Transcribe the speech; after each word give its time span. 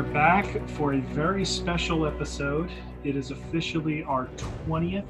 right, 0.00 0.12
Mike, 0.12 0.46
we 0.46 0.60
are 0.60 0.62
back 0.62 0.68
for 0.70 0.94
a 0.94 1.00
very 1.00 1.44
special 1.44 2.06
episode. 2.06 2.70
It 3.04 3.16
is 3.16 3.30
officially 3.30 4.02
our 4.04 4.28
20th 4.68 5.06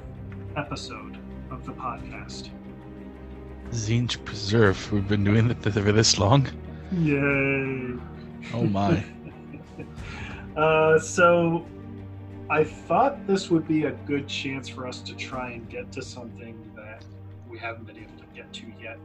episode 0.56 1.18
of 1.50 1.64
the 1.64 1.72
podcast. 1.72 2.50
Zinj 3.70 4.24
Preserve. 4.24 4.92
We've 4.92 5.08
been 5.08 5.24
doing 5.24 5.50
it 5.50 5.62
for 5.62 5.70
this 5.70 6.18
long. 6.18 6.46
Yay! 6.92 7.98
Oh 8.54 8.64
my. 8.64 9.04
uh, 10.56 10.98
so, 10.98 11.66
I 12.48 12.62
thought 12.62 13.26
this 13.26 13.50
would 13.50 13.66
be 13.66 13.84
a 13.84 13.92
good 14.06 14.28
chance 14.28 14.68
for 14.68 14.86
us 14.86 15.00
to 15.00 15.14
try 15.14 15.52
and 15.52 15.68
get 15.68 15.90
to 15.92 16.02
something 16.02 16.56
that 16.76 17.04
we 17.48 17.58
haven't 17.58 17.86
been 17.86 17.98
able 17.98 18.16
to 18.18 18.26
get 18.34 18.52
to 18.52 18.66
yet 18.80 18.98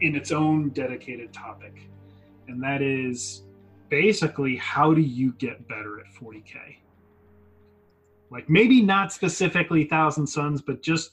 in 0.00 0.14
its 0.14 0.30
own 0.30 0.70
dedicated 0.70 1.32
topic. 1.32 1.88
And 2.48 2.62
that 2.62 2.82
is 2.82 3.45
basically 3.88 4.56
how 4.56 4.94
do 4.94 5.00
you 5.00 5.32
get 5.32 5.66
better 5.68 6.00
at 6.00 6.06
40K? 6.06 6.76
Like 8.30 8.48
maybe 8.50 8.82
not 8.82 9.12
specifically 9.12 9.84
Thousand 9.84 10.26
Sons, 10.26 10.60
but 10.60 10.82
just 10.82 11.12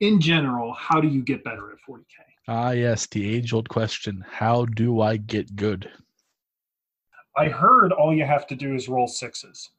in 0.00 0.20
general, 0.20 0.72
how 0.72 1.00
do 1.00 1.08
you 1.08 1.22
get 1.22 1.42
better 1.42 1.72
at 1.72 1.78
40K? 1.88 2.04
Ah, 2.46 2.70
yes, 2.70 3.06
the 3.06 3.36
age 3.36 3.52
old 3.52 3.68
question 3.68 4.24
how 4.28 4.64
do 4.64 5.00
I 5.00 5.16
get 5.16 5.54
good? 5.56 5.90
I 7.36 7.48
heard 7.48 7.92
all 7.92 8.14
you 8.14 8.24
have 8.24 8.46
to 8.48 8.56
do 8.56 8.74
is 8.74 8.88
roll 8.88 9.06
sixes. 9.06 9.70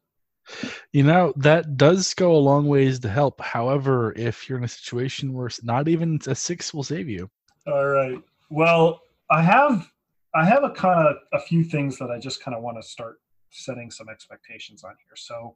You 0.94 1.04
know, 1.04 1.34
that 1.36 1.78
does 1.78 2.14
go 2.14 2.36
a 2.36 2.38
long 2.38 2.68
ways 2.68 3.00
to 3.02 3.10
help. 3.10 3.40
However, 3.42 4.14
if 4.16 4.48
you're 4.48 4.58
in 4.58 4.64
a 4.64 4.68
situation 4.68 5.34
where 5.34 5.50
not 5.64 5.88
even 5.88 6.20
a 6.26 6.36
six 6.36 6.74
will 6.74 6.84
save 6.84 7.08
you. 7.08 7.30
All 7.68 7.88
right. 7.88 8.20
Well, 8.50 9.02
I 9.30 9.42
have 9.44 9.88
I 10.36 10.46
have 10.46 10.64
a 10.64 10.70
kind 10.70 11.08
of 11.08 11.16
a 11.34 11.40
few 11.40 11.64
things 11.64 11.98
that 11.98 12.12
I 12.12 12.20
just 12.20 12.44
kind 12.44 12.56
of 12.56 12.62
want 12.62 12.78
to 12.82 12.88
start 12.88 13.20
setting 13.52 13.90
some 13.90 14.10
expectations 14.10 14.84
on 14.84 14.92
here. 14.92 15.16
So 15.16 15.56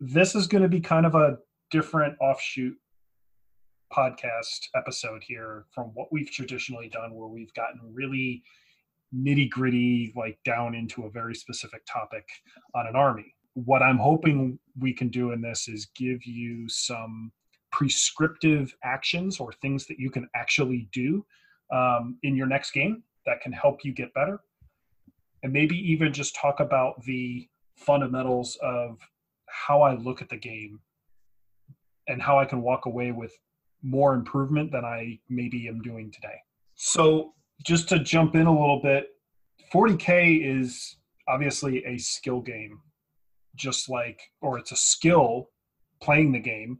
this 0.00 0.34
is 0.34 0.46
going 0.46 0.62
to 0.62 0.68
be 0.68 0.80
kind 0.80 1.04
of 1.04 1.14
a 1.14 1.38
different 1.70 2.16
offshoot 2.20 2.76
podcast 3.92 4.68
episode 4.74 5.22
here 5.22 5.66
from 5.74 5.86
what 5.94 6.08
we've 6.10 6.30
traditionally 6.30 6.88
done 6.88 7.14
where 7.14 7.28
we've 7.28 7.52
gotten 7.54 7.80
really 7.92 8.42
nitty 9.14 9.50
gritty 9.50 10.12
like 10.16 10.38
down 10.44 10.74
into 10.74 11.04
a 11.04 11.10
very 11.10 11.34
specific 11.34 11.82
topic 11.84 12.26
on 12.74 12.86
an 12.86 12.96
army 12.96 13.34
what 13.52 13.82
i'm 13.82 13.98
hoping 13.98 14.58
we 14.78 14.94
can 14.94 15.08
do 15.08 15.32
in 15.32 15.42
this 15.42 15.68
is 15.68 15.88
give 15.94 16.24
you 16.24 16.66
some 16.68 17.30
prescriptive 17.70 18.74
actions 18.82 19.38
or 19.38 19.52
things 19.60 19.86
that 19.86 19.98
you 19.98 20.10
can 20.10 20.26
actually 20.34 20.88
do 20.92 21.24
um, 21.70 22.16
in 22.22 22.34
your 22.34 22.46
next 22.46 22.70
game 22.70 23.02
that 23.26 23.40
can 23.40 23.52
help 23.52 23.84
you 23.84 23.92
get 23.92 24.12
better 24.14 24.40
and 25.42 25.52
maybe 25.52 25.76
even 25.76 26.12
just 26.12 26.36
talk 26.36 26.60
about 26.60 27.02
the 27.04 27.48
fundamentals 27.76 28.56
of 28.62 28.98
how 29.48 29.82
i 29.82 29.94
look 29.94 30.22
at 30.22 30.28
the 30.28 30.36
game 30.36 30.80
and 32.08 32.20
how 32.20 32.38
i 32.38 32.44
can 32.44 32.62
walk 32.62 32.86
away 32.86 33.10
with 33.10 33.32
more 33.82 34.14
improvement 34.14 34.70
than 34.70 34.84
I 34.84 35.18
maybe 35.28 35.68
am 35.68 35.82
doing 35.82 36.10
today. 36.10 36.36
So, 36.76 37.34
just 37.64 37.88
to 37.90 37.98
jump 37.98 38.34
in 38.34 38.46
a 38.46 38.60
little 38.60 38.80
bit, 38.82 39.08
40K 39.72 40.42
is 40.42 40.96
obviously 41.28 41.84
a 41.84 41.98
skill 41.98 42.40
game, 42.40 42.80
just 43.54 43.88
like, 43.88 44.20
or 44.40 44.58
it's 44.58 44.72
a 44.72 44.76
skill 44.76 45.50
playing 46.00 46.32
the 46.32 46.40
game, 46.40 46.78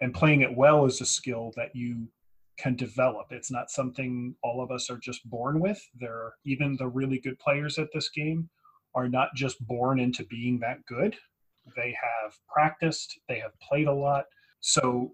and 0.00 0.12
playing 0.12 0.42
it 0.42 0.54
well 0.54 0.84
is 0.84 1.00
a 1.00 1.06
skill 1.06 1.52
that 1.56 1.74
you 1.74 2.08
can 2.56 2.76
develop. 2.76 3.26
It's 3.30 3.50
not 3.50 3.70
something 3.70 4.34
all 4.42 4.62
of 4.62 4.70
us 4.70 4.90
are 4.90 4.98
just 4.98 5.28
born 5.28 5.60
with. 5.60 5.80
There, 5.98 6.34
even 6.44 6.76
the 6.76 6.88
really 6.88 7.18
good 7.18 7.38
players 7.38 7.78
at 7.78 7.88
this 7.92 8.10
game 8.10 8.48
are 8.94 9.08
not 9.08 9.34
just 9.34 9.64
born 9.66 9.98
into 9.98 10.24
being 10.26 10.58
that 10.60 10.84
good. 10.86 11.16
They 11.76 11.96
have 12.00 12.34
practiced, 12.48 13.18
they 13.28 13.38
have 13.38 13.58
played 13.60 13.88
a 13.88 13.92
lot. 13.92 14.24
So 14.60 15.12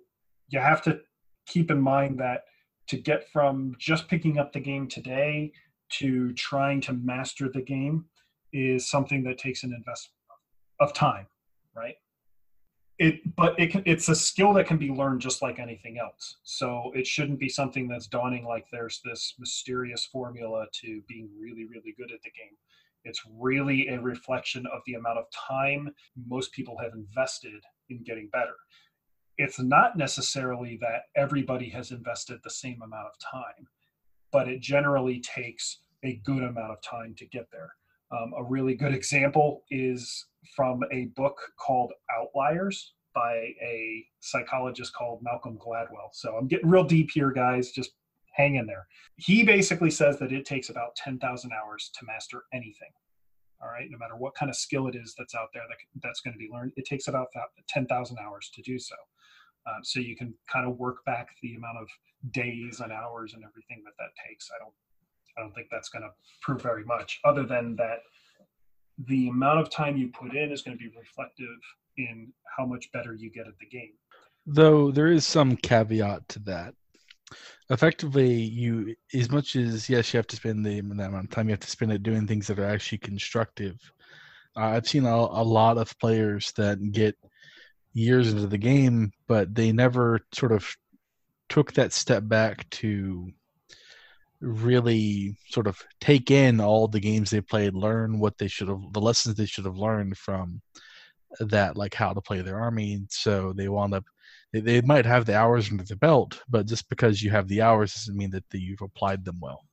you 0.48 0.58
have 0.58 0.82
to 0.82 1.00
keep 1.46 1.70
in 1.70 1.80
mind 1.80 2.18
that 2.20 2.42
to 2.88 2.96
get 2.96 3.28
from 3.32 3.74
just 3.78 4.08
picking 4.08 4.38
up 4.38 4.52
the 4.52 4.60
game 4.60 4.88
today 4.88 5.52
to 5.90 6.32
trying 6.34 6.80
to 6.82 6.92
master 6.92 7.48
the 7.48 7.62
game 7.62 8.04
is 8.52 8.88
something 8.88 9.22
that 9.24 9.38
takes 9.38 9.62
an 9.62 9.72
investment 9.72 10.14
of 10.80 10.92
time, 10.92 11.26
right? 11.74 11.94
It, 13.00 13.34
but 13.34 13.58
it 13.58 13.72
can, 13.72 13.82
it's 13.86 14.08
a 14.08 14.14
skill 14.14 14.52
that 14.52 14.66
can 14.66 14.76
be 14.76 14.90
learned 14.90 15.22
just 15.22 15.42
like 15.42 15.58
anything 15.58 15.98
else. 15.98 16.36
So 16.44 16.92
it 16.94 17.06
shouldn't 17.06 17.40
be 17.40 17.48
something 17.48 17.88
that's 17.88 18.06
dawning 18.06 18.44
like 18.44 18.66
there's 18.70 19.00
this 19.04 19.34
mysterious 19.38 20.04
formula 20.04 20.66
to 20.82 21.02
being 21.08 21.28
really, 21.36 21.64
really 21.64 21.94
good 21.96 22.12
at 22.12 22.22
the 22.22 22.30
game. 22.30 22.56
It's 23.04 23.22
really 23.38 23.88
a 23.88 24.00
reflection 24.00 24.66
of 24.66 24.82
the 24.86 24.94
amount 24.94 25.18
of 25.18 25.24
time 25.48 25.88
most 26.28 26.52
people 26.52 26.76
have 26.78 26.92
invested 26.92 27.64
in 27.88 28.04
getting 28.04 28.28
better 28.28 28.54
it's 29.40 29.58
not 29.58 29.96
necessarily 29.96 30.76
that 30.82 31.04
everybody 31.16 31.70
has 31.70 31.92
invested 31.92 32.38
the 32.44 32.50
same 32.50 32.82
amount 32.82 33.06
of 33.06 33.12
time, 33.18 33.66
but 34.30 34.48
it 34.48 34.60
generally 34.60 35.18
takes 35.20 35.78
a 36.04 36.20
good 36.24 36.42
amount 36.42 36.70
of 36.70 36.82
time 36.82 37.14
to 37.16 37.24
get 37.24 37.46
there. 37.50 37.72
Um, 38.12 38.32
a 38.36 38.42
really 38.42 38.74
good 38.74 38.94
example 38.94 39.62
is 39.70 40.26
from 40.56 40.80
a 40.92 41.06
book 41.16 41.38
called 41.58 41.92
Outliers 42.16 42.94
by 43.14 43.34
a 43.62 44.04
psychologist 44.20 44.92
called 44.94 45.20
Malcolm 45.22 45.58
Gladwell. 45.58 46.10
So 46.12 46.36
I'm 46.36 46.48
getting 46.48 46.68
real 46.68 46.84
deep 46.84 47.10
here, 47.12 47.30
guys. 47.30 47.70
Just 47.70 47.90
hang 48.32 48.56
in 48.56 48.66
there. 48.66 48.86
He 49.16 49.42
basically 49.42 49.90
says 49.90 50.18
that 50.18 50.32
it 50.32 50.44
takes 50.44 50.70
about 50.70 50.96
10,000 50.96 51.52
hours 51.52 51.90
to 51.98 52.06
master 52.06 52.44
anything. 52.52 52.90
All 53.62 53.68
right, 53.68 53.88
no 53.90 53.98
matter 53.98 54.16
what 54.16 54.34
kind 54.34 54.48
of 54.48 54.56
skill 54.56 54.86
it 54.86 54.94
is 54.94 55.14
that's 55.18 55.34
out 55.34 55.48
there 55.52 55.64
that, 55.68 55.76
that's 56.02 56.20
going 56.22 56.32
to 56.32 56.38
be 56.38 56.48
learned, 56.50 56.72
it 56.76 56.86
takes 56.86 57.08
about 57.08 57.28
10,000 57.68 58.18
hours 58.18 58.50
to 58.54 58.62
do 58.62 58.78
so. 58.78 58.94
Um, 59.66 59.80
so 59.82 60.00
you 60.00 60.16
can 60.16 60.32
kind 60.50 60.66
of 60.66 60.78
work 60.78 61.04
back 61.04 61.28
the 61.42 61.54
amount 61.54 61.76
of 61.78 61.88
days 62.32 62.80
and 62.80 62.90
hours 62.90 63.34
and 63.34 63.44
everything 63.44 63.82
that 63.84 63.92
that 63.98 64.10
takes. 64.26 64.48
I 64.54 64.58
don't, 64.58 64.72
I 65.36 65.42
don't 65.42 65.54
think 65.54 65.68
that's 65.70 65.88
going 65.88 66.02
to 66.02 66.10
prove 66.42 66.62
very 66.62 66.84
much, 66.84 67.20
other 67.24 67.44
than 67.44 67.76
that 67.76 68.00
the 69.06 69.28
amount 69.28 69.60
of 69.60 69.70
time 69.70 69.96
you 69.96 70.08
put 70.08 70.34
in 70.34 70.52
is 70.52 70.62
going 70.62 70.76
to 70.76 70.82
be 70.82 70.90
reflective 70.96 71.56
in 71.96 72.32
how 72.56 72.66
much 72.66 72.90
better 72.92 73.14
you 73.14 73.30
get 73.30 73.46
at 73.46 73.58
the 73.58 73.66
game. 73.66 73.92
Though 74.46 74.90
there 74.90 75.06
is 75.06 75.26
some 75.26 75.56
caveat 75.56 76.28
to 76.30 76.38
that. 76.40 76.74
Effectively, 77.70 78.32
you 78.34 78.96
as 79.14 79.30
much 79.30 79.54
as 79.54 79.88
yes, 79.88 80.12
you 80.12 80.18
have 80.18 80.26
to 80.28 80.36
spend 80.36 80.66
the 80.66 80.80
that 80.80 81.08
amount 81.08 81.24
of 81.24 81.30
time 81.30 81.48
you 81.48 81.52
have 81.52 81.60
to 81.60 81.70
spend 81.70 81.92
it 81.92 82.02
doing 82.02 82.26
things 82.26 82.48
that 82.48 82.58
are 82.58 82.64
actually 82.64 82.98
constructive. 82.98 83.76
Uh, 84.56 84.64
I've 84.64 84.88
seen 84.88 85.04
a, 85.06 85.14
a 85.14 85.44
lot 85.44 85.78
of 85.78 85.96
players 86.00 86.52
that 86.56 86.78
get 86.90 87.16
years 87.92 88.32
into 88.32 88.48
the 88.48 88.58
game, 88.58 89.12
but 89.28 89.54
they 89.54 89.70
never 89.70 90.20
sort 90.32 90.50
of 90.50 90.66
took 91.48 91.72
that 91.74 91.92
step 91.92 92.26
back 92.26 92.68
to 92.70 93.30
really 94.40 95.36
sort 95.48 95.66
of 95.66 95.78
take 96.00 96.30
in 96.30 96.60
all 96.60 96.88
the 96.88 97.00
games 97.00 97.30
they 97.30 97.40
played, 97.40 97.74
learn 97.74 98.18
what 98.18 98.38
they 98.38 98.48
should 98.48 98.68
have, 98.68 98.80
the 98.92 99.00
lessons 99.00 99.34
they 99.34 99.46
should 99.46 99.64
have 99.64 99.76
learned 99.76 100.16
from 100.16 100.60
that, 101.40 101.76
like 101.76 101.94
how 101.94 102.12
to 102.12 102.20
play 102.20 102.40
their 102.42 102.58
army. 102.58 103.00
So 103.10 103.52
they 103.52 103.68
wound 103.68 103.94
up, 103.94 104.04
they, 104.52 104.60
they 104.60 104.80
might 104.80 105.06
have 105.06 105.26
the 105.26 105.36
hours 105.36 105.70
under 105.70 105.84
the 105.84 105.96
belt, 105.96 106.42
but 106.48 106.66
just 106.66 106.88
because 106.88 107.22
you 107.22 107.30
have 107.30 107.48
the 107.48 107.62
hours 107.62 107.94
doesn't 107.94 108.16
mean 108.16 108.30
that 108.30 108.44
the, 108.50 108.60
you've 108.60 108.82
applied 108.82 109.24
them 109.24 109.38
well. 109.40 109.64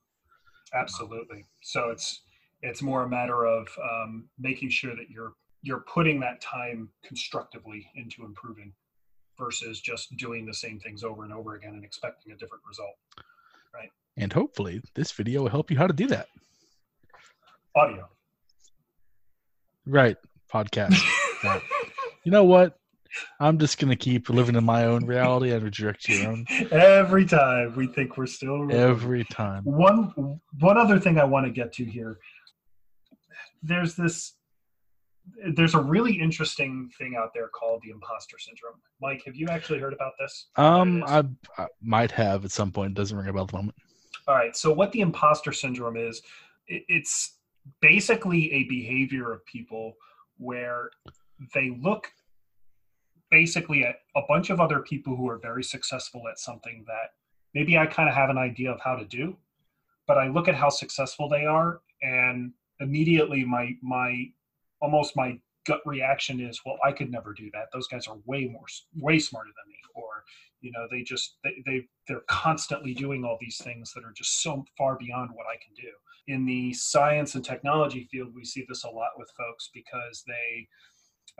Absolutely. 0.74 1.44
So 1.62 1.90
it's 1.90 2.22
it's 2.62 2.82
more 2.82 3.04
a 3.04 3.08
matter 3.08 3.46
of 3.46 3.68
um, 3.82 4.28
making 4.38 4.68
sure 4.70 4.94
that 4.96 5.08
you're 5.08 5.32
you're 5.62 5.84
putting 5.92 6.20
that 6.20 6.40
time 6.40 6.88
constructively 7.04 7.86
into 7.94 8.24
improving 8.24 8.72
versus 9.38 9.80
just 9.80 10.16
doing 10.16 10.44
the 10.44 10.54
same 10.54 10.78
things 10.80 11.04
over 11.04 11.24
and 11.24 11.32
over 11.32 11.54
again 11.54 11.74
and 11.74 11.84
expecting 11.84 12.32
a 12.32 12.36
different 12.36 12.62
result 12.68 12.96
right 13.74 13.90
and 14.18 14.32
hopefully 14.32 14.80
this 14.94 15.12
video 15.12 15.42
will 15.42 15.48
help 15.48 15.70
you 15.70 15.78
how 15.78 15.86
to 15.86 15.94
do 15.94 16.06
that 16.06 16.26
audio 17.74 18.06
right 19.86 20.16
podcast 20.52 21.00
right. 21.44 21.62
you 22.24 22.32
know 22.32 22.44
what 22.44 22.78
i'm 23.40 23.58
just 23.58 23.78
going 23.78 23.90
to 23.90 23.96
keep 23.96 24.28
living 24.28 24.56
in 24.56 24.64
my 24.64 24.84
own 24.84 25.04
reality 25.06 25.52
and 25.52 25.62
reject 25.62 26.08
your 26.08 26.30
own 26.30 26.44
every 26.70 27.24
time 27.24 27.74
we 27.76 27.86
think 27.86 28.16
we're 28.16 28.26
still 28.26 28.70
every 28.72 29.24
time 29.24 29.62
one 29.64 30.40
one 30.60 30.76
other 30.76 30.98
thing 30.98 31.18
i 31.18 31.24
want 31.24 31.46
to 31.46 31.52
get 31.52 31.72
to 31.72 31.84
here 31.84 32.18
there's 33.62 33.94
this 33.94 34.34
there's 35.54 35.74
a 35.74 35.80
really 35.80 36.12
interesting 36.12 36.90
thing 36.96 37.14
out 37.16 37.30
there 37.34 37.48
called 37.48 37.82
the 37.82 37.90
imposter 37.90 38.38
syndrome. 38.38 38.80
Mike, 39.00 39.22
have 39.26 39.36
you 39.36 39.46
actually 39.48 39.78
heard 39.78 39.92
about 39.92 40.12
this? 40.18 40.48
Um, 40.56 41.04
I, 41.06 41.24
I, 41.58 41.66
might 41.82 42.10
have 42.12 42.46
at 42.46 42.50
some 42.50 42.72
point. 42.72 42.92
It 42.92 42.94
doesn't 42.94 43.16
ring 43.16 43.28
a 43.28 43.32
bell 43.32 43.42
at 43.42 43.48
the 43.48 43.56
moment. 43.56 43.76
All 44.28 44.34
right. 44.34 44.54
So, 44.54 44.72
what 44.72 44.92
the 44.92 45.00
imposter 45.00 45.52
syndrome 45.52 45.96
is, 45.96 46.20
it's 46.66 47.38
basically 47.80 48.52
a 48.52 48.64
behavior 48.64 49.32
of 49.32 49.44
people 49.46 49.94
where 50.36 50.90
they 51.54 51.76
look 51.80 52.12
basically 53.30 53.84
at 53.84 53.96
a 54.16 54.20
bunch 54.28 54.50
of 54.50 54.60
other 54.60 54.80
people 54.80 55.16
who 55.16 55.28
are 55.28 55.38
very 55.38 55.64
successful 55.64 56.28
at 56.30 56.38
something 56.38 56.84
that 56.86 57.12
maybe 57.54 57.78
I 57.78 57.86
kind 57.86 58.08
of 58.08 58.14
have 58.14 58.30
an 58.30 58.38
idea 58.38 58.70
of 58.70 58.80
how 58.80 58.96
to 58.96 59.04
do, 59.04 59.36
but 60.06 60.18
I 60.18 60.28
look 60.28 60.46
at 60.46 60.54
how 60.54 60.68
successful 60.68 61.28
they 61.28 61.44
are 61.44 61.80
and 62.02 62.52
immediately 62.80 63.44
my 63.44 63.72
my 63.82 64.30
almost 64.80 65.16
my 65.16 65.38
gut 65.66 65.80
reaction 65.84 66.40
is, 66.40 66.60
well, 66.64 66.78
I 66.84 66.92
could 66.92 67.10
never 67.10 67.32
do 67.32 67.50
that. 67.52 67.66
Those 67.72 67.88
guys 67.88 68.06
are 68.06 68.16
way 68.24 68.46
more, 68.46 68.64
way 68.96 69.18
smarter 69.18 69.50
than 69.50 69.68
me. 69.70 69.76
Or, 69.94 70.17
you 70.60 70.72
know, 70.72 70.86
they 70.90 71.02
just, 71.02 71.38
they, 71.44 71.62
they, 71.66 71.86
they're 72.06 72.24
constantly 72.28 72.94
doing 72.94 73.24
all 73.24 73.38
these 73.40 73.60
things 73.62 73.92
that 73.94 74.04
are 74.04 74.12
just 74.16 74.42
so 74.42 74.64
far 74.76 74.96
beyond 74.98 75.30
what 75.32 75.46
I 75.46 75.56
can 75.56 75.74
do. 75.76 75.90
In 76.26 76.44
the 76.44 76.72
science 76.74 77.34
and 77.34 77.44
technology 77.44 78.08
field, 78.10 78.34
we 78.34 78.44
see 78.44 78.64
this 78.68 78.84
a 78.84 78.90
lot 78.90 79.10
with 79.16 79.30
folks 79.36 79.70
because 79.72 80.24
they, 80.26 80.68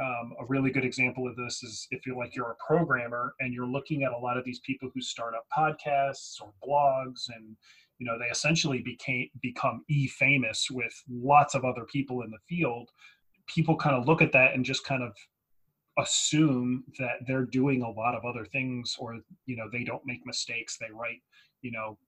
um, 0.00 0.32
a 0.40 0.44
really 0.46 0.70
good 0.70 0.84
example 0.84 1.26
of 1.26 1.34
this 1.36 1.62
is 1.62 1.86
if 1.90 2.06
you're 2.06 2.16
like 2.16 2.36
you're 2.36 2.52
a 2.52 2.64
programmer 2.64 3.34
and 3.40 3.52
you're 3.52 3.66
looking 3.66 4.04
at 4.04 4.12
a 4.12 4.18
lot 4.18 4.36
of 4.36 4.44
these 4.44 4.60
people 4.60 4.88
who 4.94 5.00
start 5.00 5.34
up 5.34 5.46
podcasts 5.56 6.40
or 6.40 6.52
blogs 6.64 7.28
and 7.34 7.56
you 7.98 8.06
know 8.06 8.16
they 8.18 8.26
essentially 8.26 8.80
became 8.80 9.28
become 9.42 9.82
e 9.88 10.06
famous 10.06 10.68
with 10.70 10.92
lots 11.10 11.54
of 11.54 11.64
other 11.64 11.84
people 11.84 12.22
in 12.22 12.30
the 12.30 12.38
field 12.48 12.90
people 13.46 13.76
kind 13.76 13.96
of 13.96 14.06
look 14.06 14.22
at 14.22 14.30
that 14.30 14.54
and 14.54 14.64
just 14.64 14.84
kind 14.84 15.02
of 15.02 15.12
assume 15.98 16.84
that 16.98 17.16
they're 17.26 17.44
doing 17.44 17.82
a 17.82 17.90
lot 17.90 18.14
of 18.14 18.24
other 18.24 18.44
things 18.44 18.96
or 18.98 19.18
you 19.46 19.56
know 19.56 19.68
they 19.70 19.84
don't 19.84 20.06
make 20.06 20.24
mistakes. 20.24 20.78
They 20.78 20.92
write 20.92 21.20
you 21.62 21.72
know 21.72 21.98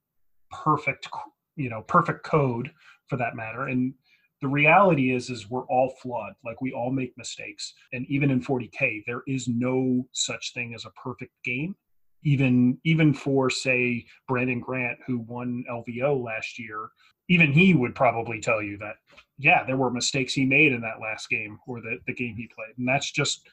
perfect 0.51 1.09
you 1.57 1.69
know 1.69 1.83
perfect 1.83 2.25
code 2.25 2.71
for 3.09 3.17
that 3.17 3.37
matter. 3.37 3.65
And 3.65 3.95
the 4.41 4.49
reality 4.49 5.13
is 5.15 5.29
is 5.29 5.51
we're 5.51 5.67
all 5.67 5.95
flawed. 6.03 6.33
Like 6.45 6.61
we 6.61 6.73
all 6.73 6.91
make 6.91 7.13
mistakes. 7.17 7.75
And 7.93 8.07
even 8.09 8.31
in 8.31 8.41
40k 8.41 9.03
there 9.07 9.23
is 9.27 9.49
no 9.49 10.07
such 10.13 10.55
thing 10.55 10.75
as 10.75 10.85
a 10.85 10.91
perfect 10.91 11.33
game. 11.45 11.75
Even 12.23 12.79
even 12.85 13.13
for 13.13 13.51
say 13.51 14.05
brandon 14.29 14.61
grant 14.61 14.99
who 15.07 15.19
won 15.19 15.65
lvo 15.71 16.23
last 16.23 16.59
year 16.59 16.91
even 17.31 17.53
he 17.53 17.75
would 17.75 17.95
probably 17.95 18.41
tell 18.41 18.61
you 18.61 18.77
that 18.77 18.97
yeah 19.39 19.65
there 19.65 19.79
were 19.79 19.91
mistakes 19.91 20.35
he 20.35 20.45
made 20.45 20.73
in 20.73 20.83
that 20.83 21.01
last 21.01 21.31
game 21.31 21.59
or 21.67 21.81
the, 21.81 21.99
the 22.07 22.13
game 22.13 22.35
he 22.37 22.51
played. 22.55 22.77
And 22.77 22.87
that's 22.87 23.11
just 23.11 23.49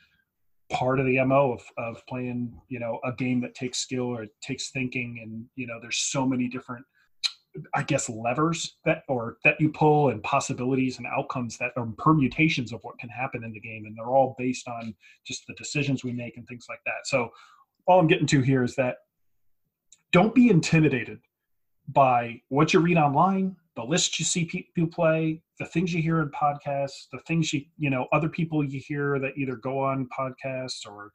part 0.70 1.00
of 1.00 1.06
the 1.06 1.24
mo 1.24 1.54
of, 1.54 1.62
of 1.78 2.06
playing 2.08 2.54
you 2.68 2.80
know 2.80 3.00
a 3.06 3.12
game 3.14 3.40
that 3.42 3.56
takes 3.56 3.80
skill 3.80 4.06
or 4.06 4.26
takes 4.42 4.70
thinking 4.72 5.20
and 5.24 5.46
you 5.56 5.66
know 5.66 5.80
there's 5.82 5.98
so 5.98 6.26
many 6.26 6.48
different 6.48 6.86
i 7.74 7.82
guess 7.82 8.10
levers 8.10 8.76
that 8.86 9.04
or 9.08 9.38
that 9.44 9.60
you 9.60 9.70
pull 9.70 10.10
and 10.10 10.22
possibilities 10.24 10.98
and 10.98 11.08
outcomes 11.08 11.58
that 11.58 11.72
are 11.78 11.88
permutations 11.98 12.72
of 12.74 12.80
what 12.84 12.98
can 13.00 13.10
happen 13.10 13.44
in 13.44 13.52
the 13.52 13.60
game. 13.60 13.86
And 13.86 13.96
they're 13.98 14.16
all 14.16 14.36
based 14.38 14.68
on 14.68 14.94
just 15.26 15.46
the 15.48 15.54
decisions 15.56 16.04
we 16.04 16.12
make 16.12 16.38
and 16.38 16.48
things 16.48 16.66
like 16.70 16.82
that. 16.86 17.06
So 17.06 17.30
all 17.88 18.00
i'm 18.00 18.08
getting 18.08 18.28
to 18.28 18.42
here 18.42 18.64
is 18.64 18.76
that 18.76 18.98
don't 20.12 20.36
be 20.36 20.50
intimidated 20.50 21.20
by 21.88 22.42
what 22.50 22.74
you 22.74 22.80
read 22.80 22.98
online 22.98 23.56
the 23.78 23.84
lists 23.84 24.20
you 24.20 24.26
see 24.26 24.44
people 24.44 24.88
play, 24.88 25.40
the 25.60 25.66
things 25.66 25.94
you 25.94 26.02
hear 26.02 26.20
in 26.22 26.30
podcasts, 26.32 27.08
the 27.14 27.20
things 27.28 27.54
you 27.54 27.62
you 27.78 27.90
know 27.90 28.08
other 28.12 28.28
people 28.28 28.64
you 28.64 28.82
hear 28.82 29.20
that 29.20 29.38
either 29.38 29.56
go 29.56 29.80
on 29.80 30.10
podcasts 30.18 30.86
or 30.86 31.12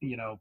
you 0.00 0.16
know 0.16 0.40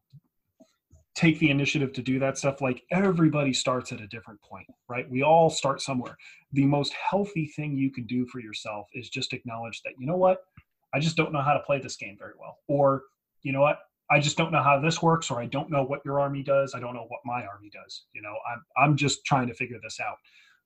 take 1.14 1.38
the 1.40 1.50
initiative 1.50 1.92
to 1.92 2.02
do 2.02 2.20
that 2.20 2.38
stuff 2.38 2.62
like 2.62 2.84
everybody 2.92 3.52
starts 3.52 3.92
at 3.92 4.00
a 4.00 4.08
different 4.08 4.42
point 4.42 4.68
right? 4.88 5.10
We 5.12 5.24
all 5.24 5.50
start 5.50 5.82
somewhere. 5.82 6.18
The 6.54 6.66
most 6.66 6.94
healthy 6.94 7.48
thing 7.48 7.76
you 7.76 7.92
can 7.92 8.06
do 8.06 8.26
for 8.28 8.40
yourself 8.40 8.88
is 8.94 9.10
just 9.10 9.34
acknowledge 9.34 9.82
that 9.84 9.94
you 10.00 10.08
know 10.08 10.16
what? 10.16 10.46
I 10.94 11.00
just 11.00 11.18
don't 11.18 11.34
know 11.34 11.42
how 11.42 11.54
to 11.54 11.60
play 11.60 11.82
this 11.82 11.98
game 11.98 12.16
very 12.18 12.34
well. 12.40 12.60
Or 12.70 13.04
you 13.44 13.52
know 13.52 13.62
what? 13.62 13.80
I 14.10 14.22
just 14.22 14.38
don't 14.38 14.54
know 14.54 14.64
how 14.64 14.80
this 14.80 15.02
works 15.02 15.30
or 15.30 15.42
i 15.42 15.46
don't 15.46 15.70
know 15.70 15.84
what 15.84 16.00
your 16.06 16.22
army 16.22 16.44
does. 16.44 16.74
I 16.74 16.80
don't 16.80 16.94
know 16.94 17.08
what 17.10 17.20
my 17.26 17.46
army 17.46 17.70
does. 17.74 18.06
You 18.14 18.22
know 18.22 18.36
i'm 18.50 18.64
i'm 18.78 18.96
just 18.96 19.26
trying 19.26 19.48
to 19.48 19.54
figure 19.54 19.80
this 19.84 20.00
out 20.00 20.16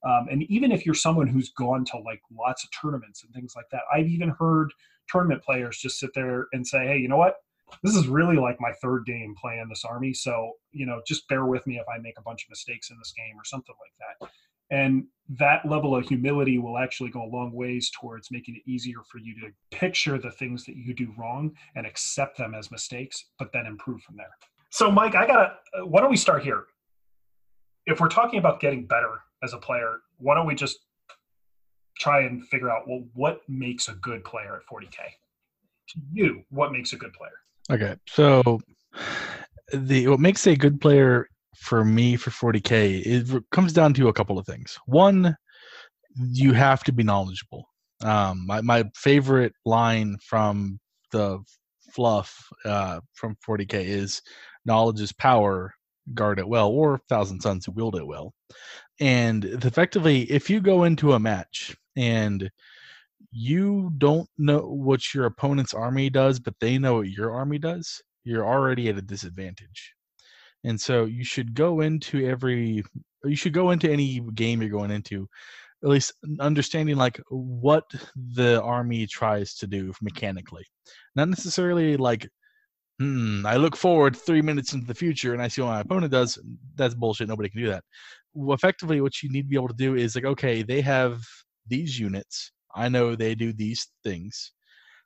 um, 0.03 0.27
and 0.31 0.44
even 0.44 0.71
if 0.71 0.86
you're 0.86 0.95
someone 0.95 1.27
who's 1.27 1.50
gone 1.50 1.86
to 1.86 1.98
like 2.00 2.21
lots 2.36 2.63
of 2.63 2.69
tournaments 2.71 3.24
and 3.24 3.33
things 3.33 3.53
like 3.56 3.69
that, 3.71 3.81
I've 3.94 4.07
even 4.07 4.30
heard 4.30 4.74
tournament 5.07 5.44
players 5.44 5.77
just 5.77 6.00
sit 6.00 6.12
there 6.15 6.48
and 6.53 6.65
say, 6.65 6.88
hey, 6.88 6.98
you 6.98 7.07
know 7.07 7.18
what? 7.18 7.36
This 7.83 7.95
is 7.95 8.07
really 8.07 8.36
like 8.36 8.59
my 8.59 8.71
third 8.81 9.06
game 9.06 9.36
playing 9.39 9.68
this 9.69 9.86
army. 9.86 10.13
So, 10.13 10.53
you 10.71 10.86
know, 10.86 11.01
just 11.07 11.27
bear 11.27 11.45
with 11.45 11.65
me 11.68 11.77
if 11.77 11.86
I 11.88 12.00
make 12.00 12.18
a 12.18 12.21
bunch 12.21 12.44
of 12.44 12.50
mistakes 12.50 12.89
in 12.89 12.98
this 12.98 13.13
game 13.15 13.36
or 13.38 13.45
something 13.45 13.75
like 13.80 13.94
that. 14.00 14.30
And 14.71 15.06
that 15.38 15.65
level 15.65 15.95
of 15.95 16.07
humility 16.07 16.57
will 16.57 16.77
actually 16.77 17.09
go 17.09 17.24
a 17.24 17.31
long 17.33 17.51
ways 17.53 17.92
towards 18.00 18.31
making 18.31 18.56
it 18.56 18.69
easier 18.69 19.00
for 19.09 19.19
you 19.19 19.36
to 19.42 19.77
picture 19.77 20.18
the 20.18 20.31
things 20.31 20.65
that 20.65 20.75
you 20.75 20.94
do 20.94 21.13
wrong 21.18 21.51
and 21.75 21.86
accept 21.86 22.38
them 22.38 22.56
as 22.56 22.71
mistakes, 22.71 23.25
but 23.38 23.51
then 23.51 23.65
improve 23.65 24.01
from 24.01 24.15
there. 24.15 24.31
So, 24.69 24.89
Mike, 24.89 25.15
I 25.15 25.27
got 25.27 25.59
to, 25.74 25.86
why 25.86 26.00
don't 26.00 26.09
we 26.09 26.18
start 26.18 26.44
here? 26.44 26.65
If 27.85 27.99
we're 27.99 28.09
talking 28.09 28.39
about 28.39 28.59
getting 28.59 28.85
better 28.85 29.21
as 29.43 29.53
a 29.53 29.57
player, 29.57 29.97
why 30.17 30.35
don't 30.35 30.45
we 30.45 30.55
just 30.55 30.77
try 31.97 32.21
and 32.21 32.45
figure 32.47 32.69
out 32.69 32.87
well 32.87 33.03
what 33.13 33.41
makes 33.47 33.87
a 33.87 33.93
good 33.93 34.23
player 34.23 34.55
at 34.55 34.61
40k? 34.71 34.95
To 35.89 35.99
you, 36.11 36.43
what 36.49 36.71
makes 36.71 36.93
a 36.93 36.95
good 36.97 37.13
player? 37.13 37.31
Okay, 37.71 37.95
so 38.07 38.59
the 39.73 40.07
what 40.07 40.19
makes 40.19 40.45
a 40.47 40.55
good 40.55 40.79
player 40.81 41.27
for 41.55 41.85
me 41.85 42.15
for 42.15 42.31
40k 42.31 43.05
it 43.05 43.43
comes 43.51 43.71
down 43.73 43.93
to 43.95 44.07
a 44.07 44.13
couple 44.13 44.39
of 44.39 44.45
things. 44.45 44.77
One, 44.85 45.35
you 46.15 46.53
have 46.53 46.83
to 46.85 46.91
be 46.91 47.03
knowledgeable. 47.03 47.67
Um, 48.03 48.45
my 48.45 48.61
my 48.61 48.83
favorite 48.95 49.53
line 49.65 50.17
from 50.25 50.79
the 51.11 51.39
fluff 51.93 52.47
uh, 52.65 53.01
from 53.13 53.35
40k 53.47 53.73
is 53.73 54.21
knowledge 54.65 55.01
is 55.01 55.11
power 55.11 55.73
guard 56.13 56.39
it 56.39 56.48
well 56.48 56.69
or 56.69 57.00
thousand 57.09 57.42
sons 57.42 57.65
who 57.65 57.71
wield 57.71 57.95
it 57.95 58.06
well. 58.06 58.33
And 59.00 59.45
effectively 59.45 60.24
if 60.31 60.50
you 60.50 60.62
go 60.62 60.84
into 60.84 61.13
a 61.13 61.20
match 61.20 61.75
and 61.96 62.50
you 63.31 63.91
don't 63.98 64.27
know 64.38 64.60
what 64.60 65.13
your 65.13 65.25
opponent's 65.25 65.74
army 65.74 66.10
does 66.10 66.39
but 66.39 66.55
they 66.60 66.77
know 66.77 66.96
what 66.96 67.10
your 67.10 67.31
army 67.31 67.58
does 67.58 68.01
you're 68.24 68.46
already 68.46 68.89
at 68.89 68.98
a 68.98 69.01
disadvantage. 69.01 69.93
And 70.63 70.79
so 70.79 71.05
you 71.05 71.24
should 71.24 71.53
go 71.53 71.81
into 71.81 72.27
every 72.27 72.84
you 73.24 73.36
should 73.36 73.53
go 73.53 73.72
into 73.72 73.91
any 73.91 74.20
game 74.34 74.62
you're 74.62 74.72
going 74.72 74.91
into 74.91 75.27
at 75.84 75.89
least 75.89 76.13
understanding 76.39 76.96
like 76.96 77.20
what 77.29 77.84
the 78.34 78.62
army 78.62 79.08
tries 79.08 79.55
to 79.55 79.67
do 79.67 79.91
mechanically. 80.01 80.65
Not 81.15 81.29
necessarily 81.29 81.98
like 81.98 82.29
hmm, 83.01 83.46
I 83.48 83.55
look 83.55 83.75
forward 83.75 84.15
three 84.15 84.43
minutes 84.43 84.74
into 84.74 84.86
the 84.86 84.93
future 84.93 85.34
and 85.34 85.41
I 85.41 85.48
see 85.48 85.62
what 85.62 85.70
my 85.70 85.79
opponent 85.79 86.12
does. 86.12 86.38
That's 86.75 86.93
bullshit. 86.93 87.27
Nobody 87.27 87.50
can 87.50 87.62
do 87.62 87.70
that. 87.70 87.84
Well, 88.36 88.53
effectively, 88.53 89.01
what 89.01 89.24
you 89.24 89.31
need 89.31 89.43
to 89.43 89.48
be 89.48 89.55
able 89.55 89.70
to 89.70 89.74
do 89.74 89.96
is 89.96 90.13
like, 90.13 90.25
okay, 90.25 90.62
they 90.62 90.81
have 90.81 91.20
these 91.67 92.00
units. 92.00 92.51
I 92.75 92.89
know 92.89 93.15
they 93.15 93.34
do 93.34 93.53
these 93.53 93.88
things. 94.03 94.51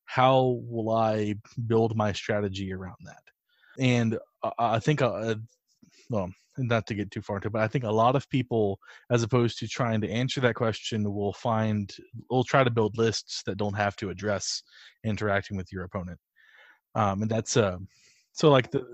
How 0.04 0.60
will 0.68 0.92
I 0.94 1.36
build 1.68 1.96
my 1.96 2.12
strategy 2.12 2.74
around 2.74 2.98
that? 3.06 3.24
And 3.80 4.20
uh, 4.44 4.52
I 4.60 4.80
think, 4.80 5.02
uh, 5.02 5.36
well, 6.10 6.30
not 6.58 6.88
to 6.88 6.96
get 6.96 7.12
too 7.12 7.22
far 7.22 7.38
into, 7.38 7.48
it, 7.48 7.52
but 7.54 7.62
I 7.62 7.68
think 7.70 7.86
a 7.86 7.92
lot 7.92 8.18
of 8.18 8.30
people, 8.30 8.78
as 9.10 9.24
opposed 9.24 9.58
to 9.60 9.70
trying 9.70 10.02
to 10.02 10.10
answer 10.10 10.42
that 10.42 10.56
question, 10.56 11.14
will 11.14 11.34
find 11.34 11.94
will 12.30 12.44
try 12.44 12.66
to 12.66 12.70
build 12.70 12.98
lists 12.98 13.42
that 13.46 13.58
don't 13.58 13.76
have 13.76 13.96
to 13.98 14.10
address 14.10 14.62
interacting 15.06 15.56
with 15.56 15.72
your 15.72 15.84
opponent 15.84 16.20
um, 16.96 17.22
and 17.22 17.32
that's 17.32 17.58
uh, 17.58 17.78
so 18.34 18.50
like 18.50 18.72
the 18.72 18.86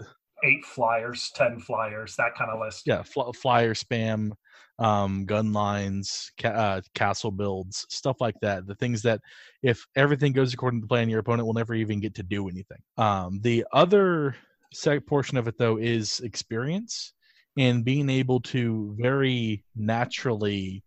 eight 0.43 0.65
flyers, 0.65 1.31
ten 1.35 1.59
flyers, 1.59 2.15
that 2.15 2.35
kind 2.35 2.51
of 2.51 2.59
list. 2.59 2.83
Yeah, 2.85 3.03
fl- 3.03 3.31
flyer 3.31 3.73
spam, 3.73 4.31
um, 4.79 5.25
gun 5.25 5.53
lines, 5.53 6.31
ca- 6.39 6.49
uh, 6.49 6.81
castle 6.95 7.31
builds, 7.31 7.85
stuff 7.89 8.17
like 8.19 8.35
that. 8.41 8.65
The 8.67 8.75
things 8.75 9.01
that, 9.03 9.21
if 9.61 9.85
everything 9.95 10.33
goes 10.33 10.53
according 10.53 10.81
to 10.81 10.87
plan, 10.87 11.09
your 11.09 11.19
opponent 11.19 11.45
will 11.45 11.53
never 11.53 11.75
even 11.75 11.99
get 11.99 12.15
to 12.15 12.23
do 12.23 12.49
anything. 12.49 12.79
Um, 12.97 13.39
the 13.41 13.65
other 13.71 14.35
second 14.73 15.05
portion 15.05 15.37
of 15.37 15.47
it, 15.47 15.57
though, 15.57 15.77
is 15.77 16.19
experience 16.21 17.13
and 17.57 17.83
being 17.83 18.09
able 18.09 18.39
to 18.39 18.95
very 18.97 19.63
naturally 19.75 20.83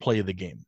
play 0.00 0.20
the 0.20 0.32
game. 0.32 0.64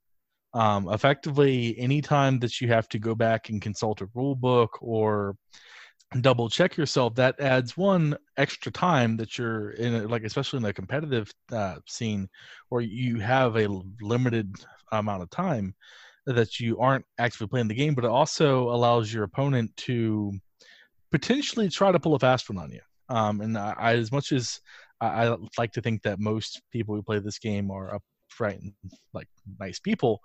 Um, 0.57 0.89
effectively, 0.89 1.79
anytime 1.79 2.39
that 2.39 2.63
you 2.63 2.69
have 2.69 2.89
to 2.89 2.99
go 2.99 3.15
back 3.15 3.51
and 3.51 3.61
consult 3.61 4.01
a 4.01 4.09
rule 4.15 4.35
book 4.35 4.79
or 4.81 5.37
double 6.23 6.49
check 6.49 6.77
yourself 6.77 7.17
that 7.17 7.39
adds 7.41 7.77
one 7.77 8.17
extra 8.39 8.73
time 8.73 9.17
that 9.19 9.37
you're 9.37 9.71
in 9.73 9.95
a, 9.95 10.09
like 10.09 10.23
especially 10.23 10.59
in 10.59 10.65
a 10.65 10.73
competitive 10.73 11.31
uh, 11.53 11.77
scene 11.87 12.29
where 12.71 12.81
you 12.81 13.19
have 13.19 13.57
a 13.57 13.69
limited 14.01 14.55
amount 14.93 15.23
of 15.23 15.29
time 15.29 15.75
that 16.25 16.59
you 16.61 16.79
aren't 16.79 17.05
actually 17.19 17.49
playing 17.49 17.67
the 17.69 17.75
game 17.75 17.93
but 17.93 18.05
it 18.05 18.11
also 18.11 18.71
allows 18.71 19.13
your 19.13 19.25
opponent 19.25 19.77
to 19.77 20.33
potentially 21.11 21.69
try 21.69 21.93
to 21.93 22.01
pull 22.01 22.15
a 22.15 22.19
fast 22.19 22.49
one 22.49 22.59
on 22.59 22.71
you. 22.71 22.81
Um, 23.09 23.41
and 23.41 23.59
I, 23.59 23.75
I, 23.79 23.97
as 23.97 24.11
much 24.11 24.33
as 24.33 24.61
I, 25.01 25.27
I, 25.27 25.37
like 25.59 25.73
to 25.73 25.83
think 25.83 26.03
that 26.03 26.19
most 26.19 26.63
people 26.73 26.95
who 26.95 27.03
play 27.03 27.19
this 27.19 27.39
game 27.39 27.71
are 27.71 27.89
upright 27.89 28.03
and 28.41 28.73
like 29.13 29.29
nice 29.59 29.79
people 29.79 30.21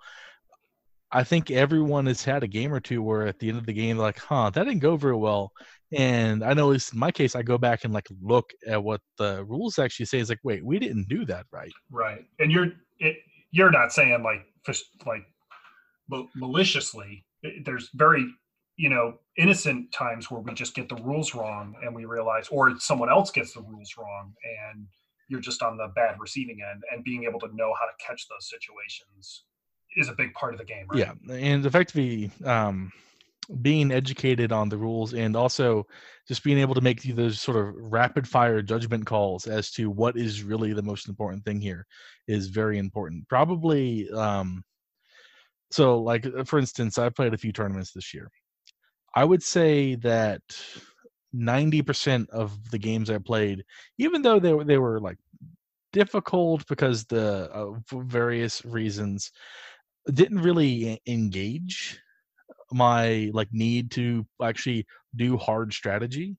I 1.12 1.24
think 1.24 1.50
everyone 1.50 2.06
has 2.06 2.24
had 2.24 2.42
a 2.42 2.48
game 2.48 2.72
or 2.72 2.80
two 2.80 3.02
where 3.02 3.26
at 3.26 3.38
the 3.38 3.50
end 3.50 3.58
of 3.58 3.66
the 3.66 3.74
game, 3.74 3.98
like, 3.98 4.18
huh, 4.18 4.48
that 4.50 4.64
didn't 4.64 4.80
go 4.80 4.96
very 4.96 5.14
well. 5.14 5.52
And 5.92 6.42
I 6.42 6.54
know, 6.54 6.68
at 6.68 6.72
least 6.72 6.94
in 6.94 6.98
my 6.98 7.10
case, 7.10 7.36
I 7.36 7.42
go 7.42 7.58
back 7.58 7.84
and 7.84 7.92
like 7.92 8.08
look 8.22 8.50
at 8.66 8.82
what 8.82 9.02
the 9.18 9.44
rules 9.44 9.78
actually 9.78 10.06
say. 10.06 10.18
Is 10.18 10.30
like, 10.30 10.40
wait, 10.42 10.64
we 10.64 10.78
didn't 10.78 11.08
do 11.08 11.26
that 11.26 11.44
right. 11.52 11.70
Right, 11.90 12.24
and 12.38 12.50
you're 12.50 12.72
it, 12.98 13.18
you're 13.50 13.70
not 13.70 13.92
saying 13.92 14.22
like 14.22 14.46
like 15.04 15.26
maliciously. 16.34 17.26
There's 17.62 17.90
very 17.92 18.26
you 18.78 18.88
know 18.88 19.18
innocent 19.36 19.92
times 19.92 20.30
where 20.30 20.40
we 20.40 20.54
just 20.54 20.74
get 20.74 20.88
the 20.88 20.96
rules 20.96 21.34
wrong 21.34 21.74
and 21.84 21.94
we 21.94 22.06
realize 22.06 22.48
or 22.48 22.78
someone 22.78 23.10
else 23.10 23.30
gets 23.30 23.52
the 23.52 23.60
rules 23.60 23.96
wrong 23.98 24.32
and 24.72 24.86
you're 25.28 25.40
just 25.40 25.62
on 25.62 25.76
the 25.76 25.88
bad 25.94 26.16
receiving 26.18 26.58
end 26.70 26.82
and 26.92 27.04
being 27.04 27.24
able 27.24 27.40
to 27.40 27.48
know 27.54 27.72
how 27.78 27.86
to 27.86 27.92
catch 28.06 28.26
those 28.28 28.48
situations 28.48 29.44
is 29.96 30.08
a 30.08 30.14
big 30.14 30.32
part 30.34 30.54
of 30.54 30.58
the 30.58 30.64
game 30.64 30.86
right? 30.90 30.98
yeah 30.98 31.34
and 31.34 31.66
effectively 31.66 32.30
um 32.44 32.90
being 33.60 33.90
educated 33.90 34.52
on 34.52 34.68
the 34.68 34.76
rules 34.76 35.14
and 35.14 35.36
also 35.36 35.84
just 36.28 36.44
being 36.44 36.58
able 36.58 36.74
to 36.74 36.80
make 36.80 37.02
those 37.02 37.40
sort 37.40 37.56
of 37.56 37.74
rapid 37.76 38.26
fire 38.26 38.62
judgment 38.62 39.04
calls 39.04 39.46
as 39.46 39.70
to 39.70 39.90
what 39.90 40.16
is 40.16 40.42
really 40.42 40.72
the 40.72 40.82
most 40.82 41.08
important 41.08 41.44
thing 41.44 41.60
here 41.60 41.84
is 42.28 42.48
very 42.48 42.78
important 42.78 43.28
probably 43.28 44.08
um 44.12 44.62
so 45.70 45.98
like 45.98 46.24
for 46.46 46.58
instance 46.58 46.98
i 46.98 47.08
played 47.08 47.34
a 47.34 47.38
few 47.38 47.52
tournaments 47.52 47.92
this 47.92 48.14
year 48.14 48.30
I 49.14 49.24
would 49.24 49.42
say 49.42 49.96
that 49.96 50.42
90% 51.34 52.28
of 52.30 52.70
the 52.70 52.78
games 52.78 53.10
I 53.10 53.18
played, 53.18 53.64
even 53.98 54.22
though 54.22 54.38
they 54.38 54.52
were, 54.52 54.64
they 54.64 54.78
were 54.78 55.00
like 55.00 55.18
difficult 55.92 56.66
because 56.68 57.04
the 57.04 57.50
uh, 57.52 57.72
various 57.92 58.64
reasons 58.64 59.30
didn't 60.12 60.40
really 60.40 61.00
engage 61.06 62.00
my 62.72 63.30
like 63.34 63.48
need 63.52 63.90
to 63.92 64.26
actually 64.42 64.86
do 65.16 65.36
hard 65.36 65.72
strategy 65.72 66.36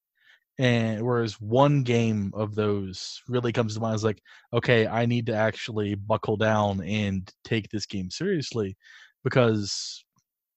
and 0.60 1.02
whereas 1.04 1.40
one 1.40 1.84
game 1.84 2.32
of 2.36 2.56
those 2.56 3.22
really 3.28 3.52
comes 3.52 3.76
to 3.76 3.80
mind 3.80 3.96
is 3.96 4.04
like 4.04 4.22
okay 4.52 4.88
i 4.88 5.06
need 5.06 5.26
to 5.26 5.36
actually 5.36 5.96
buckle 5.96 6.38
down 6.38 6.82
and 6.84 7.32
take 7.44 7.70
this 7.70 7.86
game 7.86 8.10
seriously 8.10 8.76
because 9.24 10.03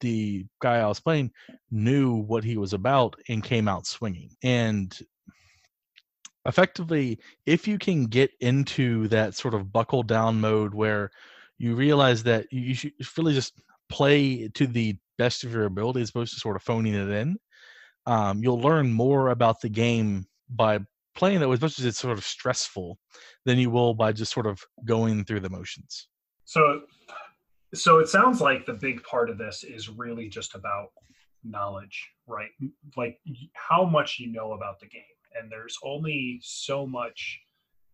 the 0.00 0.46
guy 0.60 0.76
I 0.76 0.86
was 0.86 1.00
playing 1.00 1.30
knew 1.70 2.14
what 2.14 2.44
he 2.44 2.56
was 2.56 2.72
about 2.72 3.16
and 3.28 3.42
came 3.42 3.68
out 3.68 3.86
swinging. 3.86 4.30
And 4.42 4.96
effectively, 6.46 7.18
if 7.44 7.66
you 7.66 7.78
can 7.78 8.06
get 8.06 8.30
into 8.40 9.08
that 9.08 9.34
sort 9.34 9.54
of 9.54 9.72
buckle 9.72 10.02
down 10.02 10.40
mode 10.40 10.74
where 10.74 11.10
you 11.58 11.74
realize 11.74 12.22
that 12.24 12.46
you 12.50 12.74
should 12.74 12.92
really 13.16 13.34
just 13.34 13.60
play 13.88 14.48
to 14.48 14.66
the 14.66 14.96
best 15.18 15.44
of 15.44 15.52
your 15.52 15.64
ability 15.64 16.00
as 16.00 16.10
opposed 16.10 16.34
to 16.34 16.40
sort 16.40 16.56
of 16.56 16.62
phoning 16.62 16.94
it 16.94 17.08
in, 17.08 17.36
um, 18.06 18.42
you'll 18.42 18.60
learn 18.60 18.92
more 18.92 19.30
about 19.30 19.60
the 19.60 19.68
game 19.68 20.26
by 20.48 20.78
playing 21.16 21.40
it 21.40 21.48
as 21.48 21.60
much 21.60 21.78
as 21.78 21.84
it's 21.84 21.98
sort 21.98 22.16
of 22.16 22.24
stressful 22.24 22.98
than 23.44 23.58
you 23.58 23.70
will 23.70 23.94
by 23.94 24.12
just 24.12 24.32
sort 24.32 24.46
of 24.46 24.62
going 24.84 25.24
through 25.24 25.40
the 25.40 25.50
motions. 25.50 26.08
So 26.44 26.82
so 27.75 27.99
it 27.99 28.08
sounds 28.08 28.40
like 28.40 28.64
the 28.64 28.75
big 28.75 29.02
part 29.02 29.30
of 29.30 29.38
this 29.38 29.64
is 29.64 29.88
really 29.88 30.28
just 30.28 30.54
about 30.54 30.88
knowledge 31.44 32.11
right? 32.26 32.50
Like 32.96 33.18
how 33.54 33.85
much 33.85 34.18
you 34.18 34.32
know 34.32 34.52
about 34.52 34.80
the 34.80 34.87
game. 34.87 35.02
And 35.38 35.50
there's 35.50 35.78
only 35.82 36.40
so 36.42 36.87
much 36.87 37.40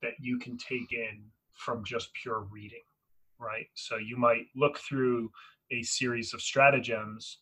that 0.01 0.13
you 0.21 0.39
can 0.39 0.57
take 0.57 0.93
in 0.93 1.23
from 1.55 1.85
just 1.85 2.13
pure 2.15 2.47
reading 2.51 2.83
right? 3.39 3.67
So 3.75 3.97
you 3.97 4.17
might 4.17 4.47
look 4.55 4.79
through 4.79 5.29
a 5.73 5.83
series 5.83 6.33
of 6.33 6.41
stratagems 6.41 7.39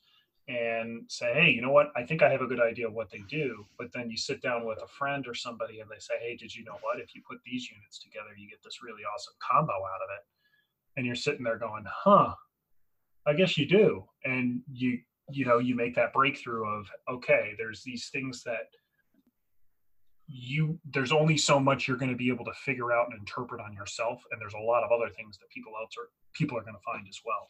and 0.49 1.03
say 1.09 1.33
hey 1.35 1.51
you 1.51 1.61
know 1.61 1.71
what? 1.71 1.93
I 1.95 2.05
think 2.05 2.23
i 2.23 2.31
have 2.31 2.41
a 2.41 2.47
good 2.47 2.61
idea 2.61 2.89
of 2.89 2.95
what 2.95 3.11
they 3.11 3.23
do. 3.29 3.65
But 3.79 3.93
then 3.93 4.11
you 4.11 4.17
sit 4.17 4.41
down 4.41 4.67
with 4.67 4.79
a 4.83 4.89
friend 4.89 5.27
or 5.29 5.35
somebody 5.35 5.81
and 5.81 5.91
they 5.91 6.01
say 6.01 6.15
hey 6.21 6.37
did 6.37 6.55
you 6.55 6.65
know 6.65 6.79
what? 6.81 7.01
If 7.01 7.15
you 7.15 7.23
put 7.29 7.39
these 7.45 7.69
units 7.71 7.99
together 7.99 8.31
you 8.37 8.49
get 8.49 8.63
this 8.65 8.83
really 8.83 9.03
awesome 9.05 9.35
combo 9.39 9.73
out 9.73 10.03
of 10.03 10.11
it 10.17 10.25
and 10.97 11.07
you're 11.07 11.15
sitting 11.15 11.45
there 11.45 11.59
going, 11.59 11.85
huh, 11.87 12.35
I 13.27 13.35
guess 13.35 13.57
you 13.57 13.67
do. 13.67 14.05
And 14.25 14.63
you, 14.73 14.99
you 15.31 15.45
know, 15.45 15.59
you 15.59 15.75
make 15.75 15.95
that 15.97 16.13
breakthrough 16.13 16.67
of, 16.67 16.87
okay, 17.09 17.55
there's 17.59 17.83
these 17.83 18.09
things 18.13 18.43
that 18.45 18.69
you, 20.27 20.79
there's 20.93 21.13
only 21.13 21.37
so 21.37 21.59
much 21.59 21.89
you're 21.89 21.97
going 21.97 22.11
to 22.11 22.17
be 22.17 22.29
able 22.29 22.45
to 22.45 22.53
figure 22.65 22.93
out 22.93 23.09
and 23.11 23.19
interpret 23.19 23.61
on 23.61 23.73
yourself. 23.73 24.23
And 24.31 24.41
there's 24.41 24.55
a 24.55 24.59
lot 24.59 24.85
of 24.85 24.91
other 24.93 25.11
things 25.11 25.39
that 25.39 25.51
people 25.51 25.73
else 25.81 25.93
are, 25.99 26.09
people 26.35 26.57
are 26.59 26.63
going 26.63 26.75
to 26.75 26.93
find 26.93 27.07
as 27.09 27.21
well. 27.25 27.47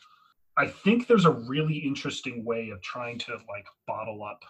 I 0.56 0.66
think 0.66 1.06
there's 1.06 1.26
a 1.26 1.30
really 1.30 1.76
interesting 1.76 2.44
way 2.44 2.70
of 2.70 2.82
trying 2.82 3.18
to 3.20 3.32
like 3.32 3.66
bottle 3.86 4.22
up 4.22 4.42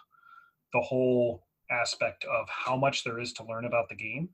the 0.73 0.81
whole 0.81 1.43
aspect 1.69 2.25
of 2.25 2.47
how 2.49 2.75
much 2.75 3.03
there 3.03 3.19
is 3.19 3.33
to 3.33 3.45
learn 3.45 3.65
about 3.65 3.87
the 3.89 3.95
game 3.95 4.29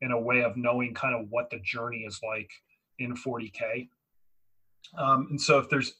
in 0.00 0.10
a 0.10 0.20
way 0.20 0.42
of 0.42 0.56
knowing 0.56 0.92
kind 0.94 1.14
of 1.14 1.28
what 1.30 1.50
the 1.50 1.60
journey 1.60 2.04
is 2.06 2.20
like 2.26 2.50
in 2.98 3.14
40k 3.14 3.88
um, 4.96 5.26
and 5.30 5.40
so 5.40 5.58
if 5.58 5.68
there's 5.68 5.94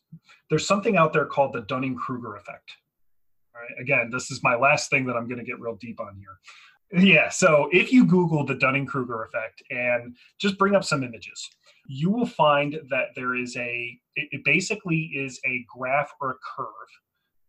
there's 0.51 0.67
something 0.67 0.97
out 0.97 1.13
there 1.13 1.27
called 1.27 1.53
the 1.53 1.63
Dunning 1.63 1.97
Kruger 1.97 2.37
effect. 2.37 2.77
All 3.55 3.63
right. 3.63 3.81
Again, 3.81 4.11
this 4.13 4.31
is 4.31 4.43
my 4.43 4.55
last 4.55 4.91
thing 4.91 5.07
that 5.07 5.17
I'm 5.17 5.29
going 5.29 5.39
to 5.39 5.45
get 5.45 5.61
real 5.61 5.77
deep 5.77 6.01
on 6.01 6.17
here. 6.17 7.03
Yeah. 7.03 7.29
So 7.29 7.69
if 7.73 7.93
you 7.93 8.05
Google 8.05 8.45
the 8.45 8.55
Dunning 8.55 8.87
Kruger 8.87 9.25
effect 9.25 9.63
and 9.71 10.17
just 10.39 10.59
bring 10.59 10.75
up 10.75 10.85
some 10.85 11.03
images, 11.03 11.49
you 11.87 12.11
will 12.11 12.27
find 12.27 12.79
that 12.91 13.09
there 13.15 13.35
is 13.35 13.57
a 13.57 13.99
it 14.17 14.45
basically 14.45 15.11
is 15.15 15.41
a 15.45 15.65
graph 15.75 16.13
or 16.21 16.33
a 16.33 16.35
curve, 16.57 16.69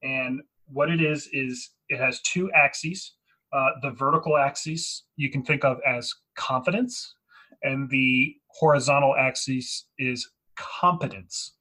and 0.03 0.41
what 0.67 0.89
it 0.89 1.01
is 1.01 1.29
is 1.31 1.71
it 1.89 1.99
has 1.99 2.21
two 2.21 2.51
axes. 2.53 3.13
Uh, 3.53 3.69
the 3.81 3.91
vertical 3.91 4.37
axis 4.37 5.03
you 5.15 5.29
can 5.29 5.43
think 5.43 5.63
of 5.63 5.79
as 5.87 6.11
confidence, 6.35 7.15
and 7.63 7.89
the 7.89 8.35
horizontal 8.47 9.15
axis 9.15 9.87
is 9.97 10.29
competence. 10.55 11.55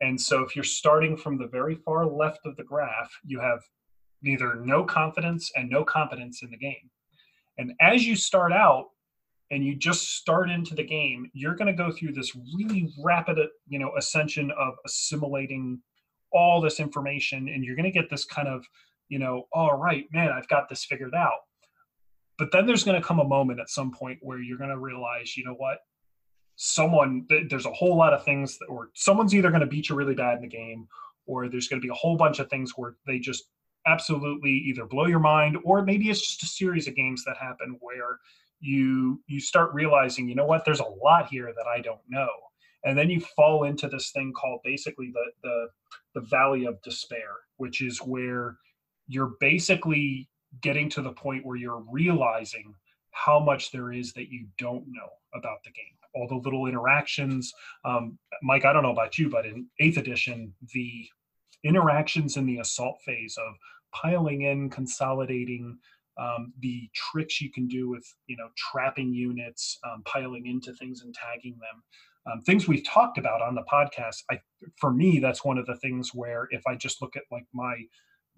And 0.00 0.18
so 0.20 0.42
if 0.42 0.56
you're 0.56 0.64
starting 0.64 1.16
from 1.16 1.36
the 1.36 1.48
very 1.48 1.74
far 1.74 2.06
left 2.06 2.40
of 2.46 2.56
the 2.56 2.64
graph, 2.64 3.12
you 3.24 3.38
have 3.40 3.60
neither 4.22 4.56
no 4.56 4.84
confidence 4.84 5.50
and 5.56 5.68
no 5.68 5.84
competence 5.84 6.42
in 6.42 6.50
the 6.50 6.56
game. 6.56 6.90
And 7.58 7.72
as 7.80 8.06
you 8.06 8.16
start 8.16 8.52
out 8.52 8.86
and 9.50 9.64
you 9.64 9.76
just 9.76 10.16
start 10.16 10.50
into 10.50 10.74
the 10.74 10.84
game, 10.84 11.30
you're 11.34 11.54
going 11.54 11.74
to 11.74 11.82
go 11.82 11.92
through 11.92 12.12
this 12.12 12.34
really 12.56 12.90
rapid, 13.04 13.38
you 13.68 13.78
know, 13.78 13.92
ascension 13.98 14.50
of 14.52 14.74
assimilating 14.86 15.80
all 16.32 16.60
this 16.60 16.80
information 16.80 17.48
and 17.48 17.64
you're 17.64 17.76
going 17.76 17.90
to 17.90 17.98
get 17.98 18.08
this 18.08 18.24
kind 18.24 18.48
of, 18.48 18.64
you 19.08 19.18
know, 19.18 19.44
all 19.52 19.76
right, 19.76 20.06
man, 20.12 20.30
I've 20.30 20.48
got 20.48 20.68
this 20.68 20.84
figured 20.84 21.14
out. 21.14 21.40
But 22.40 22.50
then 22.50 22.66
there's 22.66 22.82
going 22.82 23.00
to 23.00 23.06
come 23.06 23.20
a 23.20 23.24
moment 23.24 23.60
at 23.60 23.70
some 23.70 23.92
point 23.92 24.18
where 24.20 24.40
you're 24.40 24.58
going 24.58 24.70
to 24.70 24.78
realize, 24.78 25.36
you 25.36 25.44
know 25.44 25.54
what? 25.54 25.78
someone 26.62 27.26
there's 27.48 27.64
a 27.64 27.72
whole 27.72 27.96
lot 27.96 28.12
of 28.12 28.22
things 28.22 28.58
that, 28.58 28.66
or 28.66 28.90
someone's 28.94 29.34
either 29.34 29.48
going 29.48 29.62
to 29.62 29.66
beat 29.66 29.88
you 29.88 29.94
really 29.94 30.14
bad 30.14 30.36
in 30.36 30.42
the 30.42 30.46
game 30.46 30.86
or 31.24 31.48
there's 31.48 31.68
going 31.68 31.80
to 31.80 31.84
be 31.84 31.90
a 31.90 31.94
whole 31.94 32.18
bunch 32.18 32.38
of 32.38 32.50
things 32.50 32.72
where 32.76 32.96
they 33.06 33.18
just 33.18 33.44
absolutely 33.86 34.50
either 34.50 34.84
blow 34.84 35.06
your 35.06 35.20
mind 35.20 35.56
or 35.64 35.82
maybe 35.82 36.10
it's 36.10 36.20
just 36.20 36.42
a 36.42 36.46
series 36.46 36.86
of 36.86 36.94
games 36.94 37.24
that 37.24 37.38
happen 37.38 37.78
where 37.80 38.18
you 38.60 39.22
you 39.26 39.40
start 39.40 39.72
realizing 39.72 40.28
you 40.28 40.34
know 40.34 40.44
what 40.44 40.62
there's 40.66 40.80
a 40.80 40.94
lot 41.02 41.26
here 41.28 41.50
that 41.56 41.66
i 41.66 41.80
don't 41.80 42.02
know 42.10 42.28
and 42.84 42.96
then 42.96 43.08
you 43.08 43.20
fall 43.20 43.64
into 43.64 43.88
this 43.88 44.10
thing 44.10 44.30
called 44.34 44.60
basically 44.62 45.10
the 45.14 45.30
the 45.42 45.66
the 46.14 46.26
valley 46.26 46.66
of 46.66 46.82
despair 46.82 47.36
which 47.56 47.80
is 47.80 48.00
where 48.00 48.58
you're 49.08 49.32
basically 49.40 50.28
getting 50.60 50.88
to 50.90 51.02
the 51.02 51.12
point 51.12 51.44
where 51.44 51.56
you're 51.56 51.84
realizing 51.90 52.74
how 53.12 53.40
much 53.40 53.72
there 53.72 53.92
is 53.92 54.12
that 54.12 54.30
you 54.30 54.46
don't 54.58 54.84
know 54.88 55.08
about 55.34 55.62
the 55.64 55.70
game 55.70 55.96
all 56.14 56.26
the 56.28 56.34
little 56.34 56.66
interactions. 56.66 57.52
Um, 57.84 58.18
Mike, 58.42 58.64
I 58.64 58.72
don't 58.72 58.82
know 58.82 58.92
about 58.92 59.18
you, 59.18 59.28
but 59.30 59.46
in 59.46 59.66
eighth 59.78 59.98
edition, 59.98 60.52
the 60.74 61.06
interactions 61.64 62.36
in 62.36 62.46
the 62.46 62.58
assault 62.58 62.98
phase 63.04 63.36
of 63.38 63.54
piling 63.92 64.42
in, 64.42 64.70
consolidating, 64.70 65.78
um, 66.18 66.52
the 66.60 66.88
tricks 66.94 67.40
you 67.40 67.50
can 67.50 67.66
do 67.66 67.88
with 67.88 68.04
you 68.26 68.36
know 68.36 68.48
trapping 68.56 69.12
units, 69.12 69.78
um, 69.90 70.02
piling 70.04 70.46
into 70.46 70.72
things 70.74 71.02
and 71.02 71.14
tagging 71.14 71.58
them. 71.60 71.82
Um, 72.30 72.42
things 72.42 72.68
we've 72.68 72.86
talked 72.86 73.16
about 73.16 73.40
on 73.40 73.54
the 73.54 73.62
podcast. 73.62 74.24
I, 74.30 74.40
for 74.76 74.92
me, 74.92 75.20
that's 75.20 75.44
one 75.44 75.56
of 75.56 75.66
the 75.66 75.76
things 75.76 76.10
where 76.14 76.48
if 76.50 76.62
I 76.66 76.74
just 76.74 77.00
look 77.00 77.16
at 77.16 77.22
like 77.30 77.46
my 77.54 77.76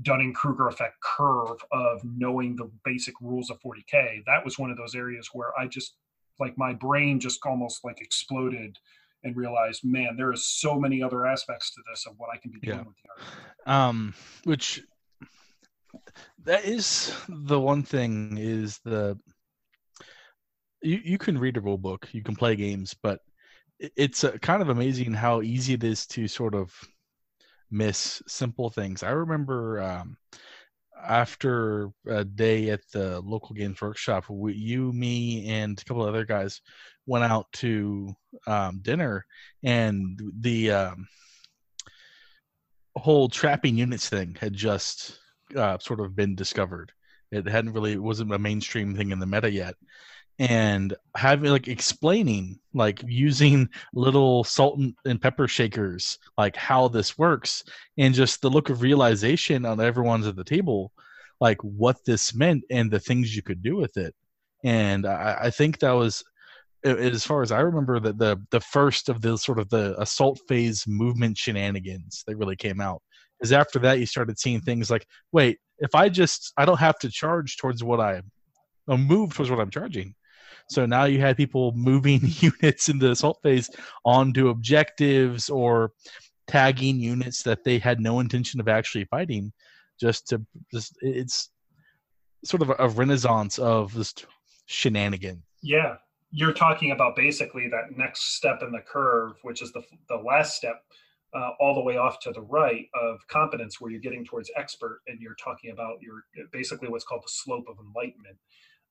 Dunning 0.01 0.33
Kruger 0.33 0.69
effect 0.69 0.97
curve 1.03 1.59
of 1.71 2.01
knowing 2.05 2.57
the 2.57 2.71
basic 2.85 3.15
rules 3.21 3.51
of 3.51 3.61
40k, 3.61 4.25
that 4.27 4.45
was 4.45 4.59
one 4.59 4.71
of 4.71 4.77
those 4.77 4.95
areas 4.95 5.29
where 5.33 5.59
I 5.59 5.67
just 5.67 5.97
like 6.39 6.57
my 6.57 6.73
brain 6.73 7.21
just 7.21 7.39
almost 7.45 7.85
like 7.85 8.01
exploded 8.01 8.79
and 9.25 9.37
realized, 9.37 9.85
man, 9.85 10.17
there 10.17 10.33
is 10.33 10.47
so 10.47 10.79
many 10.79 11.03
other 11.03 11.27
aspects 11.27 11.73
to 11.75 11.83
this 11.91 12.07
of 12.07 12.15
what 12.17 12.31
I 12.33 12.39
can 12.39 12.51
be 12.51 12.59
doing 12.61 12.79
yeah. 12.79 12.85
with 12.85 12.97
the 12.97 13.71
art. 13.71 13.79
Um, 13.79 14.15
which 14.45 14.83
that 16.45 16.65
is 16.65 17.15
the 17.29 17.61
one 17.61 17.83
thing 17.83 18.37
is 18.39 18.81
the 18.85 19.19
you 20.83 21.01
you 21.05 21.19
can 21.19 21.39
read 21.39 21.57
a 21.57 21.61
rule 21.61 21.79
book, 21.79 22.09
you 22.13 22.23
can 22.23 22.35
play 22.35 22.57
games, 22.57 22.95
but 23.03 23.21
it's 23.79 24.25
uh, 24.25 24.33
kind 24.39 24.63
of 24.63 24.69
amazing 24.69 25.13
how 25.13 25.43
easy 25.43 25.75
it 25.75 25.85
is 25.85 26.07
to 26.07 26.27
sort 26.29 26.55
of 26.55 26.73
miss 27.73 28.23
simple 28.29 28.71
things. 28.71 29.03
I 29.03 29.11
remember 29.11 29.83
um, 29.83 30.17
after 31.03 31.91
a 32.07 32.25
day 32.25 32.71
at 32.71 32.81
the 32.93 33.21
local 33.21 33.55
games 33.55 33.81
workshop, 33.81 34.29
we, 34.29 34.55
you, 34.55 34.93
me, 34.93 35.49
and 35.49 35.81
a 35.81 35.85
couple 35.85 36.03
other 36.03 36.25
guys 36.25 36.61
went 37.07 37.25
out 37.25 37.47
to 37.55 38.15
um, 38.47 38.79
dinner, 38.83 39.25
and 39.65 40.21
the 40.41 40.71
um, 40.71 41.09
whole 42.97 43.29
trapping 43.29 43.77
units 43.77 44.09
thing 44.09 44.37
had 44.41 44.53
just 44.53 45.19
uh, 45.57 45.79
sort 45.79 46.01
of 46.01 46.15
been 46.15 46.35
discovered. 46.35 46.93
It 47.31 47.49
hadn't 47.49 47.73
really 47.73 47.93
it 47.93 48.03
wasn't 48.03 48.35
a 48.35 48.39
mainstream 48.39 48.95
thing 48.95 49.11
in 49.11 49.19
the 49.19 49.27
meta 49.27 49.51
yet, 49.51 49.75
and 50.39 50.95
having 51.17 51.51
like 51.51 51.69
explaining 51.69 52.59
like 52.75 53.03
using 53.07 53.69
little 53.95 54.45
salt 54.45 54.81
and 55.05 55.21
pepper 55.21 55.47
shakers 55.47 56.19
like 56.39 56.57
how 56.57 56.89
this 56.89 57.19
works 57.19 57.65
and 57.99 58.15
just 58.15 58.41
the 58.41 58.51
look 58.51 58.71
of 58.71 58.83
realization 58.83 59.67
on 59.67 59.81
everyone's 59.81 60.27
at 60.27 60.37
the 60.37 60.45
table 60.45 60.93
like 61.41 61.63
what 61.63 61.97
this 62.07 62.35
meant 62.35 62.65
and 62.71 62.91
the 62.91 63.01
things 63.01 63.35
you 63.35 63.43
could 63.43 63.63
do 63.63 63.77
with 63.77 63.97
it. 63.97 64.15
And 64.65 65.07
i, 65.07 65.39
I 65.43 65.51
think 65.51 65.79
that 65.81 65.93
was 65.93 66.25
as 66.85 67.25
far 67.25 67.43
as 67.43 67.53
i 67.53 67.61
remember 67.61 68.01
that 68.01 68.19
the 68.19 68.41
the 68.51 68.61
first 68.61 69.09
of 69.09 69.21
the 69.21 69.37
sort 69.37 69.59
of 69.59 69.69
the 69.69 70.01
assault 70.01 70.41
phase 70.49 70.85
movement 70.89 71.39
shenanigans 71.39 72.25
that 72.27 72.37
really 72.37 72.57
came 72.57 72.81
out 72.81 73.01
is 73.41 73.53
after 73.53 73.79
that 73.79 74.01
you 74.01 74.07
started 74.07 74.39
seeing 74.39 74.61
things 74.61 74.91
like 74.91 75.07
wait 75.31 75.59
if 75.79 75.95
i 75.95 76.09
just 76.09 76.53
i 76.57 76.65
don't 76.65 76.81
have 76.81 76.99
to 76.99 77.09
charge 77.09 77.57
towards 77.57 77.85
what 77.85 78.01
i 78.01 78.21
move 78.89 79.33
towards 79.33 79.49
what 79.49 79.61
i'm 79.61 79.71
charging 79.71 80.13
so 80.73 80.87
now 80.87 81.05
you 81.05 81.21
had 81.21 81.37
people 81.37 81.73
moving 81.73 82.21
units 82.41 82.89
in 82.89 82.99
the 82.99 83.11
assault 83.11 83.39
phase 83.43 83.71
onto 84.05 84.49
objectives 84.49 85.51
or 85.51 85.93
tagging 86.47 86.99
units 86.99 87.43
that 87.43 87.65
they 87.65 87.79
had 87.79 88.01
no 88.01 88.21
intention 88.21 88.61
of 88.61 88.69
actually 88.69 89.05
fighting 89.05 89.53
just 90.01 90.27
to 90.29 90.45
just 90.73 90.97
it's 91.01 91.51
sort 92.45 92.63
of 92.63 92.71
a, 92.71 92.77
a 92.79 92.89
renaissance 92.89 93.59
of 93.59 93.95
this 93.95 94.15
shenanigan. 94.67 95.43
Yeah. 95.63 95.97
You're 96.31 96.55
talking 96.55 96.93
about 96.93 97.15
basically 97.15 97.69
that 97.69 97.97
next 97.97 98.37
step 98.37 98.63
in 98.63 98.73
the 98.73 98.81
curve, 98.81 99.35
which 99.43 99.63
is 99.63 99.71
the, 99.73 99.83
the 100.09 100.17
last 100.17 100.57
step 100.57 100.83
uh, 101.35 101.51
all 101.61 101.75
the 101.75 101.83
way 101.83 101.97
off 101.97 102.21
to 102.21 102.33
the 102.33 102.41
right 102.41 102.87
of 102.95 103.19
competence 103.29 103.81
where 103.81 103.91
you're 103.91 104.01
getting 104.01 104.25
towards 104.25 104.51
expert 104.57 105.01
and 105.07 105.21
you're 105.21 105.37
talking 105.43 105.71
about 105.71 106.01
your 106.01 106.25
basically 106.53 106.89
what's 106.89 107.05
called 107.05 107.23
the 107.23 107.31
slope 107.31 107.67
of 107.69 107.77
enlightenment 107.79 108.37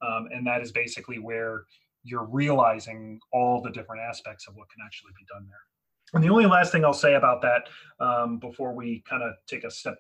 um, 0.02 0.28
and 0.32 0.46
that 0.48 0.62
is 0.62 0.72
basically 0.72 1.20
where 1.20 1.66
you're 2.04 2.26
realizing 2.26 3.20
all 3.32 3.62
the 3.62 3.72
different 3.72 4.02
aspects 4.02 4.48
of 4.48 4.56
what 4.56 4.70
can 4.70 4.84
actually 4.86 5.12
be 5.18 5.26
done 5.32 5.46
there. 5.48 5.60
And 6.14 6.24
the 6.24 6.30
only 6.30 6.46
last 6.46 6.72
thing 6.72 6.84
I'll 6.84 6.94
say 6.94 7.14
about 7.14 7.42
that 7.42 7.70
um, 8.04 8.38
before 8.38 8.74
we 8.74 9.04
kind 9.08 9.24
of 9.24 9.34
take 9.48 9.64
a 9.64 9.72
step 9.72 9.98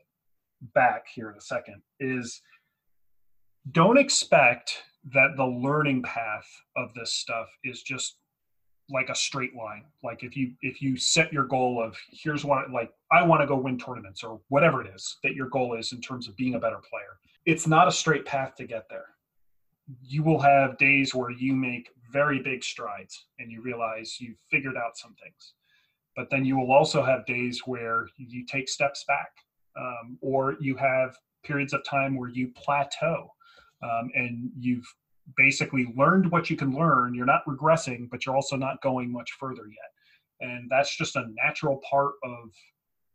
back 0.73 1.05
here 1.13 1.29
in 1.29 1.37
a 1.37 1.41
second 1.41 1.81
is 1.99 2.41
don't 3.71 3.97
expect 3.97 4.83
that 5.13 5.35
the 5.37 5.45
learning 5.45 6.03
path 6.03 6.47
of 6.75 6.93
this 6.93 7.13
stuff 7.13 7.47
is 7.63 7.81
just 7.81 8.17
like 8.89 9.09
a 9.09 9.15
straight 9.15 9.55
line 9.55 9.83
like 10.03 10.23
if 10.23 10.35
you 10.35 10.51
if 10.61 10.81
you 10.81 10.97
set 10.97 11.31
your 11.31 11.45
goal 11.45 11.81
of 11.81 11.95
here's 12.11 12.43
what 12.43 12.69
like 12.71 12.91
i 13.11 13.23
want 13.23 13.41
to 13.41 13.47
go 13.47 13.55
win 13.55 13.77
tournaments 13.77 14.23
or 14.23 14.39
whatever 14.49 14.81
it 14.81 14.93
is 14.93 15.17
that 15.23 15.33
your 15.33 15.47
goal 15.49 15.75
is 15.75 15.93
in 15.93 16.01
terms 16.01 16.27
of 16.27 16.35
being 16.35 16.55
a 16.55 16.59
better 16.59 16.79
player 16.89 17.17
it's 17.45 17.67
not 17.67 17.87
a 17.87 17.91
straight 17.91 18.25
path 18.25 18.53
to 18.55 18.65
get 18.65 18.85
there 18.89 19.05
you 20.01 20.23
will 20.23 20.39
have 20.39 20.77
days 20.77 21.13
where 21.13 21.31
you 21.31 21.53
make 21.55 21.89
very 22.11 22.41
big 22.41 22.63
strides 22.63 23.25
and 23.39 23.51
you 23.51 23.61
realize 23.61 24.17
you've 24.19 24.37
figured 24.49 24.77
out 24.77 24.97
some 24.97 25.15
things. 25.21 25.53
But 26.15 26.29
then 26.29 26.45
you 26.45 26.57
will 26.57 26.71
also 26.71 27.01
have 27.01 27.25
days 27.25 27.61
where 27.65 28.07
you 28.17 28.45
take 28.45 28.67
steps 28.67 29.05
back, 29.07 29.31
um, 29.77 30.17
or 30.21 30.57
you 30.59 30.75
have 30.75 31.15
periods 31.43 31.73
of 31.73 31.83
time 31.83 32.17
where 32.17 32.29
you 32.29 32.49
plateau 32.49 33.29
um, 33.81 34.11
and 34.13 34.51
you've 34.59 34.85
basically 35.37 35.93
learned 35.95 36.29
what 36.31 36.49
you 36.49 36.57
can 36.57 36.75
learn. 36.75 37.13
You're 37.13 37.25
not 37.25 37.45
regressing, 37.47 38.09
but 38.09 38.25
you're 38.25 38.35
also 38.35 38.57
not 38.57 38.81
going 38.81 39.11
much 39.11 39.31
further 39.39 39.63
yet. 39.67 40.49
And 40.49 40.69
that's 40.69 40.97
just 40.97 41.15
a 41.15 41.27
natural 41.43 41.79
part 41.89 42.13
of 42.23 42.49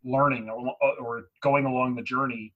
learning 0.05 0.49
or, 0.49 0.75
or 1.01 1.29
going 1.43 1.67
along 1.67 1.97
the 1.97 2.03
journey 2.03 2.55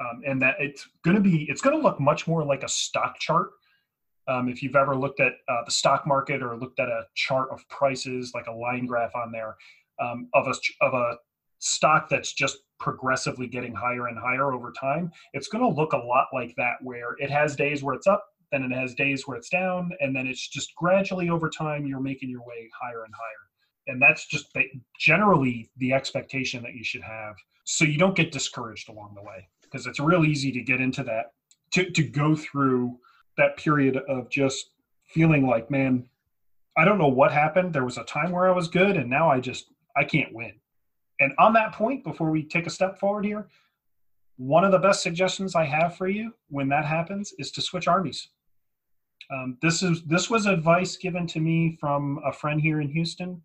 um, 0.00 0.22
and 0.26 0.40
that 0.42 0.56
it's 0.58 0.88
going 1.04 1.16
to 1.16 1.22
be 1.22 1.46
it's 1.48 1.60
going 1.60 1.76
to 1.76 1.82
look 1.82 2.00
much 2.00 2.26
more 2.26 2.44
like 2.44 2.62
a 2.62 2.68
stock 2.68 3.18
chart. 3.18 3.50
Um, 4.28 4.48
if 4.48 4.62
you've 4.62 4.76
ever 4.76 4.96
looked 4.96 5.20
at 5.20 5.34
uh, 5.48 5.64
the 5.64 5.70
stock 5.70 6.06
market 6.06 6.42
or 6.42 6.56
looked 6.56 6.80
at 6.80 6.88
a 6.88 7.06
chart 7.14 7.48
of 7.50 7.66
prices, 7.68 8.32
like 8.34 8.48
a 8.48 8.52
line 8.52 8.86
graph 8.86 9.14
on 9.14 9.30
there 9.30 9.56
um, 10.00 10.28
of 10.34 10.48
a 10.48 10.54
of 10.80 10.94
a 10.94 11.16
stock 11.58 12.08
that's 12.08 12.32
just 12.32 12.58
progressively 12.78 13.46
getting 13.46 13.74
higher 13.74 14.08
and 14.08 14.18
higher 14.18 14.52
over 14.52 14.72
time, 14.78 15.10
it's 15.32 15.48
going 15.48 15.62
to 15.62 15.80
look 15.80 15.92
a 15.92 15.96
lot 15.96 16.26
like 16.32 16.54
that, 16.56 16.74
where 16.82 17.14
it 17.18 17.30
has 17.30 17.56
days 17.56 17.82
where 17.82 17.94
it's 17.94 18.06
up, 18.06 18.24
then 18.52 18.62
it 18.62 18.72
has 18.72 18.94
days 18.94 19.26
where 19.26 19.36
it's 19.36 19.48
down, 19.48 19.90
and 20.00 20.14
then 20.14 20.26
it's 20.26 20.48
just 20.48 20.74
gradually 20.76 21.30
over 21.30 21.48
time 21.48 21.86
you're 21.86 22.00
making 22.00 22.28
your 22.28 22.42
way 22.42 22.68
higher 22.78 23.04
and 23.04 23.14
higher. 23.14 23.48
And 23.88 24.02
that's 24.02 24.26
just 24.26 24.52
the, 24.52 24.64
generally 24.98 25.70
the 25.78 25.92
expectation 25.92 26.62
that 26.64 26.74
you 26.74 26.84
should 26.84 27.02
have, 27.02 27.36
so 27.64 27.84
you 27.84 27.98
don't 27.98 28.16
get 28.16 28.32
discouraged 28.32 28.88
along 28.88 29.14
the 29.14 29.22
way 29.22 29.48
because 29.76 29.86
it's 29.86 30.00
real 30.00 30.24
easy 30.24 30.50
to 30.50 30.62
get 30.62 30.80
into 30.80 31.02
that 31.02 31.32
to, 31.72 31.90
to 31.90 32.02
go 32.02 32.34
through 32.34 32.98
that 33.36 33.58
period 33.58 33.98
of 34.08 34.30
just 34.30 34.70
feeling 35.04 35.46
like 35.46 35.70
man 35.70 36.08
i 36.78 36.84
don't 36.84 36.98
know 36.98 37.08
what 37.08 37.30
happened. 37.30 37.72
There 37.72 37.84
was 37.84 37.98
a 37.98 38.04
time 38.04 38.32
where 38.32 38.48
i 38.48 38.52
was 38.52 38.68
good 38.68 38.96
and 38.96 39.10
now 39.10 39.30
i 39.30 39.38
just 39.38 39.66
i 39.94 40.02
can't 40.02 40.32
win. 40.32 40.52
And 41.20 41.32
on 41.38 41.52
that 41.54 41.72
point 41.72 42.04
before 42.04 42.30
we 42.30 42.42
take 42.42 42.66
a 42.66 42.70
step 42.70 42.98
forward 42.98 43.26
here 43.26 43.48
one 44.38 44.64
of 44.64 44.72
the 44.72 44.78
best 44.78 45.02
suggestions 45.02 45.54
i 45.54 45.64
have 45.64 45.96
for 45.96 46.08
you 46.08 46.32
when 46.48 46.68
that 46.70 46.86
happens 46.86 47.34
is 47.38 47.50
to 47.52 47.60
switch 47.60 47.86
armies. 47.86 48.28
Um, 49.30 49.58
this 49.60 49.82
is 49.82 50.02
this 50.04 50.30
was 50.30 50.46
advice 50.46 50.96
given 50.96 51.26
to 51.28 51.40
me 51.40 51.76
from 51.78 52.20
a 52.24 52.32
friend 52.32 52.60
here 52.60 52.80
in 52.80 52.88
houston 52.88 53.42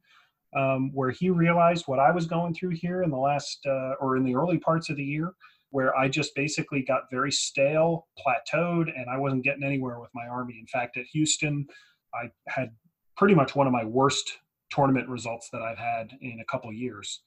um, 0.56 0.91
where 0.94 1.12
he 1.12 1.30
realized 1.30 1.88
what 1.88 2.00
i 2.00 2.12
was 2.12 2.26
going 2.26 2.54
through 2.54 2.70
here 2.70 3.04
in 3.04 3.10
the 3.10 3.17
last 3.17 3.65
uh, 3.65 3.96
or 4.00 4.15
in 4.15 4.24
the 4.24 4.36
early 4.36 4.58
parts 4.58 4.89
of 4.89 4.96
the 4.96 5.04
year 5.04 5.34
where 5.71 5.95
I 5.97 6.07
just 6.07 6.36
basically 6.36 6.84
got 6.84 7.03
very 7.10 7.31
stale, 7.31 8.07
plateaued, 8.19 8.91
and 8.95 9.10
I 9.10 9.17
wasn't 9.17 9.43
getting 9.43 9.63
anywhere 9.63 9.99
with 9.99 10.12
my 10.13 10.27
army. 10.27 10.57
In 10.60 10.67
fact, 10.67 10.97
at 10.97 11.05
Houston, 11.13 11.65
I 12.13 12.29
had 12.47 12.71
pretty 13.17 13.36
much 13.36 13.55
one 13.55 13.67
of 13.67 13.73
my 13.73 13.86
worst 13.86 14.38
tournament 14.69 15.07
results 15.10 15.49
that 15.51 15.62
I've 15.62 15.77
had 15.77 16.12
in 16.21 16.39
a 16.41 16.45
couple 16.45 16.71
years. 16.71 17.21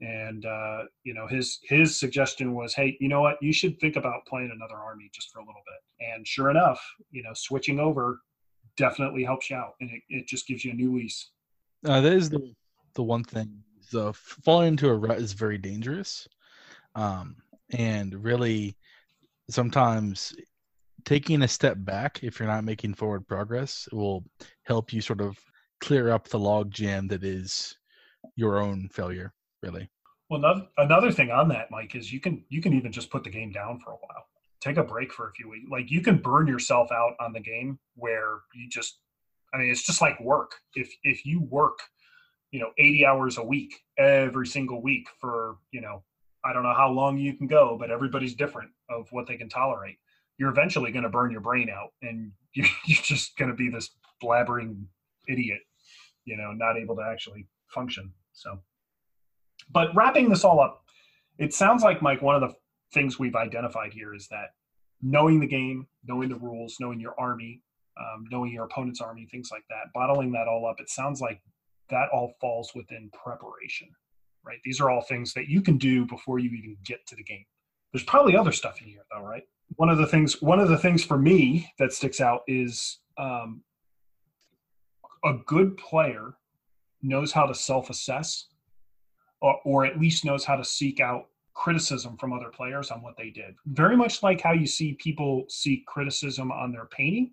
And 0.00 0.46
uh, 0.46 0.84
you 1.04 1.12
know, 1.12 1.26
his 1.26 1.58
his 1.64 2.00
suggestion 2.00 2.54
was, 2.54 2.74
hey, 2.74 2.96
you 3.00 3.08
know 3.08 3.20
what, 3.20 3.36
you 3.42 3.52
should 3.52 3.78
think 3.80 3.96
about 3.96 4.24
playing 4.26 4.50
another 4.54 4.80
army 4.80 5.10
just 5.14 5.30
for 5.30 5.40
a 5.40 5.42
little 5.42 5.62
bit. 5.66 6.06
And 6.08 6.26
sure 6.26 6.50
enough, 6.50 6.80
you 7.10 7.22
know, 7.22 7.32
switching 7.34 7.78
over 7.78 8.20
definitely 8.76 9.24
helps 9.24 9.50
you 9.50 9.56
out, 9.56 9.74
and 9.80 9.90
it, 9.90 10.02
it 10.08 10.26
just 10.26 10.46
gives 10.46 10.64
you 10.64 10.72
a 10.72 10.74
new 10.74 10.96
lease. 10.96 11.30
Uh, 11.84 12.00
that 12.00 12.12
is 12.14 12.30
the 12.30 12.54
the 12.94 13.02
one 13.02 13.24
thing. 13.24 13.62
The 13.92 14.12
falling 14.14 14.68
into 14.68 14.88
a 14.88 14.94
rut 14.94 15.18
is 15.18 15.32
very 15.32 15.58
dangerous. 15.58 16.26
Um, 16.94 17.36
and 17.72 18.14
really 18.24 18.76
sometimes 19.48 20.34
taking 21.04 21.42
a 21.42 21.48
step 21.48 21.76
back 21.78 22.22
if 22.22 22.38
you're 22.38 22.48
not 22.48 22.64
making 22.64 22.94
forward 22.94 23.26
progress 23.26 23.88
will 23.92 24.24
help 24.64 24.92
you 24.92 25.00
sort 25.00 25.20
of 25.20 25.38
clear 25.80 26.10
up 26.10 26.28
the 26.28 26.38
log 26.38 26.70
jam 26.70 27.08
that 27.08 27.24
is 27.24 27.76
your 28.36 28.60
own 28.60 28.88
failure 28.92 29.32
really. 29.62 29.88
Well 30.28 30.62
another, 30.78 31.10
thing 31.10 31.30
on 31.30 31.48
that 31.48 31.70
mike 31.70 31.94
is 31.94 32.12
you 32.12 32.20
can 32.20 32.44
you 32.48 32.60
can 32.62 32.72
even 32.74 32.92
just 32.92 33.10
put 33.10 33.24
the 33.24 33.30
game 33.30 33.50
down 33.50 33.80
for 33.80 33.92
a 33.92 33.96
while. 33.96 34.26
Take 34.60 34.76
a 34.76 34.84
break 34.84 35.12
for 35.12 35.28
a 35.28 35.32
few 35.32 35.48
weeks. 35.48 35.68
Like 35.70 35.90
you 35.90 36.02
can 36.02 36.18
burn 36.18 36.46
yourself 36.46 36.92
out 36.92 37.14
on 37.18 37.32
the 37.32 37.40
game 37.40 37.78
where 37.96 38.40
you 38.54 38.68
just 38.68 38.98
i 39.52 39.58
mean 39.58 39.70
it's 39.70 39.84
just 39.84 40.00
like 40.00 40.20
work. 40.20 40.52
If 40.74 40.90
if 41.02 41.24
you 41.24 41.40
work 41.40 41.78
you 42.52 42.60
know 42.60 42.70
80 42.78 43.06
hours 43.06 43.38
a 43.38 43.44
week 43.44 43.74
every 43.98 44.46
single 44.46 44.82
week 44.82 45.08
for 45.20 45.56
you 45.72 45.80
know 45.80 46.02
I 46.50 46.52
don't 46.52 46.64
know 46.64 46.74
how 46.74 46.90
long 46.90 47.16
you 47.16 47.34
can 47.34 47.46
go, 47.46 47.76
but 47.78 47.92
everybody's 47.92 48.34
different 48.34 48.70
of 48.88 49.06
what 49.12 49.28
they 49.28 49.36
can 49.36 49.48
tolerate. 49.48 49.98
You're 50.36 50.50
eventually 50.50 50.90
going 50.90 51.04
to 51.04 51.08
burn 51.08 51.30
your 51.30 51.40
brain 51.40 51.70
out, 51.70 51.90
and 52.02 52.32
you're 52.54 52.66
just 52.86 53.36
going 53.36 53.52
to 53.52 53.56
be 53.56 53.70
this 53.70 53.90
blabbering 54.20 54.82
idiot, 55.28 55.60
you 56.24 56.36
know, 56.36 56.50
not 56.52 56.76
able 56.76 56.96
to 56.96 57.02
actually 57.02 57.46
function. 57.68 58.12
So, 58.32 58.58
but 59.70 59.94
wrapping 59.94 60.28
this 60.28 60.42
all 60.42 60.58
up, 60.58 60.82
it 61.38 61.54
sounds 61.54 61.84
like 61.84 62.02
Mike. 62.02 62.20
One 62.20 62.34
of 62.34 62.40
the 62.40 62.52
things 62.92 63.16
we've 63.16 63.36
identified 63.36 63.92
here 63.92 64.12
is 64.12 64.26
that 64.28 64.48
knowing 65.00 65.38
the 65.38 65.46
game, 65.46 65.86
knowing 66.04 66.30
the 66.30 66.34
rules, 66.34 66.78
knowing 66.80 66.98
your 66.98 67.14
army, 67.16 67.62
um, 67.96 68.24
knowing 68.28 68.52
your 68.52 68.64
opponent's 68.64 69.00
army, 69.00 69.28
things 69.30 69.50
like 69.52 69.64
that, 69.68 69.92
bottling 69.94 70.32
that 70.32 70.48
all 70.48 70.66
up. 70.66 70.80
It 70.80 70.90
sounds 70.90 71.20
like 71.20 71.40
that 71.90 72.08
all 72.12 72.34
falls 72.40 72.72
within 72.74 73.08
preparation 73.12 73.88
right? 74.44 74.58
These 74.64 74.80
are 74.80 74.90
all 74.90 75.02
things 75.02 75.32
that 75.34 75.48
you 75.48 75.62
can 75.62 75.78
do 75.78 76.06
before 76.06 76.38
you 76.38 76.50
even 76.50 76.76
get 76.84 77.06
to 77.06 77.16
the 77.16 77.24
game. 77.24 77.44
There's 77.92 78.04
probably 78.04 78.36
other 78.36 78.52
stuff 78.52 78.80
in 78.80 78.88
here 78.88 79.04
though, 79.12 79.22
right? 79.22 79.42
One 79.76 79.88
of 79.88 79.98
the 79.98 80.06
things, 80.06 80.40
one 80.42 80.60
of 80.60 80.68
the 80.68 80.78
things 80.78 81.04
for 81.04 81.18
me 81.18 81.70
that 81.78 81.92
sticks 81.92 82.20
out 82.20 82.42
is 82.46 82.98
um, 83.18 83.62
a 85.24 85.34
good 85.46 85.76
player 85.76 86.34
knows 87.02 87.32
how 87.32 87.46
to 87.46 87.54
self-assess, 87.54 88.48
or, 89.40 89.56
or 89.64 89.86
at 89.86 89.98
least 89.98 90.24
knows 90.24 90.44
how 90.44 90.56
to 90.56 90.64
seek 90.64 91.00
out 91.00 91.26
criticism 91.54 92.16
from 92.16 92.32
other 92.32 92.48
players 92.48 92.90
on 92.90 93.02
what 93.02 93.16
they 93.16 93.30
did. 93.30 93.54
Very 93.66 93.96
much 93.96 94.22
like 94.22 94.40
how 94.40 94.52
you 94.52 94.66
see 94.66 94.94
people 94.94 95.44
seek 95.48 95.84
criticism 95.86 96.50
on 96.50 96.72
their 96.72 96.86
painting. 96.86 97.32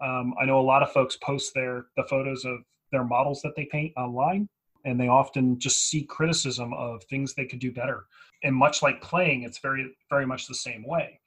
Um, 0.00 0.34
I 0.40 0.46
know 0.46 0.58
a 0.58 0.62
lot 0.62 0.82
of 0.82 0.92
folks 0.92 1.16
post 1.16 1.54
their 1.54 1.86
the 1.96 2.04
photos 2.04 2.44
of 2.44 2.58
their 2.90 3.04
models 3.04 3.40
that 3.42 3.54
they 3.56 3.66
paint 3.70 3.92
online 3.96 4.48
and 4.84 5.00
they 5.00 5.08
often 5.08 5.58
just 5.58 5.88
see 5.88 6.02
criticism 6.04 6.72
of 6.74 7.04
things 7.04 7.34
they 7.34 7.46
could 7.46 7.58
do 7.58 7.72
better. 7.72 8.06
And 8.42 8.54
much 8.54 8.82
like 8.82 9.00
playing, 9.00 9.44
it's 9.44 9.58
very, 9.58 9.94
very 10.10 10.26
much 10.26 10.46
the 10.46 10.54
same 10.54 10.84
way. 10.86 11.20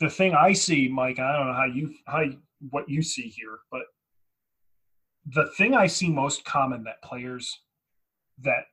The 0.00 0.10
thing 0.10 0.34
I 0.34 0.52
see, 0.52 0.88
Mike, 0.88 1.18
I 1.18 1.36
don't 1.36 1.46
know 1.46 1.54
how 1.54 1.66
you, 1.66 1.94
how 2.06 2.24
what 2.70 2.88
you 2.88 3.02
see 3.02 3.28
here, 3.28 3.58
but 3.70 3.82
the 5.26 5.50
thing 5.56 5.74
I 5.74 5.86
see 5.86 6.08
most 6.08 6.44
common 6.44 6.84
that 6.84 7.02
players 7.02 7.60
that 8.42 8.64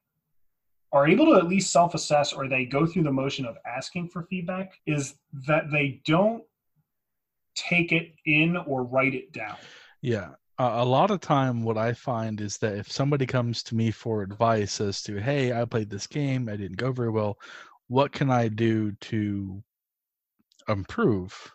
are 0.93 1.07
able 1.07 1.25
to 1.25 1.35
at 1.35 1.47
least 1.47 1.71
self-assess 1.71 2.31
or 2.33 2.47
they 2.47 2.65
go 2.65 2.85
through 2.85 3.03
the 3.03 3.11
motion 3.11 3.45
of 3.45 3.57
asking 3.65 4.07
for 4.07 4.23
feedback 4.23 4.71
is 4.85 5.15
that 5.45 5.69
they 5.69 6.01
don't 6.05 6.43
take 7.55 7.91
it 7.91 8.13
in 8.25 8.55
or 8.55 8.83
write 8.83 9.13
it 9.13 9.33
down. 9.33 9.57
Yeah. 10.01 10.29
A 10.59 10.83
lot 10.83 11.11
of 11.11 11.21
time 11.21 11.61
what 11.63 11.77
I 11.77 11.93
find 11.93 12.41
is 12.41 12.57
that 12.57 12.77
if 12.77 12.91
somebody 12.91 13.27
comes 13.27 13.61
to 13.63 13.75
me 13.75 13.91
for 13.91 14.23
advice 14.23 14.81
as 14.81 15.03
to, 15.03 15.21
"Hey, 15.21 15.53
I 15.53 15.65
played 15.65 15.89
this 15.91 16.07
game, 16.07 16.49
I 16.49 16.55
didn't 16.55 16.77
go 16.77 16.91
very 16.91 17.11
well. 17.11 17.37
What 17.87 18.11
can 18.11 18.31
I 18.31 18.47
do 18.47 18.91
to 18.93 19.63
improve?" 20.67 21.51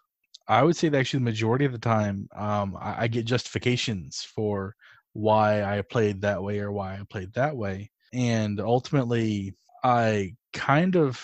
I 0.47 0.62
would 0.62 0.77
say 0.77 0.88
that 0.88 0.99
actually 0.99 1.19
the 1.19 1.25
majority 1.25 1.65
of 1.65 1.73
the 1.73 1.79
time 1.79 2.29
um, 2.37 2.77
I, 2.77 3.03
I 3.03 3.09
get 3.09 3.25
justifications 3.25 4.23
for 4.23 4.77
why 5.15 5.62
I 5.62 5.83
played 5.83 6.21
that 6.23 6.43
way 6.43 6.61
or 6.61 6.71
why 6.73 6.95
I 6.95 7.03
played 7.09 7.33
that 7.35 7.57
way. 7.57 7.91
And 8.12 8.61
ultimately, 8.61 9.55
I 9.83 10.37
kind 10.53 10.97
of 10.97 11.21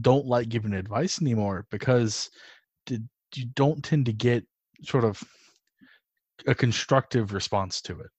don't 0.00 0.26
like 0.26 0.48
giving 0.48 0.74
advice 0.74 1.20
anymore 1.20 1.66
because 1.70 2.30
you 2.90 3.46
don't 3.54 3.82
tend 3.82 4.06
to 4.06 4.12
get 4.12 4.44
sort 4.82 5.04
of 5.04 5.22
a 6.46 6.54
constructive 6.54 7.32
response 7.32 7.80
to 7.82 8.00
it. 8.00 8.10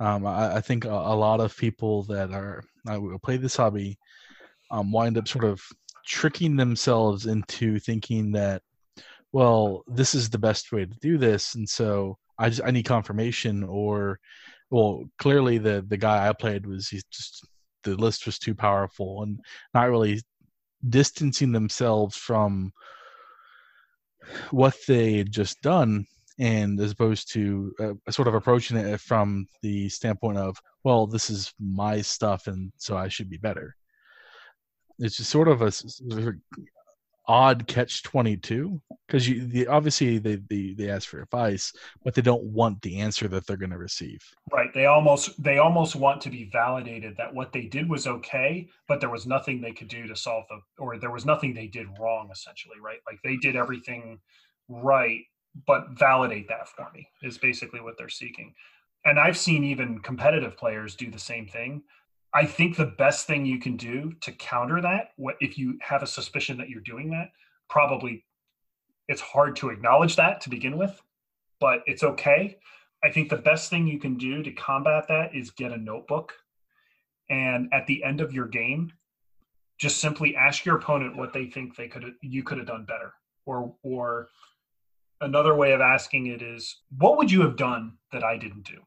Um, 0.00 0.26
I, 0.26 0.56
I, 0.56 0.60
think 0.60 0.84
a, 0.84 0.90
a, 0.90 1.16
lot 1.16 1.40
of 1.40 1.56
people 1.56 2.04
that 2.04 2.30
are 2.30 2.62
uh, 2.88 3.00
play 3.22 3.36
this 3.36 3.56
hobby 3.56 3.98
um, 4.70 4.92
wind 4.92 5.18
up 5.18 5.26
sort 5.26 5.44
of 5.44 5.60
tricking 6.06 6.56
themselves 6.56 7.26
into 7.26 7.80
thinking 7.80 8.30
that, 8.32 8.62
well, 9.32 9.82
this 9.88 10.14
is 10.14 10.30
the 10.30 10.38
best 10.38 10.70
way 10.72 10.86
to 10.86 10.96
do 11.00 11.18
this, 11.18 11.56
and 11.56 11.68
so 11.68 12.16
I 12.38 12.48
just 12.48 12.62
I 12.64 12.70
need 12.70 12.84
confirmation 12.84 13.64
or 13.64 14.18
well 14.70 15.04
clearly 15.18 15.58
the 15.58 15.84
the 15.86 15.96
guy 15.96 16.28
I 16.28 16.32
played 16.32 16.66
was 16.66 16.88
he's 16.88 17.04
just 17.04 17.46
the 17.82 17.96
list 17.96 18.26
was 18.26 18.38
too 18.38 18.54
powerful 18.54 19.22
and 19.22 19.40
not 19.74 19.90
really 19.90 20.20
distancing 20.88 21.52
themselves 21.52 22.16
from 22.16 22.72
what 24.50 24.76
they 24.86 25.18
had 25.18 25.32
just 25.32 25.60
done 25.62 26.06
and 26.38 26.80
as 26.80 26.92
opposed 26.92 27.32
to 27.32 27.74
uh, 27.80 28.10
sort 28.10 28.28
of 28.28 28.34
approaching 28.34 28.76
it 28.76 29.00
from 29.00 29.46
the 29.62 29.88
standpoint 29.88 30.38
of 30.38 30.56
well 30.84 31.06
this 31.06 31.30
is 31.30 31.52
my 31.58 32.00
stuff 32.00 32.46
and 32.46 32.72
so 32.76 32.96
i 32.96 33.08
should 33.08 33.30
be 33.30 33.38
better. 33.38 33.74
It's 35.00 35.16
just 35.16 35.30
sort 35.30 35.46
of 35.46 35.62
a 35.62 35.70
odd 37.28 37.66
catch 37.66 38.02
22 38.04 38.80
because 39.06 39.28
you 39.28 39.46
the, 39.46 39.66
obviously 39.66 40.16
they, 40.16 40.36
they 40.48 40.72
they 40.72 40.88
ask 40.88 41.06
for 41.06 41.20
advice 41.20 41.70
but 42.02 42.14
they 42.14 42.22
don't 42.22 42.42
want 42.42 42.80
the 42.80 42.98
answer 42.98 43.28
that 43.28 43.46
they're 43.46 43.58
going 43.58 43.70
to 43.70 43.76
receive. 43.78 44.18
Right 44.50 44.72
they 44.72 44.86
almost 44.86 45.40
they 45.40 45.58
almost 45.58 45.94
want 45.94 46.22
to 46.22 46.30
be 46.30 46.48
validated 46.50 47.16
that 47.18 47.32
what 47.32 47.52
they 47.52 47.66
did 47.66 47.88
was 47.88 48.06
okay 48.06 48.66
but 48.88 48.98
there 49.00 49.10
was 49.10 49.26
nothing 49.26 49.60
they 49.60 49.72
could 49.72 49.88
do 49.88 50.06
to 50.08 50.16
solve 50.16 50.44
the 50.48 50.58
or 50.82 50.96
there 50.96 51.12
was 51.12 51.26
nothing 51.26 51.52
they 51.52 51.66
did 51.66 51.86
wrong 52.00 52.30
essentially 52.32 52.76
right? 52.82 53.00
Like 53.06 53.20
they 53.22 53.36
did 53.36 53.56
everything 53.56 54.18
right 54.70 55.24
but 55.66 55.88
validate 55.98 56.48
that 56.48 56.68
for 56.68 56.90
me 56.94 57.08
is 57.22 57.38
basically 57.38 57.80
what 57.80 57.96
they're 57.98 58.08
seeking 58.08 58.54
and 59.04 59.18
i've 59.18 59.36
seen 59.36 59.64
even 59.64 59.98
competitive 60.00 60.56
players 60.56 60.94
do 60.94 61.10
the 61.10 61.18
same 61.18 61.46
thing 61.46 61.82
I 62.34 62.44
think 62.44 62.76
the 62.76 62.84
best 62.86 63.26
thing 63.26 63.46
you 63.46 63.58
can 63.58 63.76
do 63.76 64.12
to 64.20 64.32
counter 64.32 64.80
that, 64.82 65.12
what 65.16 65.36
if 65.40 65.56
you 65.56 65.78
have 65.80 66.02
a 66.02 66.06
suspicion 66.06 66.58
that 66.58 66.68
you're 66.68 66.80
doing 66.82 67.10
that, 67.10 67.30
probably 67.70 68.24
it's 69.08 69.22
hard 69.22 69.56
to 69.56 69.70
acknowledge 69.70 70.16
that 70.16 70.40
to 70.42 70.50
begin 70.50 70.76
with, 70.76 71.00
but 71.58 71.82
it's 71.86 72.02
okay. 72.02 72.58
I 73.02 73.10
think 73.10 73.30
the 73.30 73.36
best 73.36 73.70
thing 73.70 73.86
you 73.86 73.98
can 73.98 74.16
do 74.16 74.42
to 74.42 74.52
combat 74.52 75.08
that 75.08 75.34
is 75.34 75.50
get 75.50 75.72
a 75.72 75.78
notebook 75.78 76.34
and 77.30 77.68
at 77.72 77.86
the 77.86 78.04
end 78.04 78.20
of 78.20 78.32
your 78.32 78.46
game, 78.46 78.92
just 79.78 79.98
simply 79.98 80.34
ask 80.36 80.64
your 80.64 80.76
opponent 80.76 81.16
what 81.16 81.32
they 81.32 81.46
think 81.46 81.76
they 81.76 81.88
could 81.88 82.12
you 82.20 82.42
could 82.42 82.58
have 82.58 82.66
done 82.66 82.84
better. 82.84 83.12
Or 83.46 83.74
or 83.82 84.28
another 85.20 85.54
way 85.54 85.72
of 85.72 85.80
asking 85.80 86.26
it 86.26 86.42
is 86.42 86.76
what 86.96 87.16
would 87.18 87.30
you 87.30 87.42
have 87.42 87.56
done 87.56 87.98
that 88.12 88.24
I 88.24 88.36
didn't 88.36 88.66
do 88.66 88.80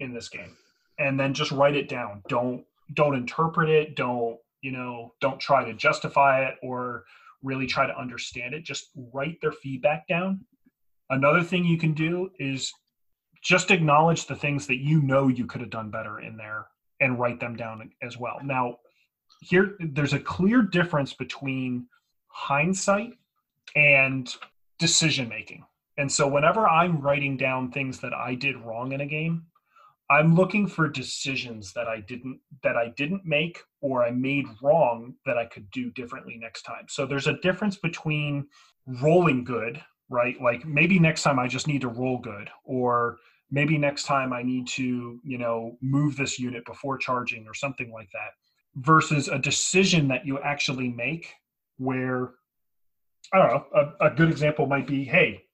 in 0.00 0.12
this 0.12 0.28
game? 0.28 0.56
and 0.98 1.18
then 1.18 1.34
just 1.34 1.50
write 1.50 1.76
it 1.76 1.88
down. 1.88 2.22
Don't 2.28 2.64
don't 2.92 3.16
interpret 3.16 3.68
it. 3.68 3.96
Don't 3.96 4.38
you 4.62 4.72
know? 4.72 5.14
Don't 5.20 5.40
try 5.40 5.64
to 5.64 5.74
justify 5.74 6.44
it 6.44 6.56
or 6.62 7.04
really 7.42 7.66
try 7.66 7.86
to 7.86 7.98
understand 7.98 8.54
it. 8.54 8.64
Just 8.64 8.90
write 9.12 9.38
their 9.40 9.52
feedback 9.52 10.06
down. 10.08 10.40
Another 11.10 11.42
thing 11.42 11.64
you 11.64 11.78
can 11.78 11.92
do 11.92 12.30
is 12.38 12.72
just 13.42 13.70
acknowledge 13.70 14.26
the 14.26 14.36
things 14.36 14.66
that 14.66 14.78
you 14.78 15.02
know 15.02 15.28
you 15.28 15.46
could 15.46 15.60
have 15.60 15.70
done 15.70 15.90
better 15.90 16.20
in 16.20 16.36
there 16.36 16.66
and 17.00 17.18
write 17.18 17.40
them 17.40 17.56
down 17.56 17.90
as 18.02 18.16
well. 18.16 18.38
Now, 18.42 18.76
here 19.42 19.76
there's 19.80 20.14
a 20.14 20.18
clear 20.18 20.62
difference 20.62 21.12
between 21.12 21.86
hindsight 22.28 23.12
and 23.76 24.34
decision 24.78 25.28
making. 25.28 25.64
And 25.96 26.10
so 26.10 26.26
whenever 26.26 26.68
I'm 26.68 27.00
writing 27.00 27.36
down 27.36 27.70
things 27.70 28.00
that 28.00 28.12
I 28.12 28.34
did 28.34 28.56
wrong 28.56 28.92
in 28.92 29.00
a 29.00 29.06
game, 29.06 29.46
I'm 30.10 30.34
looking 30.34 30.66
for 30.66 30.88
decisions 30.88 31.72
that 31.72 31.88
I 31.88 32.00
didn't 32.00 32.40
that 32.62 32.76
I 32.76 32.92
didn't 32.96 33.24
make 33.24 33.60
or 33.80 34.04
I 34.04 34.10
made 34.10 34.46
wrong 34.62 35.14
that 35.24 35.38
I 35.38 35.46
could 35.46 35.70
do 35.70 35.90
differently 35.90 36.36
next 36.38 36.62
time. 36.62 36.86
So 36.88 37.06
there's 37.06 37.26
a 37.26 37.38
difference 37.40 37.76
between 37.76 38.46
rolling 39.00 39.44
good, 39.44 39.82
right? 40.10 40.40
Like 40.42 40.66
maybe 40.66 40.98
next 40.98 41.22
time 41.22 41.38
I 41.38 41.48
just 41.48 41.66
need 41.66 41.80
to 41.82 41.88
roll 41.88 42.18
good 42.18 42.50
or 42.64 43.16
maybe 43.50 43.78
next 43.78 44.04
time 44.04 44.32
I 44.32 44.42
need 44.42 44.66
to, 44.68 45.20
you 45.24 45.38
know, 45.38 45.78
move 45.80 46.16
this 46.16 46.38
unit 46.38 46.66
before 46.66 46.98
charging 46.98 47.46
or 47.46 47.54
something 47.54 47.90
like 47.90 48.10
that 48.12 48.32
versus 48.76 49.28
a 49.28 49.38
decision 49.38 50.08
that 50.08 50.26
you 50.26 50.38
actually 50.40 50.88
make 50.88 51.32
where 51.78 52.32
I 53.32 53.38
don't 53.38 53.48
know, 53.48 53.94
a, 54.00 54.06
a 54.06 54.10
good 54.10 54.30
example 54.30 54.66
might 54.66 54.86
be, 54.86 55.04
hey, 55.04 55.44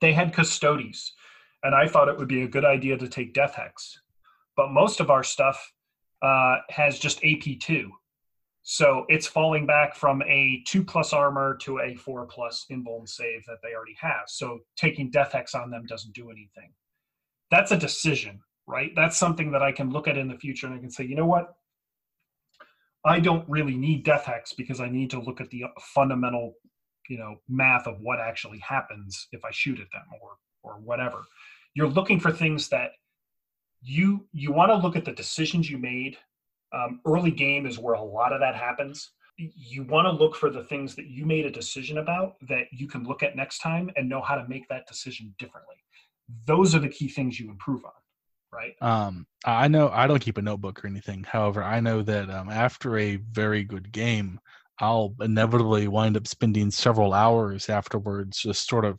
they 0.00 0.12
had 0.12 0.32
custodes 0.32 1.12
and 1.64 1.74
I 1.74 1.88
thought 1.88 2.08
it 2.08 2.18
would 2.18 2.28
be 2.28 2.42
a 2.42 2.48
good 2.48 2.64
idea 2.64 2.96
to 2.98 3.08
take 3.08 3.32
Death 3.32 3.54
Hex. 3.54 4.00
But 4.56 4.70
most 4.70 5.00
of 5.00 5.10
our 5.10 5.24
stuff 5.24 5.72
uh, 6.22 6.58
has 6.68 6.98
just 6.98 7.22
AP2. 7.22 7.88
So 8.62 9.04
it's 9.08 9.26
falling 9.26 9.66
back 9.66 9.96
from 9.96 10.22
a 10.22 10.62
2 10.66 10.84
plus 10.84 11.12
armor 11.12 11.56
to 11.62 11.80
a 11.80 11.94
4 11.94 12.26
plus 12.26 12.66
invuln 12.70 13.08
save 13.08 13.44
that 13.46 13.58
they 13.62 13.74
already 13.74 13.96
have. 14.00 14.24
So 14.26 14.60
taking 14.76 15.10
Death 15.10 15.32
Hex 15.32 15.54
on 15.54 15.70
them 15.70 15.84
doesn't 15.86 16.14
do 16.14 16.30
anything. 16.30 16.72
That's 17.50 17.72
a 17.72 17.76
decision, 17.76 18.40
right? 18.66 18.92
That's 18.94 19.16
something 19.16 19.50
that 19.52 19.62
I 19.62 19.72
can 19.72 19.90
look 19.90 20.06
at 20.06 20.16
in 20.16 20.28
the 20.28 20.38
future 20.38 20.66
and 20.66 20.76
I 20.76 20.78
can 20.78 20.90
say, 20.90 21.04
you 21.04 21.16
know 21.16 21.26
what? 21.26 21.54
I 23.04 23.20
don't 23.20 23.48
really 23.48 23.76
need 23.76 24.04
Death 24.04 24.24
Hex 24.24 24.54
because 24.54 24.80
I 24.80 24.88
need 24.88 25.10
to 25.10 25.20
look 25.20 25.40
at 25.40 25.50
the 25.50 25.64
fundamental, 25.94 26.54
you 27.08 27.18
know, 27.18 27.36
math 27.48 27.86
of 27.86 28.00
what 28.00 28.18
actually 28.18 28.58
happens 28.60 29.28
if 29.32 29.44
I 29.44 29.50
shoot 29.50 29.78
at 29.78 29.90
them 29.92 30.06
or 30.22 30.36
or 30.62 30.80
whatever. 30.80 31.22
You're 31.74 31.88
looking 31.88 32.18
for 32.18 32.32
things 32.32 32.68
that 32.68 32.92
you 33.82 34.26
you 34.32 34.52
want 34.52 34.70
to 34.70 34.76
look 34.76 34.96
at 34.96 35.04
the 35.04 35.12
decisions 35.12 35.70
you 35.70 35.78
made. 35.78 36.16
Um, 36.72 37.00
early 37.06 37.30
game 37.30 37.66
is 37.66 37.78
where 37.78 37.94
a 37.94 38.02
lot 38.02 38.32
of 38.32 38.40
that 38.40 38.56
happens. 38.56 39.10
You 39.36 39.82
want 39.84 40.06
to 40.06 40.12
look 40.12 40.34
for 40.34 40.48
the 40.48 40.64
things 40.64 40.94
that 40.94 41.06
you 41.06 41.26
made 41.26 41.44
a 41.44 41.50
decision 41.50 41.98
about 41.98 42.36
that 42.48 42.66
you 42.72 42.86
can 42.86 43.04
look 43.04 43.22
at 43.22 43.36
next 43.36 43.58
time 43.58 43.90
and 43.96 44.08
know 44.08 44.22
how 44.22 44.36
to 44.36 44.48
make 44.48 44.66
that 44.68 44.86
decision 44.86 45.34
differently. 45.38 45.76
Those 46.46 46.74
are 46.74 46.78
the 46.78 46.88
key 46.88 47.08
things 47.08 47.38
you 47.38 47.50
improve 47.50 47.84
on 47.84 47.92
right? 48.54 48.74
Um 48.80 49.26
i 49.44 49.68
know 49.68 49.90
i 49.90 50.06
don't 50.06 50.20
keep 50.20 50.38
a 50.38 50.42
notebook 50.42 50.84
or 50.84 50.88
anything. 50.88 51.24
However 51.24 51.62
i 51.62 51.80
know 51.80 52.02
that 52.02 52.30
um, 52.30 52.48
after 52.48 52.98
a 52.98 53.16
very 53.16 53.64
good 53.64 53.92
game 53.92 54.38
i'll 54.80 55.14
inevitably 55.20 55.86
wind 55.88 56.16
up 56.16 56.26
spending 56.26 56.70
several 56.70 57.14
hours 57.14 57.68
afterwards 57.68 58.38
just 58.38 58.66
sort 58.68 58.84
of 58.84 58.98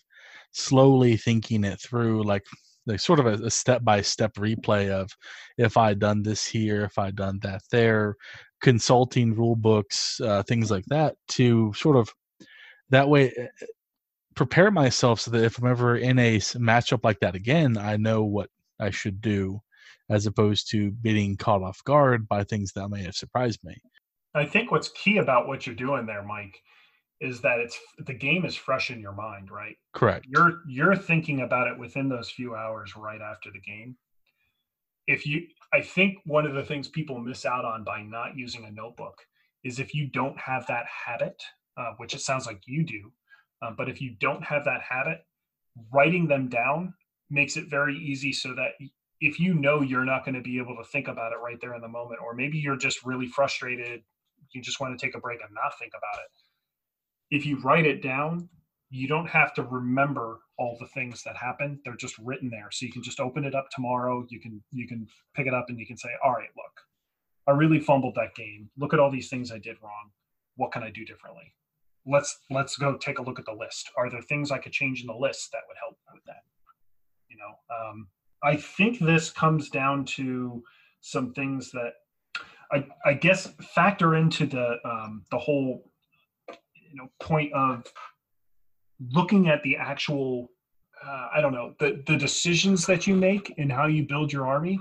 slowly 0.51 1.17
thinking 1.17 1.65
it 1.65 1.79
through 1.81 2.23
like 2.23 2.43
like 2.87 2.99
sort 2.99 3.19
of 3.19 3.25
a, 3.25 3.49
step 3.49 3.83
by 3.83 4.01
step 4.01 4.33
replay 4.35 4.89
of 4.89 5.09
if 5.57 5.77
I 5.77 5.93
done 5.93 6.21
this 6.23 6.45
here, 6.45 6.83
if 6.83 6.97
I 6.97 7.11
done 7.11 7.39
that 7.41 7.61
there, 7.71 8.15
consulting 8.61 9.33
rule 9.33 9.55
books, 9.55 10.19
uh, 10.21 10.43
things 10.43 10.71
like 10.71 10.85
that 10.87 11.15
to 11.29 11.73
sort 11.75 11.97
of 11.97 12.09
that 12.89 13.09
way 13.09 13.33
eh, 13.35 13.47
eh, 13.61 13.65
prepare 14.35 14.69
myself 14.69 15.19
so 15.21 15.31
that 15.31 15.43
if 15.43 15.57
I'm 15.57 15.67
ever 15.67 15.97
in 15.97 16.19
a 16.19 16.37
matchup 16.37 17.03
like 17.03 17.19
that 17.21 17.35
again, 17.35 17.77
I 17.77 17.97
know 17.97 18.23
what 18.23 18.49
I 18.79 18.89
should 18.91 19.21
do 19.21 19.61
as 20.09 20.25
opposed 20.25 20.69
to 20.71 20.91
being 20.91 21.37
caught 21.37 21.63
off 21.63 21.83
guard 21.83 22.27
by 22.27 22.43
things 22.43 22.71
that 22.73 22.89
may 22.89 23.03
have 23.03 23.15
surprised 23.15 23.63
me. 23.63 23.75
I 24.33 24.45
think 24.45 24.71
what's 24.71 24.89
key 24.89 25.17
about 25.17 25.47
what 25.47 25.65
you're 25.65 25.75
doing 25.75 26.05
there, 26.05 26.23
Mike, 26.23 26.61
is 27.21 27.41
that 27.41 27.59
it's 27.59 27.79
the 27.99 28.13
game 28.13 28.45
is 28.45 28.55
fresh 28.55 28.91
in 28.91 28.99
your 28.99 29.13
mind, 29.13 29.49
right? 29.49 29.77
Correct. 29.93 30.25
You're 30.27 30.61
you're 30.67 30.95
thinking 30.95 31.41
about 31.41 31.67
it 31.67 31.79
within 31.79 32.09
those 32.09 32.29
few 32.29 32.55
hours 32.55 32.95
right 32.95 33.21
after 33.21 33.49
the 33.51 33.61
game. 33.61 33.95
if 35.07 35.25
you 35.25 35.43
i 35.73 35.81
think 35.81 36.17
one 36.25 36.45
of 36.45 36.53
the 36.53 36.63
things 36.63 36.87
people 36.87 37.19
miss 37.19 37.45
out 37.45 37.65
on 37.65 37.83
by 37.83 38.01
not 38.01 38.37
using 38.37 38.65
a 38.65 38.71
notebook 38.71 39.17
is 39.63 39.79
if 39.79 39.93
you 39.93 40.07
don't 40.07 40.37
have 40.39 40.65
that 40.67 40.85
habit 41.05 41.41
uh, 41.77 41.91
which 41.97 42.13
it 42.13 42.21
sounds 42.21 42.45
like 42.45 42.61
you 42.65 42.83
do 42.83 43.11
uh, 43.61 43.71
but 43.77 43.89
if 43.89 44.01
you 44.01 44.15
don't 44.19 44.43
have 44.43 44.65
that 44.65 44.81
habit 44.81 45.19
writing 45.93 46.27
them 46.27 46.47
down 46.47 46.93
makes 47.29 47.57
it 47.57 47.69
very 47.69 47.97
easy 47.97 48.31
so 48.31 48.53
that 48.55 48.71
if 49.21 49.39
you 49.39 49.53
know 49.53 49.81
you're 49.81 50.05
not 50.05 50.25
going 50.25 50.35
to 50.35 50.41
be 50.41 50.57
able 50.57 50.75
to 50.75 50.83
think 50.83 51.07
about 51.07 51.31
it 51.31 51.39
right 51.43 51.59
there 51.61 51.73
in 51.73 51.81
the 51.81 51.87
moment 51.87 52.19
or 52.23 52.33
maybe 52.33 52.57
you're 52.57 52.77
just 52.77 53.05
really 53.05 53.27
frustrated 53.27 54.01
you 54.51 54.61
just 54.61 54.79
want 54.79 54.97
to 54.97 55.05
take 55.05 55.15
a 55.15 55.19
break 55.19 55.41
and 55.41 55.53
not 55.53 55.77
think 55.79 55.93
about 55.97 56.23
it. 56.23 57.35
If 57.35 57.45
you 57.45 57.59
write 57.61 57.85
it 57.85 58.01
down 58.01 58.49
you 58.91 59.07
don't 59.07 59.27
have 59.27 59.53
to 59.55 59.63
remember 59.63 60.39
all 60.57 60.77
the 60.79 60.87
things 60.87 61.23
that 61.23 61.35
happen 61.35 61.79
they're 61.83 61.95
just 61.95 62.17
written 62.19 62.49
there. 62.49 62.69
So 62.71 62.85
you 62.85 62.91
can 62.91 63.03
just 63.03 63.19
open 63.19 63.43
it 63.43 63.55
up 63.55 63.67
tomorrow. 63.71 64.25
You 64.29 64.39
can 64.39 64.61
you 64.71 64.87
can 64.87 65.07
pick 65.35 65.47
it 65.47 65.53
up 65.53 65.65
and 65.69 65.79
you 65.79 65.87
can 65.87 65.97
say 65.97 66.09
all 66.23 66.33
right 66.33 66.49
look 66.55 66.81
i 67.47 67.51
really 67.51 67.79
fumbled 67.79 68.15
that 68.15 68.35
game. 68.35 68.69
Look 68.77 68.93
at 68.93 68.99
all 68.99 69.11
these 69.11 69.29
things 69.29 69.51
i 69.51 69.57
did 69.57 69.77
wrong. 69.81 70.11
What 70.57 70.71
can 70.71 70.83
i 70.83 70.89
do 70.89 71.05
differently? 71.05 71.53
Let's 72.05 72.37
let's 72.51 72.77
go 72.77 72.97
take 72.97 73.17
a 73.17 73.23
look 73.23 73.39
at 73.39 73.45
the 73.45 73.53
list. 73.53 73.89
Are 73.97 74.09
there 74.09 74.21
things 74.21 74.51
i 74.51 74.59
could 74.59 74.73
change 74.73 75.01
in 75.01 75.07
the 75.07 75.13
list 75.13 75.51
that 75.53 75.63
would 75.67 75.77
help 75.81 75.97
with 76.13 76.23
that 76.25 76.43
you 77.29 77.37
know 77.37 77.75
um, 77.75 78.07
i 78.43 78.55
think 78.55 78.99
this 78.99 79.29
comes 79.29 79.69
down 79.69 80.05
to 80.05 80.63
some 81.01 81.33
things 81.33 81.71
that 81.71 81.93
i 82.71 82.85
i 83.05 83.13
guess 83.13 83.47
factor 83.73 84.15
into 84.15 84.45
the 84.45 84.77
um, 84.85 85.23
the 85.31 85.37
whole 85.37 85.89
you 86.49 86.95
know 86.95 87.09
point 87.19 87.51
of 87.53 87.83
looking 89.11 89.49
at 89.49 89.61
the 89.63 89.75
actual 89.75 90.49
uh, 91.05 91.27
i 91.33 91.41
don't 91.41 91.53
know 91.53 91.73
the 91.79 92.01
the 92.07 92.17
decisions 92.17 92.85
that 92.85 93.05
you 93.05 93.15
make 93.15 93.53
and 93.57 93.71
how 93.71 93.85
you 93.87 94.05
build 94.07 94.31
your 94.31 94.47
army. 94.47 94.79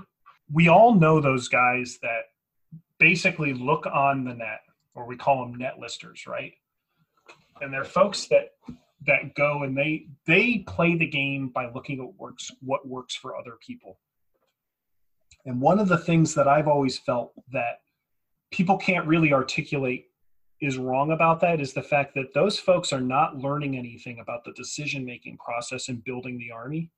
We 0.51 0.67
all 0.67 0.93
know 0.93 1.19
those 1.19 1.47
guys 1.47 1.97
that 2.03 2.25
basically 2.99 3.53
look 3.53 3.87
on 3.87 4.23
the 4.23 4.33
net 4.33 4.61
or 4.93 5.05
we 5.07 5.17
call 5.17 5.43
them 5.43 5.55
net 5.55 5.79
listers 5.79 6.25
right? 6.27 6.53
And 7.61 7.73
they're 7.73 7.83
folks 7.83 8.27
that 8.27 8.51
that 9.05 9.35
go 9.35 9.63
and 9.63 9.77
they 9.77 10.07
they 10.25 10.59
play 10.67 10.95
the 10.95 11.07
game 11.07 11.49
by 11.49 11.71
looking 11.71 11.99
at 11.99 12.19
works 12.19 12.51
what 12.61 12.87
works 12.87 13.15
for 13.15 13.35
other 13.35 13.57
people. 13.65 13.99
And 15.45 15.61
one 15.61 15.79
of 15.79 15.87
the 15.87 15.97
things 15.97 16.33
that 16.35 16.47
i've 16.47 16.67
always 16.67 16.97
felt 16.97 17.33
that 17.51 17.79
people 18.51 18.77
can't 18.77 19.07
really 19.07 19.33
articulate 19.33 20.05
is 20.61 20.77
wrong 20.77 21.11
about 21.11 21.41
that 21.41 21.59
is 21.59 21.73
the 21.73 21.83
fact 21.83 22.15
that 22.15 22.33
those 22.33 22.57
folks 22.57 22.93
are 22.93 23.01
not 23.01 23.37
learning 23.37 23.77
anything 23.77 24.19
about 24.19 24.43
the 24.45 24.53
decision 24.53 25.05
making 25.05 25.37
process 25.37 25.89
in 25.89 25.97
building 26.05 26.37
the 26.37 26.51
army. 26.51 26.89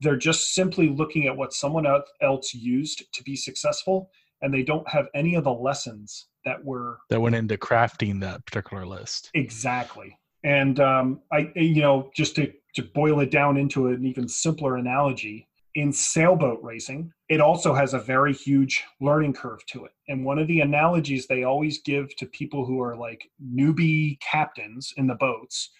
They're 0.00 0.16
just 0.16 0.54
simply 0.54 0.88
looking 0.88 1.26
at 1.26 1.36
what 1.36 1.52
someone 1.52 1.86
else 2.22 2.54
used 2.54 3.12
to 3.12 3.22
be 3.24 3.36
successful 3.36 4.10
and 4.40 4.54
they 4.54 4.62
don't 4.62 4.88
have 4.88 5.06
any 5.14 5.34
of 5.34 5.44
the 5.44 5.52
lessons 5.52 6.28
that 6.44 6.64
were 6.64 6.98
that 7.10 7.20
went 7.20 7.34
into 7.34 7.56
crafting 7.56 8.20
that 8.20 8.46
particular 8.46 8.86
list. 8.86 9.30
Exactly 9.34 10.17
and 10.44 10.80
um, 10.80 11.20
i 11.32 11.50
you 11.56 11.82
know 11.82 12.10
just 12.14 12.36
to, 12.36 12.52
to 12.74 12.82
boil 12.94 13.20
it 13.20 13.30
down 13.30 13.56
into 13.56 13.88
an 13.88 14.04
even 14.04 14.28
simpler 14.28 14.76
analogy 14.76 15.48
in 15.74 15.92
sailboat 15.92 16.58
racing 16.62 17.12
it 17.28 17.40
also 17.40 17.74
has 17.74 17.94
a 17.94 17.98
very 17.98 18.32
huge 18.32 18.84
learning 19.00 19.32
curve 19.32 19.64
to 19.66 19.84
it 19.84 19.92
and 20.08 20.24
one 20.24 20.38
of 20.38 20.46
the 20.48 20.60
analogies 20.60 21.26
they 21.26 21.44
always 21.44 21.80
give 21.82 22.14
to 22.16 22.26
people 22.26 22.64
who 22.64 22.80
are 22.80 22.96
like 22.96 23.30
newbie 23.54 24.18
captains 24.20 24.92
in 24.96 25.06
the 25.06 25.14
boats 25.14 25.70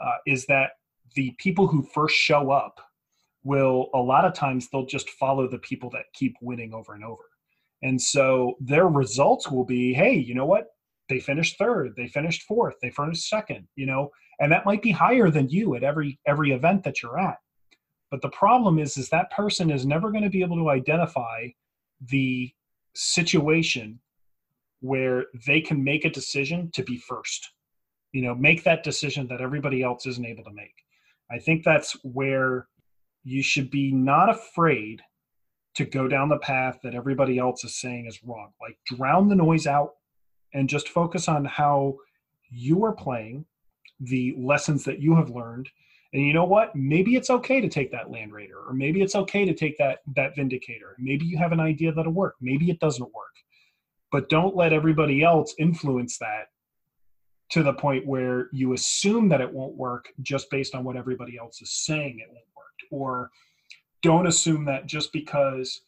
uh, 0.00 0.16
is 0.26 0.46
that 0.46 0.70
the 1.14 1.34
people 1.38 1.66
who 1.66 1.86
first 1.94 2.16
show 2.16 2.50
up 2.50 2.80
will 3.44 3.90
a 3.94 3.98
lot 3.98 4.24
of 4.24 4.32
times 4.32 4.68
they'll 4.70 4.86
just 4.86 5.10
follow 5.10 5.46
the 5.48 5.58
people 5.58 5.90
that 5.90 6.06
keep 6.14 6.34
winning 6.40 6.72
over 6.72 6.94
and 6.94 7.04
over 7.04 7.24
and 7.84 8.00
so 8.00 8.56
their 8.60 8.88
results 8.88 9.50
will 9.50 9.64
be, 9.64 9.92
hey, 9.92 10.14
you 10.14 10.34
know 10.34 10.46
what? 10.46 10.73
They 11.08 11.20
finished 11.20 11.58
third, 11.58 11.94
they 11.96 12.08
finished 12.08 12.42
fourth, 12.42 12.76
they 12.80 12.90
finished 12.90 13.28
second, 13.28 13.68
you 13.76 13.86
know, 13.86 14.10
and 14.40 14.50
that 14.52 14.64
might 14.64 14.82
be 14.82 14.90
higher 14.90 15.30
than 15.30 15.48
you 15.48 15.74
at 15.74 15.84
every 15.84 16.18
every 16.26 16.52
event 16.52 16.82
that 16.84 17.02
you're 17.02 17.18
at. 17.18 17.38
But 18.10 18.22
the 18.22 18.30
problem 18.30 18.78
is 18.78 18.96
is 18.96 19.08
that 19.10 19.30
person 19.30 19.70
is 19.70 19.84
never 19.84 20.10
going 20.10 20.24
to 20.24 20.30
be 20.30 20.42
able 20.42 20.56
to 20.56 20.70
identify 20.70 21.48
the 22.00 22.52
situation 22.94 24.00
where 24.80 25.26
they 25.46 25.60
can 25.60 25.82
make 25.82 26.04
a 26.04 26.10
decision 26.10 26.70
to 26.74 26.82
be 26.82 26.96
first. 26.96 27.50
You 28.12 28.22
know, 28.22 28.34
make 28.34 28.64
that 28.64 28.84
decision 28.84 29.26
that 29.28 29.40
everybody 29.40 29.82
else 29.82 30.06
isn't 30.06 30.26
able 30.26 30.44
to 30.44 30.52
make. 30.52 30.74
I 31.30 31.38
think 31.38 31.64
that's 31.64 31.96
where 32.04 32.68
you 33.24 33.42
should 33.42 33.70
be 33.70 33.90
not 33.92 34.30
afraid 34.30 35.02
to 35.74 35.84
go 35.84 36.06
down 36.06 36.28
the 36.28 36.38
path 36.38 36.78
that 36.82 36.94
everybody 36.94 37.38
else 37.38 37.64
is 37.64 37.80
saying 37.80 38.06
is 38.06 38.22
wrong. 38.22 38.52
Like 38.60 38.78
drown 38.86 39.28
the 39.28 39.34
noise 39.34 39.66
out 39.66 39.92
and 40.54 40.68
just 40.68 40.88
focus 40.88 41.28
on 41.28 41.44
how 41.44 41.96
you 42.50 42.84
are 42.84 42.92
playing, 42.92 43.44
the 44.00 44.34
lessons 44.38 44.84
that 44.84 45.00
you 45.00 45.14
have 45.16 45.30
learned. 45.30 45.68
And 46.12 46.24
you 46.24 46.32
know 46.32 46.44
what? 46.44 46.74
Maybe 46.76 47.16
it's 47.16 47.30
okay 47.30 47.60
to 47.60 47.68
take 47.68 47.90
that 47.90 48.10
Land 48.10 48.32
Raider, 48.32 48.58
or 48.66 48.72
maybe 48.72 49.02
it's 49.02 49.16
okay 49.16 49.44
to 49.44 49.52
take 49.52 49.76
that 49.78 49.98
that 50.14 50.36
Vindicator. 50.36 50.94
Maybe 50.98 51.26
you 51.26 51.36
have 51.38 51.52
an 51.52 51.60
idea 51.60 51.92
that'll 51.92 52.12
work. 52.12 52.36
Maybe 52.40 52.70
it 52.70 52.78
doesn't 52.78 53.12
work. 53.12 53.34
But 54.12 54.28
don't 54.28 54.54
let 54.54 54.72
everybody 54.72 55.24
else 55.24 55.54
influence 55.58 56.18
that 56.18 56.46
to 57.50 57.64
the 57.64 57.74
point 57.74 58.06
where 58.06 58.48
you 58.52 58.72
assume 58.72 59.28
that 59.28 59.40
it 59.40 59.52
won't 59.52 59.76
work 59.76 60.06
just 60.22 60.48
based 60.50 60.74
on 60.74 60.84
what 60.84 60.96
everybody 60.96 61.36
else 61.36 61.60
is 61.60 61.72
saying 61.84 62.20
it 62.20 62.28
won't 62.28 62.46
work. 62.56 62.64
Or 62.92 63.30
don't 64.02 64.28
assume 64.28 64.64
that 64.66 64.86
just 64.86 65.12
because 65.12 65.80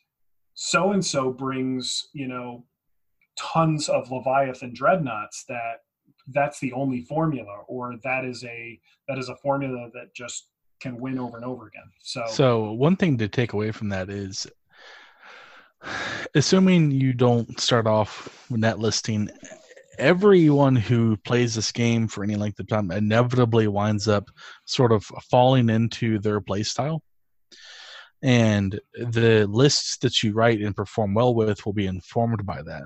so 0.55 0.93
and 0.93 1.05
so 1.05 1.33
brings 1.33 2.09
you 2.15 2.27
know 2.27 2.65
tons 3.37 3.89
of 3.89 4.11
leviathan 4.11 4.73
dreadnoughts 4.75 5.45
that 5.49 5.81
that's 6.29 6.59
the 6.61 6.73
only 6.73 7.03
formula 7.03 7.63
or 7.69 7.97
that 8.03 8.25
is 8.25 8.45
a 8.45 8.79
that 9.09 9.19
is 9.19 9.29
a 9.29 9.37
formula 9.37 9.89
that 9.95 10.13
just 10.15 10.49
can 10.81 10.99
win 10.99 11.19
over 11.19 11.37
and 11.37 11.47
over 11.47 11.69
again 11.69 11.91
so 12.01 12.23
so 12.29 12.73
one 12.73 12.97
thing 12.97 13.17
to 13.17 13.29
take 13.29 13.53
away 13.53 13.71
from 13.71 13.89
that 13.89 14.11
is 14.11 14.47
assuming 16.35 16.91
you 16.91 17.13
don't 17.13 17.61
start 17.61 17.87
off 17.87 18.47
with 18.51 18.61
net 18.61 18.79
listing 18.79 19.29
everyone 19.99 20.77
who 20.77 21.17
plays 21.19 21.55
this 21.55 21.73
game 21.73 22.07
for 22.07 22.23
any 22.23 22.35
length 22.35 22.59
of 22.59 22.67
time 22.67 22.91
inevitably 22.91 23.69
winds 23.69 24.09
up 24.09 24.25
sort 24.65 24.93
of 24.93 25.05
falling 25.31 25.71
into 25.71 26.19
their 26.19 26.41
play 26.41 26.63
style 26.63 27.03
and 28.23 28.81
the 28.95 29.47
lists 29.47 29.99
that 29.99 30.23
you 30.23 30.33
write 30.33 30.61
and 30.61 30.75
perform 30.75 31.15
well 31.15 31.35
with 31.35 31.65
will 31.65 31.73
be 31.73 31.87
informed 31.87 32.45
by 32.47 32.63
that. 32.63 32.85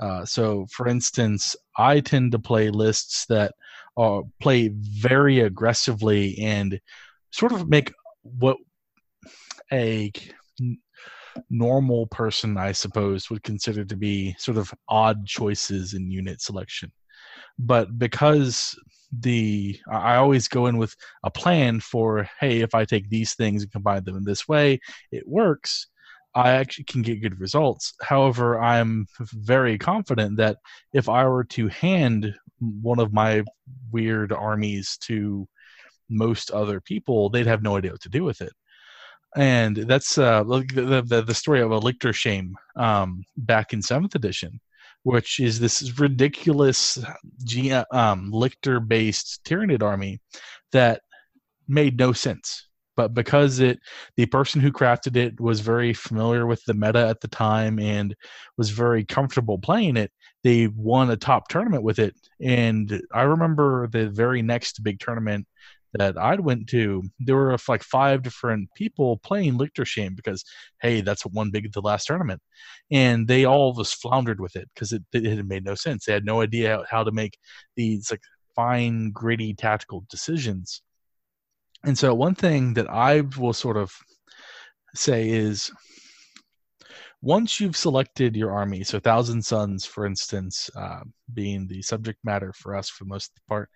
Uh, 0.00 0.24
so, 0.24 0.66
for 0.70 0.88
instance, 0.88 1.54
I 1.76 2.00
tend 2.00 2.32
to 2.32 2.38
play 2.38 2.70
lists 2.70 3.26
that 3.26 3.54
uh, 3.96 4.22
play 4.40 4.68
very 4.74 5.40
aggressively 5.40 6.38
and 6.38 6.80
sort 7.30 7.52
of 7.52 7.68
make 7.68 7.92
what 8.22 8.56
a 9.72 10.10
normal 11.50 12.06
person, 12.06 12.56
I 12.56 12.72
suppose, 12.72 13.28
would 13.30 13.42
consider 13.42 13.84
to 13.84 13.96
be 13.96 14.34
sort 14.38 14.56
of 14.56 14.72
odd 14.88 15.26
choices 15.26 15.94
in 15.94 16.10
unit 16.10 16.40
selection. 16.40 16.92
But 17.58 17.98
because 17.98 18.74
the 19.12 19.78
I 19.90 20.16
always 20.16 20.48
go 20.48 20.66
in 20.66 20.78
with 20.78 20.94
a 21.24 21.30
plan 21.30 21.80
for 21.80 22.28
hey, 22.40 22.60
if 22.60 22.74
I 22.74 22.84
take 22.84 23.08
these 23.10 23.34
things 23.34 23.62
and 23.62 23.72
combine 23.72 24.04
them 24.04 24.16
in 24.16 24.24
this 24.24 24.48
way, 24.48 24.80
it 25.12 25.28
works. 25.28 25.88
I 26.34 26.52
actually 26.52 26.84
can 26.84 27.02
get 27.02 27.22
good 27.22 27.40
results. 27.40 27.94
However, 28.02 28.60
I'm 28.60 29.06
very 29.18 29.78
confident 29.78 30.36
that 30.36 30.58
if 30.92 31.08
I 31.08 31.26
were 31.26 31.44
to 31.44 31.68
hand 31.68 32.34
one 32.60 33.00
of 33.00 33.12
my 33.12 33.42
weird 33.90 34.32
armies 34.32 34.96
to 35.02 35.48
most 36.08 36.50
other 36.50 36.80
people, 36.80 37.30
they'd 37.30 37.46
have 37.46 37.62
no 37.62 37.76
idea 37.76 37.92
what 37.92 38.02
to 38.02 38.08
do 38.08 38.24
with 38.24 38.40
it. 38.40 38.52
And 39.36 39.76
that's 39.76 40.18
uh, 40.18 40.42
the, 40.44 41.04
the, 41.06 41.22
the 41.22 41.34
story 41.34 41.60
of 41.60 41.70
a 41.70 41.80
Lictor 41.80 42.12
Shame 42.12 42.54
um, 42.76 43.24
back 43.36 43.72
in 43.72 43.82
seventh 43.82 44.14
edition 44.14 44.60
which 45.02 45.40
is 45.40 45.58
this 45.58 45.98
ridiculous 45.98 46.98
um, 47.90 48.30
Lictor 48.30 48.80
based 48.80 49.40
Tyranid 49.44 49.82
army 49.82 50.20
that 50.72 51.02
made 51.68 51.98
no 51.98 52.12
sense. 52.12 52.68
But 52.96 53.14
because 53.14 53.60
it, 53.60 53.78
the 54.16 54.26
person 54.26 54.60
who 54.60 54.72
crafted 54.72 55.16
it 55.16 55.40
was 55.40 55.60
very 55.60 55.94
familiar 55.94 56.46
with 56.46 56.62
the 56.64 56.74
meta 56.74 57.06
at 57.06 57.20
the 57.20 57.28
time 57.28 57.78
and 57.78 58.14
was 58.56 58.70
very 58.70 59.04
comfortable 59.04 59.58
playing 59.58 59.96
it, 59.96 60.12
they 60.44 60.66
won 60.68 61.10
a 61.10 61.16
top 61.16 61.48
tournament 61.48 61.82
with 61.82 61.98
it. 61.98 62.14
And 62.40 63.00
I 63.12 63.22
remember 63.22 63.88
the 63.88 64.08
very 64.08 64.42
next 64.42 64.82
big 64.82 65.00
tournament 65.00 65.46
that 65.94 66.16
I 66.16 66.36
went 66.36 66.68
to, 66.68 67.02
there 67.18 67.36
were 67.36 67.56
like 67.68 67.82
five 67.82 68.22
different 68.22 68.68
people 68.76 69.18
playing 69.18 69.58
Lictor 69.58 69.84
Shame 69.84 70.14
because, 70.14 70.44
hey, 70.80 71.00
that's 71.00 71.26
won 71.26 71.50
big 71.50 71.72
the 71.72 71.80
last 71.80 72.06
tournament. 72.06 72.40
And 72.90 73.26
they 73.26 73.44
all 73.44 73.72
just 73.72 74.00
floundered 74.00 74.40
with 74.40 74.56
it 74.56 74.68
because 74.74 74.92
it, 74.92 75.02
it 75.12 75.24
had 75.24 75.48
made 75.48 75.64
no 75.64 75.74
sense. 75.74 76.04
They 76.04 76.12
had 76.12 76.24
no 76.24 76.42
idea 76.42 76.84
how 76.88 77.04
to 77.04 77.12
make 77.12 77.38
these 77.76 78.10
like 78.10 78.22
fine, 78.54 79.10
gritty 79.10 79.54
tactical 79.54 80.04
decisions. 80.08 80.82
And 81.84 81.96
so, 81.96 82.14
one 82.14 82.34
thing 82.34 82.74
that 82.74 82.90
I 82.90 83.22
will 83.38 83.52
sort 83.52 83.76
of 83.76 83.92
say 84.94 85.30
is 85.30 85.70
once 87.22 87.60
you've 87.60 87.76
selected 87.76 88.36
your 88.36 88.50
army, 88.50 88.82
so 88.82 88.98
Thousand 88.98 89.44
Sons, 89.44 89.84
for 89.84 90.06
instance, 90.06 90.70
uh, 90.74 91.00
being 91.32 91.66
the 91.66 91.82
subject 91.82 92.18
matter 92.24 92.52
for 92.52 92.74
us 92.74 92.88
for 92.88 93.04
the 93.04 93.08
most 93.08 93.32
part, 93.48 93.68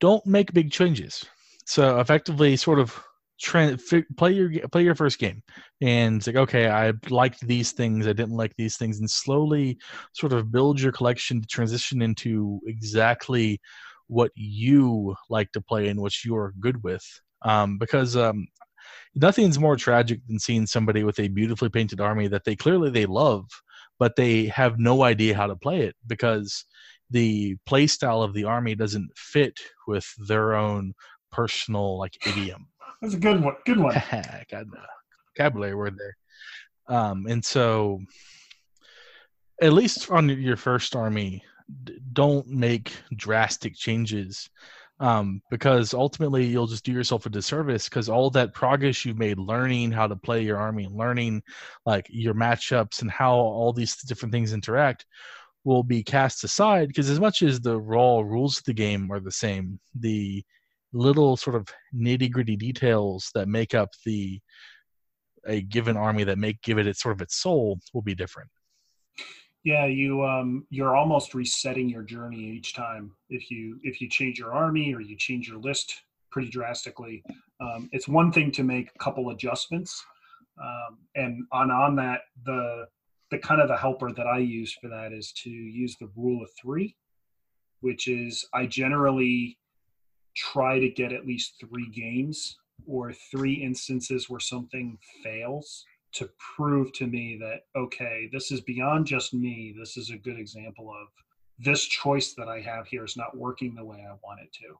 don't 0.00 0.24
make 0.26 0.52
big 0.52 0.70
changes. 0.70 1.24
So 1.66 1.98
effectively, 2.00 2.56
sort 2.56 2.78
of 2.78 2.98
try, 3.40 3.76
play 4.16 4.32
your 4.32 4.50
play 4.68 4.84
your 4.84 4.94
first 4.94 5.18
game, 5.18 5.42
and 5.80 6.16
it's 6.16 6.26
like, 6.26 6.36
okay, 6.36 6.68
I 6.68 6.92
liked 7.10 7.46
these 7.46 7.72
things, 7.72 8.06
I 8.06 8.12
didn't 8.12 8.36
like 8.36 8.54
these 8.56 8.76
things, 8.76 9.00
and 9.00 9.10
slowly 9.10 9.78
sort 10.12 10.32
of 10.32 10.52
build 10.52 10.80
your 10.80 10.92
collection 10.92 11.42
to 11.42 11.46
transition 11.46 12.02
into 12.02 12.60
exactly 12.66 13.60
what 14.08 14.30
you 14.34 15.14
like 15.30 15.52
to 15.52 15.60
play 15.60 15.88
and 15.88 16.00
what 16.00 16.24
you're 16.24 16.54
good 16.60 16.82
with. 16.82 17.04
Um, 17.42 17.78
because 17.78 18.16
um, 18.16 18.46
nothing's 19.14 19.58
more 19.58 19.76
tragic 19.76 20.20
than 20.26 20.38
seeing 20.38 20.66
somebody 20.66 21.04
with 21.04 21.18
a 21.20 21.28
beautifully 21.28 21.68
painted 21.68 22.00
army 22.00 22.28
that 22.28 22.44
they 22.44 22.56
clearly 22.56 22.90
they 22.90 23.06
love 23.06 23.46
but 23.98 24.16
they 24.16 24.46
have 24.46 24.78
no 24.78 25.02
idea 25.02 25.34
how 25.34 25.46
to 25.46 25.56
play 25.56 25.80
it 25.80 25.94
because 26.06 26.64
the 27.10 27.56
play 27.66 27.86
style 27.86 28.22
of 28.22 28.34
the 28.34 28.44
army 28.44 28.74
doesn't 28.74 29.10
fit 29.16 29.58
with 29.86 30.06
their 30.26 30.54
own 30.54 30.92
personal 31.30 31.98
like 31.98 32.16
idiom. 32.24 32.68
That's 33.00 33.14
a 33.14 33.18
good 33.18 33.42
one 33.42 33.54
good 33.64 33.78
one. 33.78 33.94
Got 34.50 34.70
the 34.70 34.80
vocabulary 35.36 35.74
word 35.74 35.96
there. 35.98 36.96
Um 36.96 37.26
and 37.28 37.44
so 37.44 38.00
at 39.62 39.72
least 39.72 40.10
on 40.10 40.28
your 40.28 40.56
first 40.56 40.94
army 40.94 41.42
don't 42.16 42.48
make 42.48 42.92
drastic 43.14 43.76
changes 43.76 44.50
um, 44.98 45.42
because 45.50 45.92
ultimately 45.92 46.46
you'll 46.46 46.66
just 46.66 46.84
do 46.84 46.92
yourself 46.92 47.26
a 47.26 47.30
disservice 47.30 47.88
because 47.88 48.08
all 48.08 48.30
that 48.30 48.54
progress 48.54 49.04
you've 49.04 49.18
made 49.18 49.38
learning 49.38 49.92
how 49.92 50.06
to 50.06 50.16
play 50.16 50.42
your 50.42 50.56
army 50.56 50.84
and 50.84 50.96
learning 50.96 51.42
like 51.84 52.06
your 52.08 52.34
matchups 52.34 53.02
and 53.02 53.10
how 53.10 53.34
all 53.34 53.72
these 53.72 53.96
different 53.96 54.32
things 54.32 54.54
interact 54.54 55.04
will 55.64 55.82
be 55.82 56.02
cast 56.02 56.42
aside 56.44 56.88
because 56.88 57.10
as 57.10 57.20
much 57.20 57.42
as 57.42 57.60
the 57.60 57.78
raw 57.78 58.20
rules 58.20 58.58
of 58.58 58.64
the 58.64 58.72
game 58.72 59.10
are 59.12 59.20
the 59.20 59.30
same 59.30 59.78
the 60.00 60.42
little 60.94 61.36
sort 61.36 61.56
of 61.56 61.68
nitty 61.94 62.30
gritty 62.30 62.56
details 62.56 63.30
that 63.34 63.48
make 63.48 63.74
up 63.74 63.90
the 64.06 64.40
a 65.46 65.60
given 65.60 65.96
army 65.96 66.24
that 66.24 66.38
make 66.38 66.60
give 66.62 66.78
it 66.78 66.86
its 66.86 67.02
sort 67.02 67.14
of 67.14 67.20
its 67.20 67.36
soul 67.36 67.78
will 67.92 68.02
be 68.02 68.14
different 68.14 68.48
yeah 69.66 69.84
you 69.84 70.24
um 70.24 70.64
you're 70.70 70.96
almost 70.96 71.34
resetting 71.34 71.88
your 71.88 72.04
journey 72.04 72.38
each 72.38 72.72
time. 72.72 73.10
If 73.28 73.50
you 73.50 73.80
if 73.82 74.00
you 74.00 74.08
change 74.08 74.38
your 74.38 74.52
army 74.54 74.94
or 74.94 75.00
you 75.00 75.16
change 75.16 75.48
your 75.48 75.58
list 75.58 76.02
pretty 76.30 76.48
drastically 76.50 77.24
um, 77.60 77.88
it's 77.92 78.06
one 78.06 78.30
thing 78.30 78.50
to 78.52 78.62
make 78.62 78.90
a 78.94 78.98
couple 78.98 79.30
adjustments 79.30 80.04
um, 80.62 80.98
and 81.14 81.44
on 81.50 81.70
on 81.70 81.96
that 81.96 82.20
the 82.44 82.86
the 83.30 83.38
kind 83.38 83.60
of 83.60 83.68
the 83.68 83.76
helper 83.76 84.12
that 84.12 84.26
i 84.26 84.38
use 84.38 84.76
for 84.80 84.88
that 84.88 85.12
is 85.12 85.32
to 85.32 85.50
use 85.50 85.96
the 85.98 86.10
rule 86.14 86.42
of 86.42 86.50
three 86.60 86.94
which 87.80 88.06
is 88.06 88.46
i 88.52 88.66
generally 88.66 89.56
try 90.36 90.78
to 90.78 90.90
get 90.90 91.12
at 91.12 91.26
least 91.26 91.54
three 91.58 91.88
games 91.88 92.58
or 92.86 93.14
three 93.30 93.54
instances 93.54 94.28
where 94.28 94.40
something 94.40 94.98
fails 95.24 95.86
to 96.12 96.28
prove 96.56 96.92
to 96.92 97.06
me 97.06 97.38
that 97.40 97.62
okay 97.78 98.28
this 98.32 98.50
is 98.50 98.60
beyond 98.60 99.06
just 99.06 99.34
me 99.34 99.74
this 99.78 99.96
is 99.96 100.10
a 100.10 100.16
good 100.16 100.38
example 100.38 100.90
of 100.90 101.08
this 101.58 101.84
choice 101.84 102.34
that 102.34 102.48
i 102.48 102.60
have 102.60 102.86
here 102.86 103.04
is 103.04 103.16
not 103.16 103.36
working 103.36 103.74
the 103.74 103.84
way 103.84 103.98
i 103.98 104.14
want 104.24 104.40
it 104.40 104.52
to. 104.52 104.78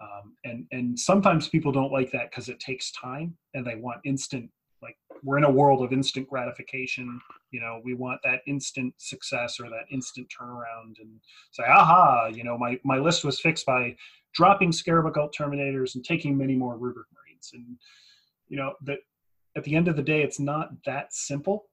Um, 0.00 0.34
and 0.44 0.66
and 0.72 0.98
sometimes 0.98 1.48
people 1.48 1.70
don't 1.70 1.92
like 1.92 2.10
that 2.10 2.30
because 2.30 2.48
it 2.48 2.58
takes 2.58 2.90
time 2.92 3.36
and 3.54 3.64
they 3.64 3.76
want 3.76 4.00
instant 4.04 4.50
like 4.82 4.96
we're 5.22 5.38
in 5.38 5.44
a 5.44 5.50
world 5.50 5.84
of 5.84 5.92
instant 5.92 6.28
gratification 6.28 7.20
you 7.52 7.60
know 7.60 7.80
we 7.84 7.94
want 7.94 8.20
that 8.24 8.40
instant 8.48 8.92
success 8.98 9.60
or 9.60 9.70
that 9.70 9.84
instant 9.92 10.26
turnaround 10.28 10.98
and 11.00 11.20
say 11.52 11.62
aha 11.68 12.26
you 12.26 12.42
know 12.42 12.58
my 12.58 12.80
my 12.82 12.98
list 12.98 13.24
was 13.24 13.38
fixed 13.38 13.64
by 13.64 13.94
dropping 14.32 14.72
scarab 14.72 15.06
occult 15.06 15.34
terminators 15.34 15.94
and 15.94 16.04
taking 16.04 16.36
many 16.36 16.54
more 16.54 16.76
rubric 16.76 17.06
marines. 17.12 17.50
And 17.52 17.76
you 18.48 18.56
know 18.56 18.74
that 18.82 18.98
at 19.56 19.64
the 19.64 19.74
end 19.74 19.88
of 19.88 19.96
the 19.96 20.02
day, 20.02 20.22
it's 20.22 20.40
not 20.40 20.70
that 20.86 21.12
simple. 21.12 21.66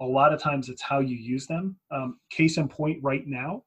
A 0.00 0.04
lot 0.04 0.32
of 0.32 0.40
times 0.40 0.68
it's 0.68 0.82
how 0.82 1.00
you 1.00 1.16
use 1.16 1.46
them. 1.46 1.76
Um, 1.90 2.18
case 2.30 2.56
in 2.56 2.68
point, 2.68 2.98
right 3.02 3.26
now, 3.26 3.64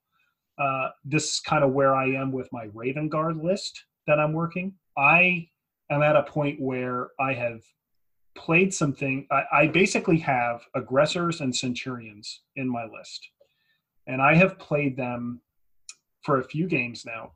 uh, 0.58 0.89
this 1.06 1.34
is 1.34 1.39
kind 1.39 1.63
of 1.63 1.71
where 1.71 1.95
I 1.95 2.08
am 2.08 2.32
with 2.32 2.49
my 2.52 2.69
Raven 2.73 3.10
Guard 3.10 3.38
list 3.38 3.86
that 4.08 4.19
I'm 4.19 4.34
working. 4.34 4.73
I 4.97 5.47
am 5.89 6.02
at 6.02 6.15
a 6.15 6.23
point 6.23 6.60
where 6.60 7.10
I 7.19 7.34
have 7.34 7.62
played 8.36 8.73
something. 8.73 9.28
I, 9.32 9.43
I 9.52 9.67
basically 9.67 10.17
have 10.19 10.62
aggressors 10.76 11.41
and 11.41 11.56
centurions 11.56 12.41
in 12.56 12.69
my 12.69 12.86
list, 12.86 13.28
and 14.08 14.21
I 14.21 14.36
have 14.36 14.60
played 14.60 14.97
them 14.97 15.41
for 16.23 16.39
a 16.39 16.43
few 16.43 16.67
games 16.67 17.06
now, 17.06 17.34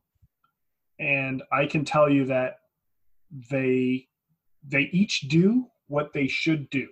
and 0.99 1.43
I 1.51 1.65
can 1.65 1.85
tell 1.85 2.09
you 2.09 2.25
that 2.25 2.57
they 3.51 4.07
they 4.67 4.89
each 4.91 5.21
do 5.21 5.67
what 5.87 6.13
they 6.13 6.27
should 6.27 6.69
do 6.69 6.87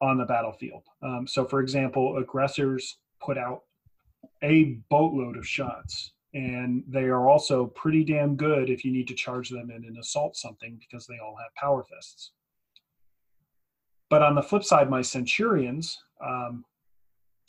on 0.00 0.18
the 0.18 0.24
battlefield. 0.24 0.82
Um, 1.02 1.26
so, 1.26 1.44
for 1.44 1.60
example, 1.60 2.18
aggressors 2.18 2.98
put 3.20 3.38
out 3.38 3.62
a 4.42 4.78
boatload 4.90 5.36
of 5.36 5.46
shots, 5.46 6.12
and 6.34 6.82
they 6.86 7.04
are 7.04 7.28
also 7.28 7.66
pretty 7.66 8.04
damn 8.04 8.36
good 8.36 8.68
if 8.68 8.84
you 8.84 8.92
need 8.92 9.08
to 9.08 9.14
charge 9.14 9.48
them 9.48 9.70
in 9.70 9.84
and 9.84 9.98
assault 9.98 10.36
something 10.36 10.78
because 10.78 11.06
they 11.06 11.18
all 11.18 11.36
have 11.36 11.54
power 11.54 11.84
fists. 11.84 12.32
But 14.10 14.22
on 14.22 14.34
the 14.34 14.42
flip 14.42 14.64
side, 14.64 14.90
my 14.90 15.02
Centurions 15.02 15.98
um, 16.24 16.64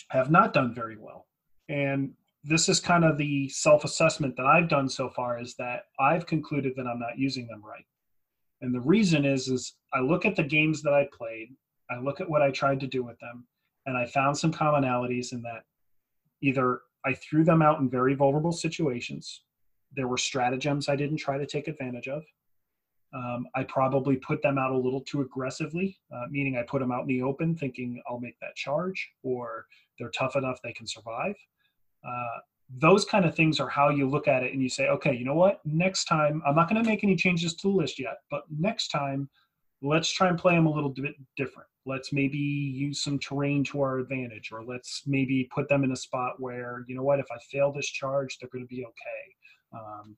have 0.09 0.31
not 0.31 0.53
done 0.53 0.73
very 0.73 0.97
well. 0.97 1.27
And 1.67 2.13
this 2.43 2.69
is 2.69 2.79
kind 2.79 3.03
of 3.03 3.17
the 3.17 3.49
self 3.49 3.83
assessment 3.83 4.37
that 4.37 4.45
I've 4.45 4.69
done 4.69 4.87
so 4.87 5.09
far 5.09 5.39
is 5.39 5.55
that 5.55 5.85
I've 5.99 6.25
concluded 6.25 6.73
that 6.77 6.87
I'm 6.87 6.99
not 6.99 7.17
using 7.17 7.47
them 7.47 7.63
right. 7.65 7.85
And 8.61 8.73
the 8.73 8.81
reason 8.81 9.25
is 9.25 9.47
is 9.47 9.75
I 9.93 9.99
look 9.99 10.25
at 10.25 10.35
the 10.35 10.43
games 10.43 10.81
that 10.83 10.93
I 10.93 11.07
played, 11.11 11.49
I 11.89 11.99
look 11.99 12.21
at 12.21 12.29
what 12.29 12.41
I 12.41 12.51
tried 12.51 12.79
to 12.81 12.87
do 12.87 13.03
with 13.03 13.19
them, 13.19 13.45
and 13.85 13.97
I 13.97 14.05
found 14.05 14.37
some 14.37 14.51
commonalities 14.51 15.33
in 15.33 15.41
that 15.43 15.63
either 16.41 16.81
I 17.05 17.13
threw 17.13 17.43
them 17.43 17.61
out 17.61 17.79
in 17.79 17.89
very 17.89 18.15
vulnerable 18.15 18.51
situations. 18.51 19.43
There 19.95 20.07
were 20.07 20.17
stratagems 20.17 20.89
I 20.89 20.95
didn't 20.95 21.17
try 21.17 21.37
to 21.37 21.45
take 21.45 21.67
advantage 21.67 22.07
of. 22.07 22.23
Um, 23.13 23.47
I 23.55 23.63
probably 23.63 24.17
put 24.17 24.41
them 24.41 24.57
out 24.57 24.71
a 24.71 24.77
little 24.77 25.01
too 25.01 25.21
aggressively, 25.21 25.97
uh, 26.13 26.25
meaning 26.29 26.57
I 26.57 26.63
put 26.63 26.81
them 26.81 26.91
out 26.91 27.01
in 27.01 27.07
the 27.07 27.21
open 27.21 27.55
thinking 27.55 28.01
I'll 28.09 28.19
make 28.19 28.37
that 28.41 28.55
charge 28.55 29.09
or 29.23 29.65
they're 29.97 30.09
tough 30.09 30.35
enough 30.35 30.59
they 30.61 30.73
can 30.73 30.87
survive. 30.87 31.35
Uh, 32.05 32.39
those 32.69 33.05
kind 33.05 33.25
of 33.25 33.35
things 33.35 33.59
are 33.59 33.69
how 33.69 33.89
you 33.89 34.09
look 34.09 34.27
at 34.27 34.43
it 34.43 34.53
and 34.53 34.61
you 34.61 34.69
say, 34.69 34.87
okay, 34.87 35.15
you 35.15 35.25
know 35.25 35.35
what? 35.35 35.59
Next 35.65 36.05
time, 36.05 36.41
I'm 36.45 36.55
not 36.55 36.69
going 36.69 36.83
to 36.83 36.89
make 36.89 37.03
any 37.03 37.15
changes 37.15 37.53
to 37.55 37.67
the 37.69 37.75
list 37.75 37.99
yet, 37.99 38.17
but 38.31 38.43
next 38.49 38.87
time, 38.89 39.29
let's 39.81 40.09
try 40.11 40.29
and 40.29 40.37
play 40.37 40.55
them 40.55 40.65
a 40.65 40.71
little 40.71 40.89
bit 40.89 41.15
different. 41.37 41.69
Let's 41.85 42.11
maybe 42.11 42.37
use 42.37 43.03
some 43.03 43.19
terrain 43.19 43.63
to 43.65 43.81
our 43.81 43.99
advantage, 43.99 44.49
or 44.51 44.63
let's 44.63 45.03
maybe 45.05 45.47
put 45.53 45.69
them 45.69 45.83
in 45.83 45.91
a 45.91 45.95
spot 45.95 46.39
where, 46.39 46.83
you 46.87 46.95
know 46.95 47.03
what, 47.03 47.19
if 47.19 47.27
I 47.31 47.37
fail 47.51 47.71
this 47.71 47.87
charge, 47.87 48.37
they're 48.39 48.49
going 48.51 48.65
to 48.65 48.75
be 48.75 48.83
okay. 48.83 49.79
Um, 49.79 50.17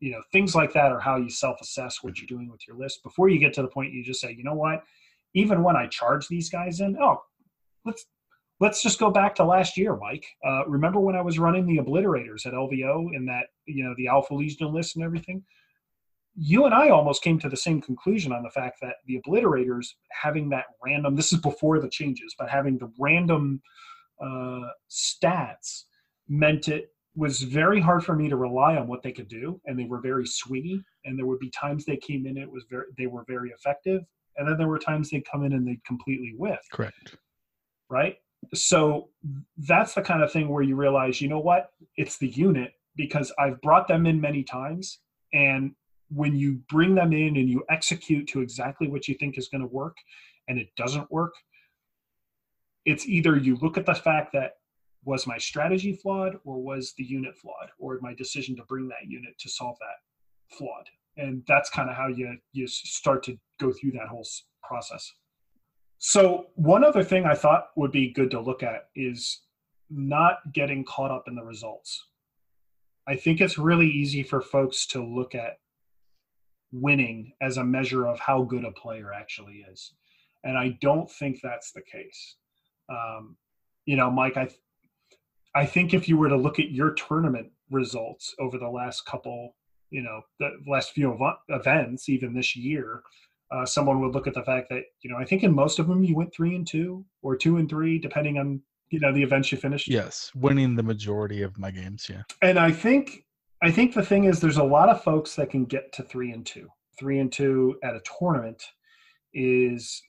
you 0.00 0.10
know, 0.10 0.22
things 0.32 0.54
like 0.54 0.72
that 0.72 0.90
are 0.90 0.98
how 0.98 1.16
you 1.16 1.30
self 1.30 1.60
assess 1.60 2.02
what 2.02 2.18
you're 2.18 2.26
doing 2.26 2.50
with 2.50 2.66
your 2.66 2.76
list 2.76 3.04
before 3.04 3.28
you 3.28 3.38
get 3.38 3.52
to 3.54 3.62
the 3.62 3.68
point 3.68 3.92
you 3.92 4.02
just 4.02 4.20
say, 4.20 4.32
you 4.32 4.42
know 4.42 4.54
what, 4.54 4.82
even 5.34 5.62
when 5.62 5.76
I 5.76 5.86
charge 5.86 6.26
these 6.26 6.50
guys 6.50 6.80
in, 6.80 6.96
oh, 7.00 7.22
let's 7.84 8.06
let's 8.60 8.82
just 8.82 8.98
go 8.98 9.10
back 9.10 9.34
to 9.36 9.44
last 9.44 9.76
year, 9.76 9.96
Mike. 9.96 10.26
Uh, 10.44 10.66
remember 10.66 11.00
when 11.00 11.16
I 11.16 11.22
was 11.22 11.38
running 11.38 11.66
the 11.66 11.78
obliterators 11.78 12.46
at 12.46 12.52
LVO 12.52 13.14
in 13.14 13.26
that, 13.26 13.46
you 13.66 13.84
know, 13.84 13.94
the 13.96 14.08
Alpha 14.08 14.34
Legion 14.34 14.72
list 14.72 14.96
and 14.96 15.04
everything? 15.04 15.42
You 16.36 16.64
and 16.64 16.74
I 16.74 16.88
almost 16.88 17.22
came 17.22 17.38
to 17.40 17.48
the 17.48 17.56
same 17.56 17.80
conclusion 17.80 18.32
on 18.32 18.42
the 18.42 18.50
fact 18.50 18.78
that 18.82 18.96
the 19.06 19.20
obliterators 19.20 19.86
having 20.10 20.48
that 20.50 20.66
random, 20.84 21.14
this 21.14 21.32
is 21.32 21.40
before 21.40 21.80
the 21.80 21.88
changes, 21.88 22.34
but 22.38 22.50
having 22.50 22.78
the 22.78 22.92
random 22.98 23.60
uh, 24.20 24.68
stats 24.90 25.84
meant 26.28 26.68
it 26.68 26.90
was 27.16 27.42
very 27.42 27.80
hard 27.80 28.04
for 28.04 28.16
me 28.16 28.28
to 28.28 28.36
rely 28.36 28.76
on 28.76 28.88
what 28.88 29.02
they 29.02 29.12
could 29.12 29.28
do. 29.28 29.60
And 29.66 29.78
they 29.78 29.84
were 29.84 30.00
very 30.00 30.24
swingy. 30.24 30.82
And 31.04 31.16
there 31.16 31.26
would 31.26 31.38
be 31.38 31.50
times 31.50 31.84
they 31.84 31.96
came 31.96 32.26
in, 32.26 32.36
it 32.36 32.50
was 32.50 32.64
very, 32.68 32.86
they 32.98 33.06
were 33.06 33.24
very 33.28 33.50
effective. 33.50 34.02
And 34.36 34.48
then 34.48 34.58
there 34.58 34.66
were 34.66 34.80
times 34.80 35.10
they'd 35.10 35.28
come 35.30 35.44
in 35.44 35.52
and 35.52 35.66
they'd 35.66 35.84
completely 35.84 36.34
whiff. 36.36 36.58
Correct. 36.72 37.16
Right 37.88 38.16
so 38.52 39.10
that's 39.56 39.94
the 39.94 40.02
kind 40.02 40.22
of 40.22 40.32
thing 40.32 40.48
where 40.48 40.62
you 40.62 40.76
realize, 40.76 41.20
you 41.20 41.28
know 41.28 41.38
what? 41.38 41.70
It's 41.96 42.18
the 42.18 42.28
unit 42.28 42.72
because 42.96 43.32
I've 43.38 43.60
brought 43.60 43.88
them 43.88 44.06
in 44.06 44.20
many 44.20 44.42
times. 44.42 45.00
And 45.32 45.74
when 46.10 46.36
you 46.36 46.60
bring 46.68 46.94
them 46.94 47.12
in 47.12 47.36
and 47.36 47.48
you 47.48 47.64
execute 47.70 48.28
to 48.28 48.40
exactly 48.40 48.88
what 48.88 49.08
you 49.08 49.14
think 49.14 49.38
is 49.38 49.48
going 49.48 49.62
to 49.62 49.66
work 49.66 49.96
and 50.48 50.58
it 50.58 50.68
doesn't 50.76 51.10
work, 51.10 51.34
it's 52.84 53.06
either 53.06 53.36
you 53.36 53.56
look 53.62 53.78
at 53.78 53.86
the 53.86 53.94
fact 53.94 54.32
that 54.32 54.56
was 55.04 55.26
my 55.26 55.38
strategy 55.38 55.92
flawed 55.92 56.36
or 56.44 56.62
was 56.62 56.94
the 56.96 57.04
unit 57.04 57.36
flawed 57.36 57.70
or 57.78 57.98
my 58.00 58.14
decision 58.14 58.56
to 58.56 58.62
bring 58.64 58.88
that 58.88 59.08
unit 59.08 59.36
to 59.38 59.48
solve 59.48 59.76
that 59.80 60.56
flawed. 60.56 60.88
And 61.16 61.42
that's 61.46 61.70
kind 61.70 61.90
of 61.90 61.96
how 61.96 62.08
you, 62.08 62.36
you 62.52 62.66
start 62.66 63.22
to 63.24 63.38
go 63.60 63.72
through 63.72 63.92
that 63.92 64.08
whole 64.08 64.26
process. 64.62 65.12
So 65.98 66.46
one 66.54 66.84
other 66.84 67.02
thing 67.02 67.24
I 67.24 67.34
thought 67.34 67.68
would 67.76 67.92
be 67.92 68.12
good 68.12 68.30
to 68.32 68.40
look 68.40 68.62
at 68.62 68.88
is 68.94 69.40
not 69.90 70.38
getting 70.52 70.84
caught 70.84 71.10
up 71.10 71.24
in 71.28 71.34
the 71.34 71.44
results. 71.44 72.06
I 73.06 73.16
think 73.16 73.40
it's 73.40 73.58
really 73.58 73.88
easy 73.88 74.22
for 74.22 74.40
folks 74.40 74.86
to 74.88 75.04
look 75.04 75.34
at 75.34 75.58
winning 76.72 77.32
as 77.40 77.56
a 77.56 77.64
measure 77.64 78.06
of 78.06 78.18
how 78.18 78.42
good 78.42 78.64
a 78.64 78.72
player 78.72 79.12
actually 79.12 79.64
is. 79.70 79.92
And 80.42 80.58
I 80.58 80.76
don't 80.80 81.10
think 81.10 81.40
that's 81.42 81.72
the 81.72 81.82
case. 81.82 82.36
Um, 82.88 83.36
you 83.86 83.96
know, 83.96 84.10
Mike, 84.10 84.36
I, 84.36 84.48
I 85.54 85.66
think 85.66 85.94
if 85.94 86.08
you 86.08 86.16
were 86.16 86.28
to 86.28 86.36
look 86.36 86.58
at 86.58 86.70
your 86.70 86.92
tournament 86.94 87.50
results 87.70 88.34
over 88.38 88.58
the 88.58 88.68
last 88.68 89.06
couple, 89.06 89.54
you 89.90 90.02
know, 90.02 90.22
the 90.40 90.50
last 90.66 90.92
few 90.92 91.16
events, 91.48 92.08
even 92.08 92.34
this 92.34 92.56
year, 92.56 93.02
uh, 93.54 93.64
someone 93.64 94.00
would 94.00 94.12
look 94.12 94.26
at 94.26 94.34
the 94.34 94.42
fact 94.42 94.68
that 94.70 94.82
you 95.02 95.10
know 95.10 95.16
I 95.16 95.24
think 95.24 95.42
in 95.42 95.54
most 95.54 95.78
of 95.78 95.86
them 95.86 96.02
you 96.02 96.16
went 96.16 96.34
three 96.34 96.56
and 96.56 96.66
two 96.66 97.04
or 97.22 97.36
two 97.36 97.58
and 97.58 97.68
three, 97.68 97.98
depending 97.98 98.38
on 98.38 98.60
you 98.90 99.00
know 99.00 99.12
the 99.12 99.22
events 99.22 99.52
you 99.52 99.58
finished. 99.58 99.88
Yes, 99.88 100.32
winning 100.34 100.74
the 100.74 100.82
majority 100.82 101.42
of 101.42 101.56
my 101.58 101.70
games. 101.70 102.06
Yeah, 102.10 102.22
and 102.42 102.58
I 102.58 102.72
think 102.72 103.24
I 103.62 103.70
think 103.70 103.94
the 103.94 104.04
thing 104.04 104.24
is 104.24 104.40
there's 104.40 104.56
a 104.56 104.64
lot 104.64 104.88
of 104.88 105.02
folks 105.02 105.36
that 105.36 105.50
can 105.50 105.64
get 105.64 105.92
to 105.92 106.02
three 106.02 106.32
and 106.32 106.44
two. 106.44 106.68
Three 106.98 107.18
and 107.20 107.30
two 107.30 107.78
at 107.82 107.94
a 107.94 108.00
tournament 108.18 108.62
is 109.32 110.02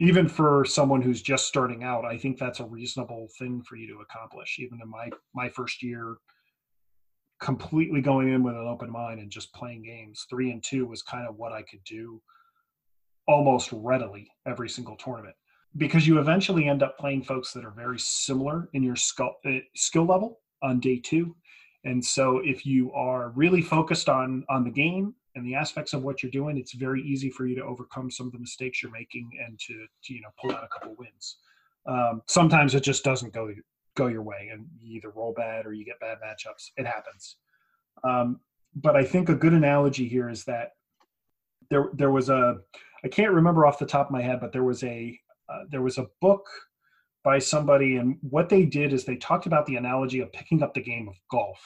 even 0.00 0.28
for 0.28 0.64
someone 0.64 1.00
who's 1.02 1.22
just 1.22 1.46
starting 1.46 1.82
out. 1.84 2.04
I 2.04 2.18
think 2.18 2.38
that's 2.38 2.60
a 2.60 2.64
reasonable 2.64 3.28
thing 3.38 3.62
for 3.62 3.76
you 3.76 3.86
to 3.88 4.00
accomplish. 4.00 4.56
Even 4.58 4.80
in 4.82 4.88
my 4.88 5.10
my 5.34 5.48
first 5.50 5.82
year 5.82 6.16
completely 7.40 8.00
going 8.00 8.32
in 8.32 8.42
with 8.42 8.54
an 8.54 8.66
open 8.66 8.90
mind 8.90 9.20
and 9.20 9.30
just 9.30 9.52
playing 9.52 9.82
games. 9.82 10.24
Three 10.30 10.50
and 10.50 10.62
two 10.62 10.86
was 10.86 11.02
kind 11.02 11.28
of 11.28 11.36
what 11.36 11.52
I 11.52 11.62
could 11.62 11.82
do 11.84 12.22
almost 13.26 13.70
readily 13.72 14.30
every 14.46 14.68
single 14.68 14.96
tournament 14.96 15.34
because 15.76 16.06
you 16.06 16.18
eventually 16.18 16.68
end 16.68 16.82
up 16.82 16.98
playing 16.98 17.22
folks 17.22 17.52
that 17.52 17.64
are 17.64 17.70
very 17.70 17.98
similar 17.98 18.68
in 18.74 18.82
your 18.82 18.96
skill, 18.96 19.34
uh, 19.44 19.58
skill 19.74 20.04
level 20.04 20.40
on 20.62 20.80
day 20.80 20.98
two. 20.98 21.34
And 21.84 22.04
so 22.04 22.38
if 22.38 22.64
you 22.64 22.92
are 22.92 23.30
really 23.30 23.60
focused 23.60 24.08
on 24.08 24.44
on 24.48 24.64
the 24.64 24.70
game 24.70 25.14
and 25.34 25.44
the 25.44 25.54
aspects 25.54 25.92
of 25.92 26.02
what 26.02 26.22
you're 26.22 26.30
doing, 26.32 26.56
it's 26.56 26.72
very 26.72 27.02
easy 27.02 27.28
for 27.28 27.46
you 27.46 27.56
to 27.56 27.64
overcome 27.64 28.10
some 28.10 28.26
of 28.26 28.32
the 28.32 28.38
mistakes 28.38 28.82
you're 28.82 28.92
making 28.92 29.28
and 29.44 29.58
to, 29.58 29.86
to 30.04 30.14
you 30.14 30.20
know 30.20 30.30
pull 30.40 30.52
out 30.52 30.64
a 30.64 30.68
couple 30.68 30.94
wins. 30.98 31.36
Um, 31.86 32.22
sometimes 32.26 32.74
it 32.74 32.82
just 32.82 33.04
doesn't 33.04 33.32
go 33.32 33.52
go 33.96 34.06
your 34.06 34.22
way, 34.22 34.50
and 34.52 34.66
you 34.80 34.96
either 34.96 35.10
roll 35.10 35.34
bad 35.34 35.66
or 35.66 35.72
you 35.72 35.84
get 35.84 36.00
bad 36.00 36.18
matchups. 36.24 36.70
It 36.76 36.86
happens. 36.86 37.36
Um, 38.02 38.40
but 38.74 38.96
I 38.96 39.04
think 39.04 39.28
a 39.28 39.34
good 39.34 39.52
analogy 39.52 40.08
here 40.08 40.28
is 40.28 40.44
that 40.44 40.72
there 41.70 41.90
there 41.92 42.10
was 42.10 42.28
a 42.28 42.58
I 43.04 43.08
can't 43.08 43.32
remember 43.32 43.66
off 43.66 43.78
the 43.78 43.86
top 43.86 44.06
of 44.06 44.12
my 44.12 44.22
head, 44.22 44.40
but 44.40 44.52
there 44.52 44.64
was 44.64 44.82
a 44.82 45.18
uh, 45.48 45.64
there 45.70 45.82
was 45.82 45.98
a 45.98 46.08
book 46.20 46.46
by 47.22 47.38
somebody, 47.38 47.96
and 47.96 48.16
what 48.22 48.48
they 48.48 48.64
did 48.64 48.92
is 48.92 49.04
they 49.04 49.16
talked 49.16 49.46
about 49.46 49.66
the 49.66 49.76
analogy 49.76 50.20
of 50.20 50.32
picking 50.32 50.62
up 50.62 50.72
the 50.74 50.82
game 50.82 51.08
of 51.08 51.14
golf. 51.30 51.60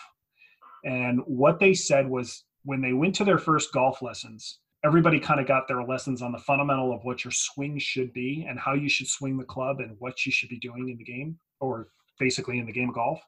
And 0.85 1.21
what 1.27 1.61
they 1.61 1.75
said 1.75 2.09
was 2.09 2.45
when 2.65 2.81
they 2.81 2.93
went 2.93 3.15
to 3.17 3.25
their 3.25 3.39
first 3.39 3.73
golf 3.73 4.03
lessons, 4.03 4.59
everybody 4.85 5.19
kind 5.19 5.41
of 5.41 5.47
got 5.47 5.67
their 5.69 5.83
lessons 5.83 6.23
on 6.23 6.33
the 6.33 6.39
fundamental 6.39 6.93
of 6.93 7.05
what 7.05 7.25
your 7.25 7.33
swing 7.33 7.79
should 7.79 8.13
be 8.13 8.47
and 8.49 8.59
how 8.59 8.75
you 8.75 8.89
should 8.89 9.09
swing 9.09 9.37
the 9.37 9.45
club 9.45 9.81
and 9.81 9.97
what 9.99 10.25
you 10.25 10.33
should 10.33 10.49
be 10.49 10.59
doing 10.59 10.89
in 10.89 10.97
the 10.97 11.05
game 11.05 11.39
or 11.61 11.89
basically 12.19 12.59
in 12.59 12.67
the 12.67 12.73
game 12.73 12.89
of 12.89 12.95
golf 12.95 13.21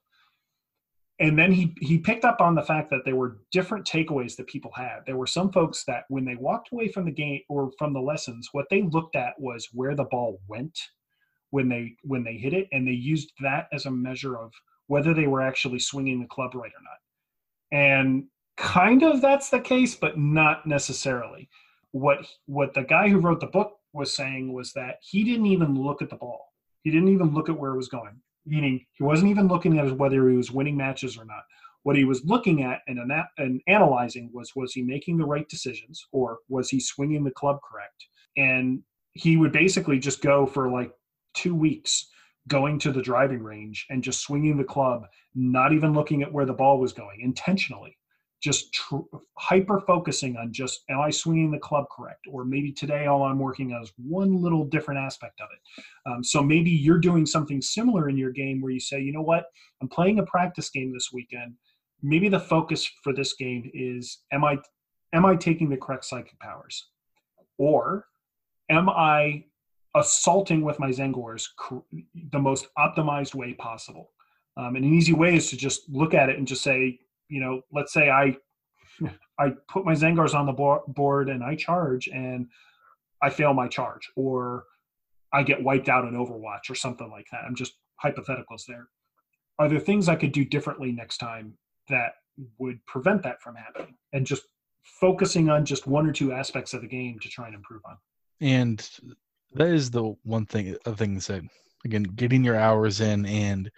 and 1.20 1.38
then 1.38 1.52
he 1.52 1.74
he 1.80 1.98
picked 1.98 2.24
up 2.24 2.40
on 2.40 2.54
the 2.54 2.62
fact 2.62 2.90
that 2.90 3.04
there 3.04 3.14
were 3.14 3.36
different 3.52 3.86
takeaways 3.86 4.36
that 4.36 4.46
people 4.46 4.72
had. 4.74 5.00
There 5.06 5.18
were 5.18 5.26
some 5.26 5.52
folks 5.52 5.84
that 5.84 6.04
when 6.08 6.24
they 6.24 6.34
walked 6.34 6.72
away 6.72 6.88
from 6.88 7.04
the 7.04 7.10
game 7.10 7.42
or 7.48 7.70
from 7.78 7.92
the 7.92 8.00
lessons 8.00 8.48
what 8.52 8.66
they 8.70 8.82
looked 8.82 9.16
at 9.16 9.38
was 9.38 9.68
where 9.72 9.94
the 9.94 10.04
ball 10.04 10.40
went 10.48 10.78
when 11.50 11.68
they 11.68 11.94
when 12.02 12.24
they 12.24 12.34
hit 12.34 12.54
it. 12.54 12.68
And 12.72 12.88
they 12.88 12.92
used 12.92 13.32
that 13.40 13.68
as 13.70 13.84
a 13.84 13.90
measure 13.90 14.38
of 14.38 14.52
whether 14.86 15.12
they 15.12 15.26
were 15.26 15.42
actually 15.42 15.78
swinging 15.78 16.20
the 16.20 16.26
club 16.26 16.54
right 16.54 16.72
or 16.72 16.82
not. 16.82 17.78
And 17.78 18.24
kind 18.56 19.02
of 19.02 19.20
that's 19.20 19.50
the 19.50 19.60
case 19.60 19.94
but 19.94 20.18
not 20.18 20.66
necessarily. 20.66 21.50
What 21.92 22.26
what 22.46 22.72
the 22.72 22.84
guy 22.84 23.10
who 23.10 23.18
wrote 23.18 23.40
the 23.40 23.46
book 23.46 23.76
was 23.92 24.14
saying 24.14 24.54
was 24.54 24.72
that 24.72 24.96
he 25.02 25.22
didn't 25.24 25.46
even 25.46 25.82
look 25.82 26.00
at 26.00 26.08
the 26.08 26.16
ball. 26.16 26.46
He 26.82 26.90
didn't 26.90 27.08
even 27.08 27.34
look 27.34 27.50
at 27.50 27.58
where 27.58 27.72
it 27.72 27.76
was 27.76 27.88
going 27.88 28.22
meaning 28.46 28.84
he 28.92 29.02
wasn't 29.02 29.30
even 29.30 29.48
looking 29.48 29.78
at 29.78 29.96
whether 29.96 30.28
he 30.28 30.36
was 30.36 30.50
winning 30.50 30.76
matches 30.76 31.16
or 31.16 31.24
not. 31.24 31.42
What 31.82 31.96
he 31.96 32.04
was 32.04 32.24
looking 32.24 32.62
at 32.62 32.80
and, 32.88 33.00
and 33.38 33.62
analyzing 33.66 34.30
was 34.32 34.54
was 34.54 34.72
he 34.72 34.82
making 34.82 35.16
the 35.16 35.24
right 35.24 35.48
decisions 35.48 36.06
or 36.12 36.38
was 36.48 36.68
he 36.68 36.78
swinging 36.80 37.24
the 37.24 37.30
club 37.30 37.58
correct? 37.68 38.06
And 38.36 38.82
he 39.12 39.36
would 39.36 39.52
basically 39.52 39.98
just 39.98 40.22
go 40.22 40.46
for 40.46 40.70
like 40.70 40.92
two 41.34 41.54
weeks 41.54 42.08
going 42.48 42.78
to 42.80 42.92
the 42.92 43.02
driving 43.02 43.42
range 43.42 43.86
and 43.90 44.02
just 44.02 44.20
swinging 44.20 44.56
the 44.56 44.64
club, 44.64 45.06
not 45.34 45.72
even 45.72 45.94
looking 45.94 46.22
at 46.22 46.32
where 46.32 46.46
the 46.46 46.52
ball 46.52 46.78
was 46.78 46.92
going 46.92 47.20
intentionally 47.20 47.96
just 48.42 48.72
tr- 48.72 48.96
hyper 49.38 49.80
focusing 49.80 50.36
on 50.36 50.52
just 50.52 50.82
am 50.88 51.00
I 51.00 51.10
swinging 51.10 51.50
the 51.50 51.58
club 51.58 51.86
correct, 51.94 52.26
or 52.30 52.44
maybe 52.44 52.72
today 52.72 53.06
all 53.06 53.22
I'm 53.22 53.38
working 53.38 53.72
on 53.72 53.82
is 53.82 53.92
one 53.96 54.40
little 54.40 54.64
different 54.64 55.00
aspect 55.00 55.40
of 55.40 55.48
it. 55.52 55.84
Um, 56.10 56.24
so 56.24 56.42
maybe 56.42 56.70
you're 56.70 56.98
doing 56.98 57.26
something 57.26 57.60
similar 57.60 58.08
in 58.08 58.16
your 58.16 58.30
game 58.30 58.60
where 58.60 58.72
you 58.72 58.80
say, 58.80 59.00
you 59.00 59.12
know 59.12 59.22
what, 59.22 59.44
I'm 59.82 59.88
playing 59.88 60.18
a 60.18 60.26
practice 60.26 60.70
game 60.70 60.92
this 60.92 61.10
weekend. 61.12 61.54
Maybe 62.02 62.28
the 62.28 62.40
focus 62.40 62.90
for 63.04 63.12
this 63.12 63.34
game 63.34 63.70
is 63.74 64.20
am 64.32 64.44
I 64.44 64.58
am 65.12 65.26
I 65.26 65.36
taking 65.36 65.68
the 65.68 65.76
correct 65.76 66.06
psychic 66.06 66.38
powers, 66.40 66.88
or 67.58 68.06
am 68.70 68.88
I 68.88 69.44
assaulting 69.94 70.62
with 70.62 70.78
my 70.78 70.90
Tzaangors 70.90 71.46
the 72.32 72.38
most 72.38 72.68
optimized 72.78 73.34
way 73.34 73.52
possible? 73.54 74.12
Um, 74.56 74.76
and 74.76 74.84
an 74.84 74.94
easy 74.94 75.12
way 75.12 75.34
is 75.36 75.50
to 75.50 75.56
just 75.56 75.88
look 75.88 76.14
at 76.14 76.28
it 76.28 76.38
and 76.38 76.46
just 76.46 76.62
say, 76.62 77.00
you 77.30 77.40
know, 77.40 77.62
let's 77.72 77.92
say 77.92 78.10
I 78.10 78.36
I 79.38 79.54
put 79.68 79.84
my 79.84 79.94
Tzaangors 79.94 80.34
on 80.34 80.46
the 80.46 80.80
board 80.88 81.28
and 81.30 81.42
I 81.42 81.54
charge 81.54 82.08
and 82.08 82.48
I 83.22 83.30
fail 83.30 83.54
my 83.54 83.68
charge, 83.68 84.10
or 84.16 84.64
I 85.32 85.42
get 85.42 85.62
wiped 85.62 85.88
out 85.88 86.04
in 86.04 86.14
Overwatch 86.14 86.68
or 86.68 86.74
something 86.74 87.10
like 87.10 87.26
that. 87.32 87.42
I'm 87.46 87.54
just 87.54 87.74
hypotheticals 88.04 88.66
there. 88.66 88.88
Are 89.58 89.68
there 89.68 89.78
things 89.78 90.08
I 90.08 90.16
could 90.16 90.32
do 90.32 90.44
differently 90.44 90.92
next 90.92 91.18
time 91.18 91.54
that 91.88 92.12
would 92.58 92.84
prevent 92.86 93.22
that 93.22 93.40
from 93.40 93.54
happening? 93.56 93.94
And 94.12 94.26
just 94.26 94.42
focusing 94.82 95.48
on 95.50 95.64
just 95.64 95.86
one 95.86 96.06
or 96.06 96.12
two 96.12 96.32
aspects 96.32 96.74
of 96.74 96.80
the 96.80 96.88
game 96.88 97.18
to 97.20 97.28
try 97.28 97.46
and 97.46 97.54
improve 97.54 97.82
on. 97.86 97.96
And 98.40 98.88
that 99.54 99.68
is 99.68 99.90
the 99.90 100.14
one 100.24 100.46
thing 100.46 100.76
of 100.86 100.98
things 100.98 101.26
that 101.26 101.42
again, 101.84 102.02
getting 102.02 102.44
your 102.44 102.56
hours 102.56 103.00
in 103.00 103.26
and 103.26 103.70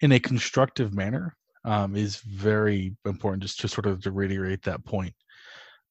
in 0.00 0.12
a 0.12 0.20
constructive 0.20 0.94
manner 0.94 1.36
um, 1.64 1.96
is 1.96 2.16
very 2.16 2.96
important 3.04 3.42
just 3.42 3.60
to 3.60 3.68
sort 3.68 3.86
of 3.86 4.02
to 4.02 4.12
reiterate 4.12 4.62
that 4.62 4.84
point. 4.84 5.14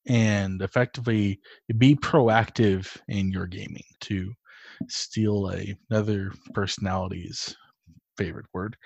And 0.07 0.61
effectively 0.61 1.39
be 1.78 1.95
proactive 1.95 2.95
in 3.09 3.30
your 3.30 3.45
gaming 3.45 3.84
to 4.01 4.32
steal 4.88 5.51
a, 5.51 5.78
another 5.89 6.32
personality's 6.53 7.55
favorite 8.18 8.45
word. 8.53 8.78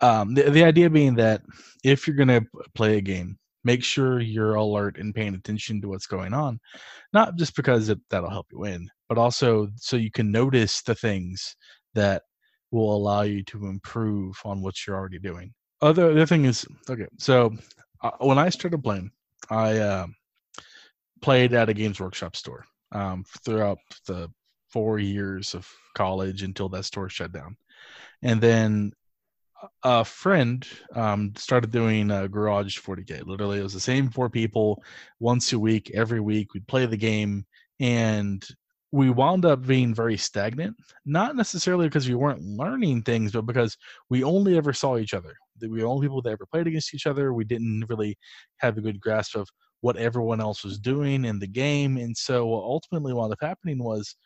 Um, 0.00 0.34
the, 0.34 0.50
the 0.50 0.64
idea 0.64 0.90
being 0.90 1.14
that 1.16 1.42
if 1.84 2.06
you're 2.06 2.16
going 2.16 2.28
to 2.28 2.44
play 2.74 2.98
a 2.98 3.00
game 3.00 3.38
make 3.64 3.82
sure 3.82 4.20
you're 4.20 4.54
alert 4.54 4.98
and 4.98 5.14
paying 5.14 5.34
attention 5.34 5.80
to 5.80 5.88
what's 5.88 6.06
going 6.06 6.32
on 6.32 6.58
not 7.12 7.36
just 7.36 7.56
because 7.56 7.88
it, 7.88 7.98
that'll 8.08 8.30
help 8.30 8.46
you 8.52 8.60
win 8.60 8.88
but 9.08 9.18
also 9.18 9.68
so 9.76 9.96
you 9.96 10.10
can 10.10 10.30
notice 10.30 10.80
the 10.82 10.94
things 10.94 11.56
that 11.94 12.22
will 12.70 12.94
allow 12.94 13.22
you 13.22 13.42
to 13.44 13.66
improve 13.66 14.38
on 14.44 14.62
what 14.62 14.74
you're 14.86 14.96
already 14.96 15.18
doing 15.18 15.52
other 15.80 16.10
other 16.10 16.26
thing 16.26 16.44
is 16.44 16.66
okay. 16.88 17.06
So 17.18 17.54
uh, 18.02 18.10
when 18.18 18.38
I 18.38 18.48
started 18.48 18.82
playing, 18.82 19.10
I 19.50 19.78
uh, 19.78 20.06
played 21.20 21.54
at 21.54 21.68
a 21.68 21.74
Games 21.74 22.00
Workshop 22.00 22.36
store 22.36 22.64
um, 22.92 23.24
throughout 23.44 23.78
the 24.06 24.30
four 24.70 24.98
years 24.98 25.54
of 25.54 25.68
college 25.94 26.42
until 26.42 26.68
that 26.70 26.84
store 26.84 27.08
shut 27.08 27.32
down, 27.32 27.56
and 28.22 28.40
then 28.40 28.92
a 29.82 30.04
friend 30.04 30.66
um, 30.94 31.32
started 31.36 31.70
doing 31.70 32.10
a 32.10 32.28
Garage 32.28 32.78
40k. 32.78 33.26
Literally, 33.26 33.58
it 33.58 33.64
was 33.64 33.74
the 33.74 33.80
same 33.80 34.08
four 34.08 34.30
people 34.30 34.82
once 35.18 35.52
a 35.52 35.58
week, 35.58 35.90
every 35.94 36.20
week. 36.20 36.54
We'd 36.54 36.68
play 36.68 36.86
the 36.86 36.96
game, 36.96 37.44
and 37.80 38.46
we 38.90 39.10
wound 39.10 39.44
up 39.44 39.66
being 39.66 39.94
very 39.94 40.16
stagnant. 40.16 40.76
Not 41.04 41.36
necessarily 41.36 41.86
because 41.86 42.08
we 42.08 42.14
weren't 42.14 42.42
learning 42.42 43.02
things, 43.02 43.32
but 43.32 43.46
because 43.46 43.76
we 44.08 44.24
only 44.24 44.56
ever 44.56 44.72
saw 44.72 44.96
each 44.96 45.14
other 45.14 45.34
we 45.62 45.68
were 45.68 45.78
the 45.78 45.84
only 45.84 46.06
people 46.06 46.22
that 46.22 46.30
ever 46.30 46.46
played 46.46 46.66
against 46.66 46.94
each 46.94 47.06
other. 47.06 47.32
We 47.32 47.44
didn't 47.44 47.84
really 47.88 48.16
have 48.58 48.76
a 48.78 48.80
good 48.80 49.00
grasp 49.00 49.36
of 49.36 49.48
what 49.80 49.96
everyone 49.96 50.40
else 50.40 50.64
was 50.64 50.78
doing 50.78 51.24
in 51.24 51.38
the 51.38 51.46
game. 51.46 51.96
And 51.96 52.16
so 52.16 52.46
what 52.46 52.62
ultimately 52.62 53.12
wound 53.12 53.32
up 53.32 53.38
happening 53.40 53.82
was 53.82 54.16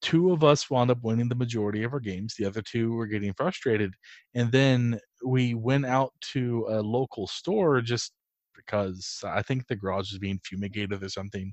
two 0.00 0.32
of 0.32 0.44
us 0.44 0.70
wound 0.70 0.90
up 0.90 1.02
winning 1.02 1.28
the 1.28 1.34
majority 1.34 1.82
of 1.82 1.92
our 1.92 2.00
games. 2.00 2.34
The 2.34 2.46
other 2.46 2.62
two 2.62 2.92
were 2.92 3.06
getting 3.06 3.34
frustrated. 3.34 3.94
And 4.34 4.50
then 4.52 4.98
we 5.24 5.54
went 5.54 5.86
out 5.86 6.12
to 6.32 6.66
a 6.68 6.80
local 6.80 7.26
store 7.26 7.80
just 7.80 8.12
because 8.56 9.20
I 9.26 9.42
think 9.42 9.66
the 9.66 9.76
garage 9.76 10.12
was 10.12 10.18
being 10.18 10.40
fumigated 10.44 11.02
or 11.02 11.08
something. 11.08 11.52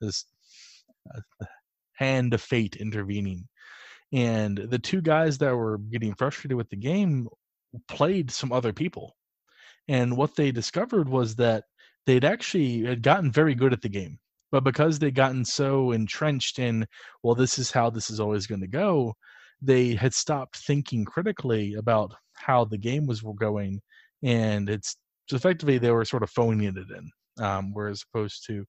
This, 0.00 0.26
hand 1.94 2.34
of 2.34 2.40
fate 2.40 2.76
intervening. 2.76 3.46
And 4.12 4.56
the 4.56 4.78
two 4.78 5.00
guys 5.00 5.38
that 5.38 5.54
were 5.54 5.78
getting 5.78 6.14
frustrated 6.14 6.56
with 6.56 6.68
the 6.70 6.76
game 6.76 7.28
played 7.88 8.30
some 8.30 8.52
other 8.52 8.72
people. 8.72 9.16
And 9.88 10.16
what 10.16 10.36
they 10.36 10.52
discovered 10.52 11.08
was 11.08 11.36
that 11.36 11.64
they'd 12.06 12.24
actually 12.24 12.84
had 12.84 13.02
gotten 13.02 13.32
very 13.32 13.54
good 13.54 13.72
at 13.72 13.82
the 13.82 13.88
game. 13.88 14.18
But 14.52 14.64
because 14.64 14.98
they'd 14.98 15.14
gotten 15.14 15.44
so 15.44 15.90
entrenched 15.90 16.58
in, 16.58 16.86
well, 17.22 17.34
this 17.34 17.58
is 17.58 17.72
how 17.72 17.90
this 17.90 18.08
is 18.08 18.20
always 18.20 18.46
going 18.46 18.60
to 18.60 18.68
go, 18.68 19.14
they 19.60 19.94
had 19.94 20.14
stopped 20.14 20.58
thinking 20.58 21.04
critically 21.04 21.74
about 21.74 22.14
how 22.34 22.64
the 22.64 22.78
game 22.78 23.06
was 23.06 23.22
going. 23.22 23.80
And 24.22 24.68
it's 24.68 24.96
effectively 25.32 25.78
they 25.78 25.90
were 25.90 26.04
sort 26.04 26.22
of 26.22 26.30
phoning 26.30 26.76
it 26.76 26.76
in. 26.76 27.10
Um, 27.44 27.72
whereas 27.72 28.04
opposed 28.14 28.46
to 28.46 28.64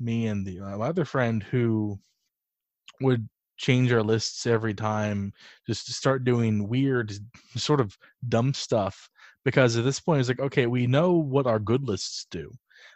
me 0.00 0.26
and 0.26 0.46
the 0.46 0.60
uh, 0.60 0.78
other 0.78 1.04
friend 1.04 1.42
who 1.42 1.98
would 3.00 3.28
change 3.56 3.92
our 3.92 4.02
lists 4.02 4.46
every 4.46 4.74
time, 4.74 5.32
just 5.66 5.86
to 5.86 5.92
start 5.92 6.24
doing 6.24 6.66
weird, 6.68 7.12
sort 7.56 7.80
of 7.80 7.96
dumb 8.28 8.54
stuff. 8.54 9.10
Because 9.44 9.76
at 9.76 9.84
this 9.84 10.00
point, 10.00 10.20
it's 10.20 10.28
like, 10.28 10.40
okay, 10.40 10.66
we 10.66 10.86
know 10.86 11.12
what 11.12 11.46
our 11.46 11.58
good 11.58 11.86
lists 11.86 12.26
do. 12.30 12.50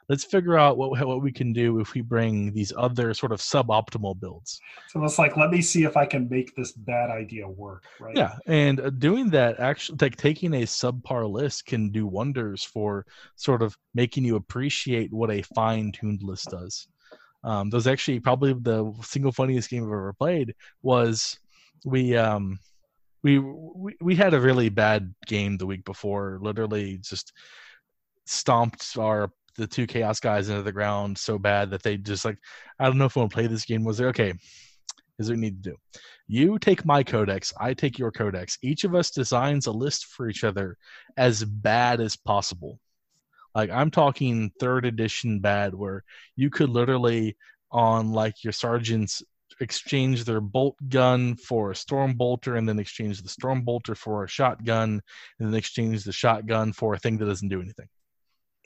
Let's 0.09 0.25
figure 0.25 0.59
out 0.59 0.77
what 0.77 0.91
what 1.07 1.23
we 1.23 1.33
can 1.33 1.55
do 1.55 1.81
if 1.81 1.95
we 1.95 2.03
bring 2.03 2.53
these 2.53 2.73
other 2.77 3.15
sort 3.15 3.33
of 3.33 3.41
suboptimal 3.41 4.21
builds. 4.21 4.61
So 4.89 5.03
it's 5.03 5.19
like, 5.19 5.37
let 5.37 5.51
me 5.51 5.63
see 5.63 5.85
if 5.85 5.97
I 5.97 6.05
can 6.05 6.29
make 6.29 6.55
this 6.55 6.73
bad 6.73 7.11
idea 7.11 7.49
work, 7.49 7.85
right? 7.99 8.17
Yeah, 8.17 8.37
and 8.47 8.81
uh, 8.81 8.91
doing 8.91 9.31
that 9.31 9.61
actually, 9.61 9.99
like 10.01 10.17
taking 10.17 10.55
a 10.55 10.63
subpar 10.63 11.31
list, 11.31 11.67
can 11.67 11.91
do 11.91 12.07
wonders 12.07 12.65
for 12.65 13.07
sort 13.37 13.63
of 13.63 13.77
making 13.95 14.25
you 14.25 14.37
appreciate 14.37 15.13
what 15.13 15.31
a 15.31 15.43
fine-tuned 15.43 16.23
list 16.23 16.49
does. 16.51 16.87
Um, 17.45 17.71
that 17.71 17.77
was 17.77 17.87
actually 17.87 18.21
probably 18.21 18.55
the 18.55 18.93
single 19.03 19.33
funniest 19.33 19.71
game 19.71 19.83
I've 19.83 19.89
ever 19.89 20.15
played. 20.19 20.55
Was 20.83 21.39
we 21.85 22.17
um, 22.17 22.59
we, 23.23 23.39
we 24.01 24.15
had 24.15 24.35
a 24.35 24.41
really 24.41 24.69
bad 24.69 25.15
game 25.27 25.57
the 25.57 25.67
week 25.67 25.85
before. 25.85 26.39
Literally, 26.41 26.99
just 26.99 27.33
stomped 28.27 28.97
our 28.99 29.31
the 29.57 29.67
two 29.67 29.87
chaos 29.87 30.19
guys 30.19 30.49
into 30.49 30.63
the 30.63 30.73
ground 30.73 31.17
so 31.17 31.39
bad 31.39 31.71
that 31.71 31.83
they 31.83 31.97
just 31.97 32.25
like 32.25 32.39
I 32.79 32.87
don't 32.87 32.99
know 32.99 33.05
if 33.05 33.17
I 33.17 33.21
want 33.21 33.31
to 33.31 33.35
play 33.35 33.47
this 33.47 33.65
game. 33.65 33.85
Was 33.85 33.99
there 33.99 34.09
okay? 34.09 34.33
Is 35.19 35.31
we 35.31 35.37
need 35.37 35.63
to 35.63 35.71
do. 35.71 35.77
You 36.27 36.59
take 36.59 36.85
my 36.85 37.05
codex, 37.05 37.53
I 37.61 37.73
take 37.75 37.99
your 37.99 38.11
codex. 38.11 38.59
Each 38.63 38.85
of 38.85 38.95
us 38.95 39.11
designs 39.11 39.67
a 39.67 39.73
list 39.73 40.07
for 40.07 40.29
each 40.29 40.43
other 40.43 40.77
as 41.17 41.45
bad 41.45 42.01
as 42.01 42.17
possible. 42.17 42.81
Like 43.55 43.71
I'm 43.71 43.91
talking 43.91 44.51
third 44.59 44.85
edition 44.85 45.41
bad, 45.41 45.75
where 45.75 46.05
you 46.37 46.51
could 46.51 46.71
literally 46.71 47.37
on 47.71 48.13
like 48.13 48.43
your 48.43 48.53
sergeants 48.53 49.23
exchange 49.61 50.25
their 50.25 50.41
bolt 50.41 50.77
gun 50.89 51.37
for 51.37 51.71
a 51.71 51.77
storm 51.77 52.15
bolter 52.15 52.57
and 52.57 52.69
then 52.69 52.79
exchange 52.79 53.23
the 53.23 53.29
storm 53.29 53.63
bolter 53.63 53.95
for 53.95 54.25
a 54.25 54.29
shotgun 54.29 55.01
and 55.39 55.49
then 55.49 55.55
exchange 55.55 56.05
the 56.05 56.13
shotgun 56.13 56.73
for 56.73 56.95
a 56.95 56.99
thing 56.99 57.19
that 57.19 57.27
doesn't 57.27 57.49
do 57.49 57.61
anything. 57.61 57.89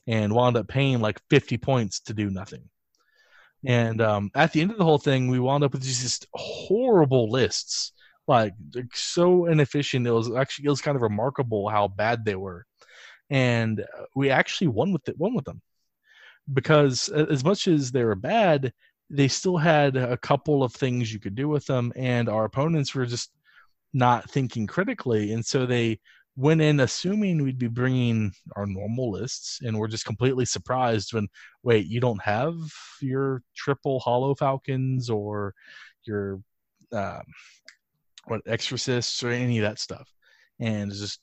And 0.06 0.34
wound 0.34 0.56
up 0.56 0.68
paying 0.68 1.00
like 1.00 1.20
50 1.28 1.58
points 1.58 2.00
to 2.00 2.14
do 2.14 2.30
nothing. 2.30 2.70
And 3.66 4.00
um, 4.00 4.30
at 4.34 4.52
the 4.52 4.62
end 4.62 4.70
of 4.70 4.78
the 4.78 4.84
whole 4.84 4.98
thing 4.98 5.28
we 5.28 5.40
wound 5.40 5.64
up 5.64 5.72
with 5.72 5.82
these 5.82 6.02
just 6.02 6.26
horrible 6.32 7.30
lists. 7.30 7.92
Like 8.26 8.52
so 8.92 9.46
inefficient. 9.46 10.06
It 10.06 10.10
was 10.10 10.30
actually 10.34 10.66
it 10.66 10.70
was 10.70 10.82
kind 10.82 10.96
of 10.96 11.02
remarkable 11.02 11.68
how 11.68 11.88
bad 11.88 12.26
they 12.26 12.36
were 12.36 12.66
and 13.30 13.84
we 14.14 14.30
actually 14.30 14.68
won 14.68 14.92
with 14.92 15.08
it, 15.08 15.18
won 15.18 15.34
with 15.34 15.44
them. 15.44 15.60
Because 16.52 17.08
as 17.08 17.44
much 17.44 17.68
as 17.68 17.92
they 17.92 18.04
were 18.04 18.14
bad, 18.14 18.72
they 19.10 19.28
still 19.28 19.56
had 19.56 19.96
a 19.96 20.16
couple 20.16 20.62
of 20.62 20.72
things 20.72 21.12
you 21.12 21.20
could 21.20 21.34
do 21.34 21.48
with 21.48 21.66
them, 21.66 21.92
and 21.96 22.28
our 22.28 22.44
opponents 22.44 22.94
were 22.94 23.06
just 23.06 23.30
not 23.92 24.30
thinking 24.30 24.66
critically, 24.66 25.32
and 25.32 25.44
so 25.44 25.66
they 25.66 25.98
went 26.36 26.60
in 26.60 26.80
assuming 26.80 27.42
we'd 27.42 27.58
be 27.58 27.66
bringing 27.66 28.32
our 28.54 28.66
normal 28.66 29.10
lists, 29.10 29.60
and 29.62 29.76
we're 29.76 29.88
just 29.88 30.04
completely 30.04 30.44
surprised 30.44 31.12
when 31.12 31.26
wait, 31.62 31.86
you 31.86 32.00
don't 32.00 32.22
have 32.22 32.54
your 33.00 33.42
triple 33.56 33.98
holo 34.00 34.34
falcons 34.34 35.10
or 35.10 35.52
your 36.04 36.40
um, 36.92 37.22
what 38.26 38.40
exorcists 38.46 39.22
or 39.22 39.30
any 39.30 39.58
of 39.58 39.62
that 39.62 39.78
stuff, 39.78 40.08
and 40.60 40.90
it's 40.90 41.00
just 41.00 41.20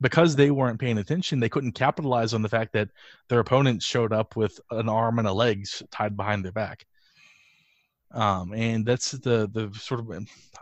because 0.00 0.34
they 0.34 0.50
weren't 0.50 0.80
paying 0.80 0.98
attention, 0.98 1.40
they 1.40 1.48
couldn't 1.48 1.72
capitalize 1.72 2.34
on 2.34 2.42
the 2.42 2.48
fact 2.48 2.72
that 2.72 2.88
their 3.28 3.40
opponents 3.40 3.84
showed 3.84 4.12
up 4.12 4.36
with 4.36 4.60
an 4.70 4.88
arm 4.88 5.18
and 5.18 5.28
a 5.28 5.32
legs 5.32 5.82
tied 5.90 6.16
behind 6.16 6.44
their 6.44 6.52
back. 6.52 6.86
Um, 8.12 8.52
and 8.54 8.86
that's 8.86 9.10
the 9.10 9.50
the 9.52 9.72
sort 9.76 10.00
of 10.00 10.06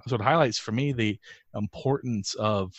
sort 0.08 0.20
of 0.20 0.26
highlights 0.26 0.58
for 0.58 0.72
me 0.72 0.92
the 0.92 1.18
importance 1.54 2.34
of 2.34 2.72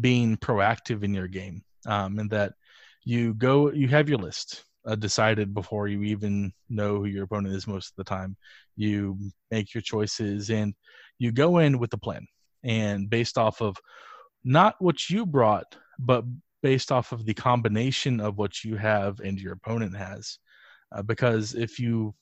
being 0.00 0.36
proactive 0.36 1.04
in 1.04 1.14
your 1.14 1.28
game, 1.28 1.62
um, 1.86 2.18
and 2.18 2.28
that 2.30 2.54
you 3.04 3.34
go 3.34 3.70
you 3.70 3.86
have 3.88 4.08
your 4.08 4.18
list 4.18 4.64
uh, 4.84 4.96
decided 4.96 5.54
before 5.54 5.86
you 5.86 6.02
even 6.02 6.52
know 6.68 6.96
who 6.96 7.04
your 7.04 7.24
opponent 7.24 7.54
is 7.54 7.68
most 7.68 7.90
of 7.90 7.96
the 7.96 8.04
time. 8.04 8.36
You 8.74 9.16
make 9.52 9.72
your 9.74 9.82
choices 9.82 10.50
and 10.50 10.74
you 11.18 11.30
go 11.30 11.58
in 11.58 11.78
with 11.78 11.92
a 11.94 11.98
plan, 11.98 12.26
and 12.64 13.08
based 13.08 13.38
off 13.38 13.62
of 13.62 13.76
not 14.44 14.76
what 14.78 15.08
you 15.08 15.24
brought, 15.26 15.76
but 15.98 16.24
based 16.62 16.92
off 16.92 17.12
of 17.12 17.26
the 17.26 17.34
combination 17.34 18.20
of 18.20 18.38
what 18.38 18.64
you 18.64 18.76
have 18.76 19.20
and 19.20 19.40
your 19.40 19.52
opponent 19.52 19.96
has. 19.96 20.38
Uh, 20.92 21.02
because 21.02 21.54
if 21.54 21.78
you 21.78 22.14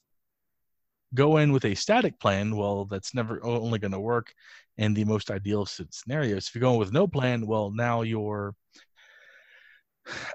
go 1.15 1.37
in 1.37 1.53
with 1.53 1.65
a 1.65 1.75
static 1.75 2.19
plan, 2.19 2.57
well, 2.57 2.85
that's 2.87 3.15
never 3.15 3.45
only 3.45 3.79
going 3.79 3.93
to 3.93 4.01
work 4.01 4.33
in 4.79 4.95
the 4.95 5.05
most 5.05 5.31
ideal 5.31 5.67
scenarios. 5.67 6.49
If 6.49 6.55
you're 6.55 6.61
going 6.61 6.79
with 6.79 6.93
no 6.93 7.07
plan, 7.07 7.47
well, 7.47 7.71
now 7.71 8.03
you're 8.03 8.55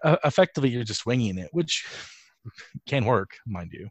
uh, 0.03 0.17
effectively 0.23 0.69
you're 0.69 0.83
just 0.83 1.05
winging 1.05 1.37
it, 1.37 1.49
which 1.51 1.85
can 2.87 3.05
work, 3.05 3.31
mind 3.45 3.71
you. 3.73 3.89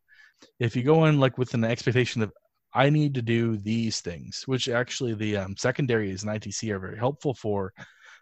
If 0.59 0.76
you 0.76 0.82
go 0.82 1.07
in 1.07 1.18
like 1.18 1.38
with 1.38 1.55
an 1.55 1.64
expectation 1.64 2.22
of 2.22 2.32
I 2.76 2.90
need 2.90 3.14
to 3.14 3.22
do 3.22 3.56
these 3.56 4.00
things, 4.00 4.42
which 4.44 4.68
actually 4.68 5.14
the 5.14 5.38
um, 5.38 5.56
secondaries 5.56 6.22
and 6.22 6.32
ITC 6.32 6.70
are 6.70 6.78
very 6.78 6.98
helpful 6.98 7.32
for. 7.32 7.72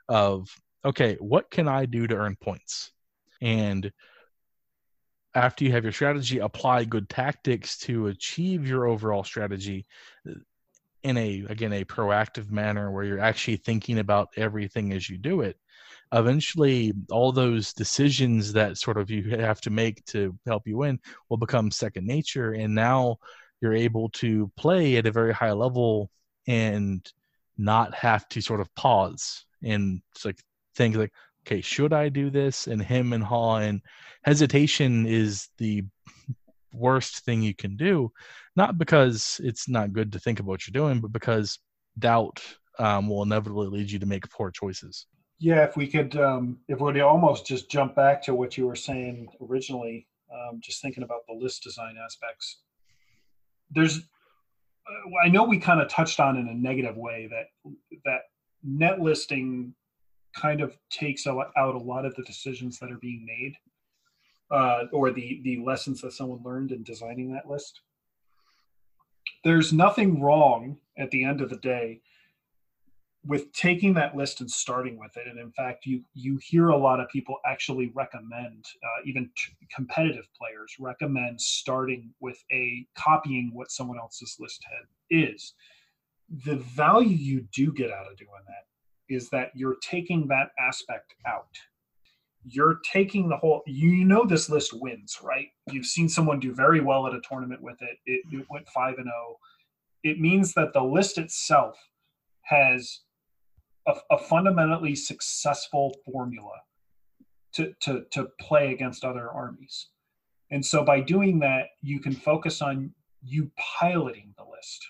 Of 0.08 0.48
okay, 0.84 1.16
what 1.18 1.50
can 1.50 1.66
I 1.66 1.86
do 1.86 2.06
to 2.06 2.14
earn 2.14 2.36
points? 2.36 2.92
And 3.42 3.90
after 5.34 5.64
you 5.64 5.72
have 5.72 5.82
your 5.82 5.92
strategy, 5.92 6.38
apply 6.38 6.84
good 6.84 7.08
tactics 7.08 7.78
to 7.78 8.06
achieve 8.06 8.68
your 8.68 8.86
overall 8.86 9.24
strategy 9.24 9.86
in 11.02 11.16
a 11.18 11.44
again 11.48 11.72
a 11.72 11.84
proactive 11.84 12.50
manner 12.50 12.90
where 12.90 13.04
you're 13.04 13.20
actually 13.20 13.56
thinking 13.56 13.98
about 13.98 14.28
everything 14.36 14.92
as 14.92 15.08
you 15.08 15.18
do 15.18 15.42
it 15.42 15.56
eventually 16.12 16.92
all 17.10 17.30
those 17.30 17.74
decisions 17.74 18.52
that 18.54 18.78
sort 18.78 18.96
of 18.96 19.10
you 19.10 19.36
have 19.36 19.60
to 19.60 19.70
make 19.70 20.02
to 20.06 20.36
help 20.46 20.66
you 20.66 20.78
win 20.78 20.98
will 21.28 21.36
become 21.36 21.70
second 21.70 22.06
nature 22.06 22.52
and 22.52 22.74
now 22.74 23.16
you're 23.60 23.74
able 23.74 24.08
to 24.10 24.50
play 24.56 24.96
at 24.96 25.06
a 25.06 25.12
very 25.12 25.32
high 25.32 25.52
level 25.52 26.10
and 26.46 27.10
not 27.56 27.94
have 27.94 28.28
to 28.28 28.40
sort 28.40 28.60
of 28.60 28.74
pause 28.74 29.44
and 29.62 30.00
it's 30.14 30.24
like 30.24 30.38
think 30.74 30.96
like 30.96 31.12
okay 31.46 31.60
should 31.60 31.92
i 31.92 32.08
do 32.08 32.30
this? 32.30 32.66
and 32.66 32.82
him 32.82 33.12
and 33.12 33.24
haw 33.24 33.56
and 33.56 33.80
hesitation 34.24 35.06
is 35.06 35.48
the 35.58 35.82
worst 36.72 37.24
thing 37.24 37.40
you 37.42 37.54
can 37.54 37.76
do 37.76 38.10
not 38.56 38.76
because 38.78 39.40
it's 39.44 39.68
not 39.68 39.92
good 39.92 40.12
to 40.12 40.18
think 40.18 40.40
about 40.40 40.48
what 40.50 40.66
you're 40.66 40.72
doing 40.72 41.00
but 41.00 41.12
because 41.12 41.58
doubt 41.98 42.42
um, 42.78 43.08
will 43.08 43.22
inevitably 43.22 43.68
lead 43.68 43.90
you 43.90 43.98
to 43.98 44.06
make 44.06 44.28
poor 44.30 44.50
choices. 44.50 45.06
Yeah 45.38 45.64
if 45.64 45.76
we 45.76 45.86
could 45.86 46.16
um, 46.16 46.58
if 46.68 46.80
we 46.80 46.84
would 46.84 47.00
almost 47.00 47.46
just 47.46 47.70
jump 47.70 47.94
back 47.94 48.22
to 48.22 48.34
what 48.34 48.56
you 48.56 48.66
were 48.66 48.76
saying 48.76 49.28
originally 49.40 50.06
um, 50.32 50.60
just 50.60 50.82
thinking 50.82 51.02
about 51.02 51.20
the 51.28 51.34
list 51.34 51.62
design 51.62 51.94
aspects 52.02 52.62
there's 53.74 53.98
uh, 53.98 55.24
I 55.24 55.28
know 55.28 55.44
we 55.44 55.58
kind 55.58 55.80
of 55.80 55.88
touched 55.88 56.20
on 56.20 56.36
in 56.36 56.48
a 56.48 56.54
negative 56.54 56.96
way 56.96 57.28
that 57.30 57.72
that 58.04 58.22
net 58.62 59.00
listing 59.00 59.74
kind 60.34 60.60
of 60.60 60.76
takes 60.90 61.26
out 61.26 61.52
a 61.56 61.78
lot 61.78 62.04
of 62.04 62.14
the 62.16 62.22
decisions 62.22 62.78
that 62.78 62.90
are 62.90 62.98
being 62.98 63.24
made 63.24 63.54
uh, 64.50 64.84
or 64.92 65.10
the 65.10 65.40
the 65.44 65.62
lessons 65.64 66.00
that 66.00 66.12
someone 66.12 66.42
learned 66.44 66.72
in 66.72 66.82
designing 66.82 67.32
that 67.32 67.48
list. 67.48 67.80
There's 69.42 69.72
nothing 69.72 70.20
wrong 70.20 70.78
at 70.96 71.10
the 71.10 71.24
end 71.24 71.40
of 71.40 71.50
the 71.50 71.56
day 71.56 72.00
with 73.26 73.50
taking 73.52 73.94
that 73.94 74.16
list 74.16 74.40
and 74.40 74.50
starting 74.50 74.98
with 74.98 75.16
it 75.16 75.26
and 75.26 75.38
in 75.38 75.50
fact 75.52 75.86
you 75.86 76.02
you 76.12 76.38
hear 76.42 76.68
a 76.68 76.76
lot 76.76 77.00
of 77.00 77.08
people 77.08 77.36
actually 77.46 77.90
recommend 77.94 78.64
uh, 78.82 79.02
even 79.06 79.30
t- 79.36 79.52
competitive 79.74 80.28
players 80.38 80.76
recommend 80.78 81.40
starting 81.40 82.12
with 82.20 82.42
a 82.52 82.86
copying 82.96 83.50
what 83.54 83.70
someone 83.70 83.98
else's 83.98 84.36
list 84.38 84.62
head 84.70 84.86
is. 85.10 85.54
The 86.44 86.56
value 86.56 87.16
you 87.16 87.46
do 87.52 87.72
get 87.72 87.90
out 87.90 88.10
of 88.10 88.16
doing 88.16 88.30
that 88.46 89.14
is 89.14 89.30
that 89.30 89.50
you're 89.54 89.76
taking 89.82 90.26
that 90.28 90.50
aspect 90.58 91.14
out. 91.26 91.56
You're 92.46 92.80
taking 92.90 93.28
the 93.28 93.36
whole 93.36 93.62
you 93.66 94.04
know 94.04 94.26
this 94.26 94.50
list 94.50 94.72
wins 94.74 95.18
right? 95.22 95.48
You've 95.70 95.86
seen 95.86 96.08
someone 96.10 96.40
do 96.40 96.54
very 96.54 96.80
well 96.80 97.06
at 97.06 97.14
a 97.14 97.22
tournament 97.26 97.62
with 97.62 97.80
it. 97.80 97.98
It, 98.04 98.22
it 98.32 98.46
went 98.50 98.68
5 98.68 98.98
and 98.98 99.06
0 99.06 99.38
it 100.02 100.20
means 100.20 100.52
that 100.52 100.74
the 100.74 100.82
list 100.82 101.16
itself 101.16 101.78
has 102.42 103.00
a, 103.86 103.94
a 104.10 104.18
fundamentally 104.18 104.94
successful 104.94 105.94
formula 106.10 106.56
to, 107.52 107.72
to, 107.80 108.04
to 108.10 108.28
play 108.40 108.72
against 108.72 109.04
other 109.04 109.30
armies. 109.30 109.88
And 110.50 110.64
so 110.64 110.84
by 110.84 111.00
doing 111.00 111.38
that, 111.40 111.68
you 111.82 112.00
can 112.00 112.14
focus 112.14 112.62
on 112.62 112.92
you 113.22 113.50
piloting 113.56 114.34
the 114.36 114.44
list, 114.44 114.86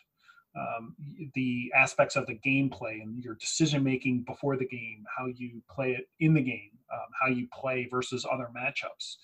um, 0.57 0.95
the 1.35 1.73
aspects 1.77 2.17
of 2.17 2.27
the 2.27 2.39
gameplay 2.45 3.03
and 3.03 3.23
your 3.23 3.35
decision 3.35 3.83
making 3.83 4.23
before 4.23 4.57
the 4.57 4.67
game, 4.67 5.05
how 5.17 5.27
you 5.27 5.63
play 5.71 5.93
it 5.93 6.09
in 6.21 6.35
the 6.35 6.43
game, 6.43 6.71
um, 6.93 7.07
how 7.21 7.29
you 7.29 7.47
play 7.53 7.89
versus 7.91 8.27
other 8.31 8.51
matchups. 8.57 9.17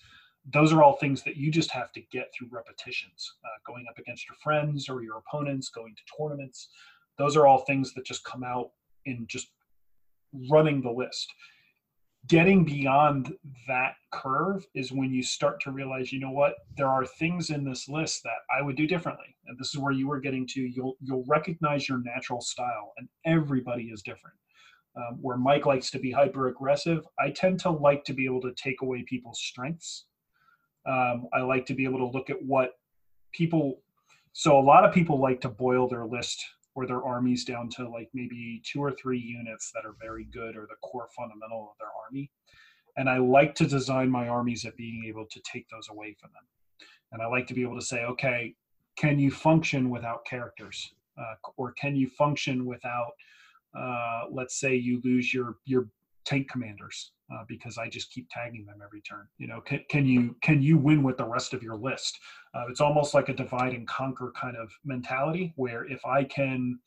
Those 0.51 0.73
are 0.73 0.81
all 0.81 0.95
things 0.97 1.21
that 1.23 1.37
you 1.37 1.51
just 1.51 1.71
have 1.71 1.91
to 1.91 2.01
get 2.11 2.31
through 2.33 2.47
repetitions, 2.51 3.33
uh, 3.45 3.49
going 3.65 3.85
up 3.89 3.99
against 3.99 4.27
your 4.27 4.37
friends 4.43 4.89
or 4.89 5.03
your 5.03 5.17
opponents, 5.17 5.69
going 5.69 5.95
to 5.95 6.01
tournaments. 6.17 6.69
Those 7.17 7.37
are 7.37 7.45
all 7.45 7.59
things 7.59 7.93
that 7.93 8.05
just 8.05 8.23
come 8.23 8.43
out 8.43 8.71
in 9.05 9.25
just 9.27 9.49
running 10.49 10.81
the 10.81 10.91
list. 10.91 11.31
Getting 12.27 12.63
beyond 12.63 13.33
that 13.67 13.95
curve 14.11 14.65
is 14.75 14.91
when 14.91 15.11
you 15.11 15.23
start 15.23 15.59
to 15.61 15.71
realize 15.71 16.13
you 16.13 16.19
know 16.19 16.31
what? 16.31 16.53
There 16.77 16.87
are 16.87 17.05
things 17.05 17.49
in 17.49 17.63
this 17.65 17.89
list 17.89 18.21
that 18.23 18.37
i 18.55 18.61
would 18.61 18.75
do 18.75 18.85
differently. 18.85 19.35
And 19.47 19.57
this 19.57 19.69
is 19.69 19.79
where 19.79 19.91
you 19.91 20.07
were 20.07 20.19
getting 20.19 20.45
to. 20.47 20.61
You'll 20.61 20.97
you'll 21.01 21.25
recognize 21.27 21.89
your 21.89 22.01
natural 22.03 22.41
style 22.41 22.93
and 22.97 23.07
everybody 23.25 23.85
is 23.85 24.01
different. 24.03 24.35
Um, 24.95 25.19
where 25.21 25.37
mike 25.37 25.65
likes 25.65 25.89
to 25.91 25.99
be 25.99 26.11
hyper 26.11 26.49
aggressive 26.49 27.07
i 27.17 27.29
tend 27.29 27.61
to 27.61 27.71
like 27.71 28.03
to 28.03 28.13
be 28.13 28.25
able 28.25 28.41
to 28.41 28.51
take 28.55 28.81
away 28.81 29.03
people's 29.07 29.39
strengths. 29.39 30.05
Um, 30.85 31.27
i 31.33 31.41
like 31.41 31.65
to 31.67 31.73
be 31.73 31.85
able 31.85 31.99
to 31.99 32.07
look 32.07 32.29
at 32.29 32.43
what 32.43 32.71
people 33.31 33.81
so 34.33 34.59
a 34.59 34.61
lot 34.61 34.85
of 34.85 34.93
people 34.93 35.19
like 35.19 35.41
to 35.41 35.49
boil 35.49 35.87
their 35.87 36.05
list 36.05 36.45
or 36.75 36.87
their 36.87 37.03
armies 37.03 37.43
down 37.43 37.69
to 37.69 37.87
like 37.89 38.09
maybe 38.13 38.61
two 38.65 38.81
or 38.81 38.91
three 38.91 39.19
units 39.19 39.71
that 39.73 39.85
are 39.85 39.95
very 40.01 40.25
good 40.25 40.55
or 40.55 40.67
the 40.69 40.75
core 40.81 41.09
fundamental 41.15 41.69
of 41.71 41.77
their 41.79 41.89
army. 42.05 42.31
And 42.97 43.09
I 43.09 43.17
like 43.17 43.55
to 43.55 43.67
design 43.67 44.09
my 44.09 44.27
armies 44.27 44.65
at 44.65 44.75
being 44.77 45.05
able 45.07 45.25
to 45.25 45.41
take 45.41 45.67
those 45.69 45.89
away 45.89 46.15
from 46.19 46.31
them. 46.33 46.43
And 47.11 47.21
I 47.21 47.27
like 47.27 47.47
to 47.47 47.53
be 47.53 47.61
able 47.61 47.79
to 47.79 47.85
say, 47.85 48.03
okay, 48.05 48.55
can 48.97 49.19
you 49.19 49.31
function 49.31 49.89
without 49.89 50.25
characters? 50.25 50.93
Uh, 51.17 51.35
or 51.57 51.73
can 51.73 51.95
you 51.95 52.07
function 52.09 52.65
without, 52.65 53.11
uh, 53.77 54.23
let's 54.31 54.59
say 54.59 54.75
you 54.75 55.01
lose 55.03 55.33
your, 55.33 55.57
your 55.65 55.87
tank 56.25 56.49
commanders 56.49 57.11
uh, 57.33 57.43
because 57.47 57.77
I 57.77 57.87
just 57.87 58.11
keep 58.11 58.27
tagging 58.29 58.65
them 58.65 58.79
every 58.83 59.01
turn. 59.01 59.27
You 59.37 59.47
know, 59.47 59.61
can, 59.61 59.81
can 59.89 60.05
you 60.05 60.35
can 60.41 60.61
you 60.61 60.77
win 60.77 61.03
with 61.03 61.17
the 61.17 61.25
rest 61.25 61.53
of 61.53 61.63
your 61.63 61.75
list? 61.75 62.17
Uh, 62.53 62.65
it's 62.69 62.81
almost 62.81 63.13
like 63.13 63.29
a 63.29 63.33
divide 63.33 63.73
and 63.73 63.87
conquer 63.87 64.31
kind 64.39 64.55
of 64.55 64.71
mentality 64.83 65.53
where 65.55 65.85
if 65.85 66.05
I 66.05 66.23
can 66.23 66.79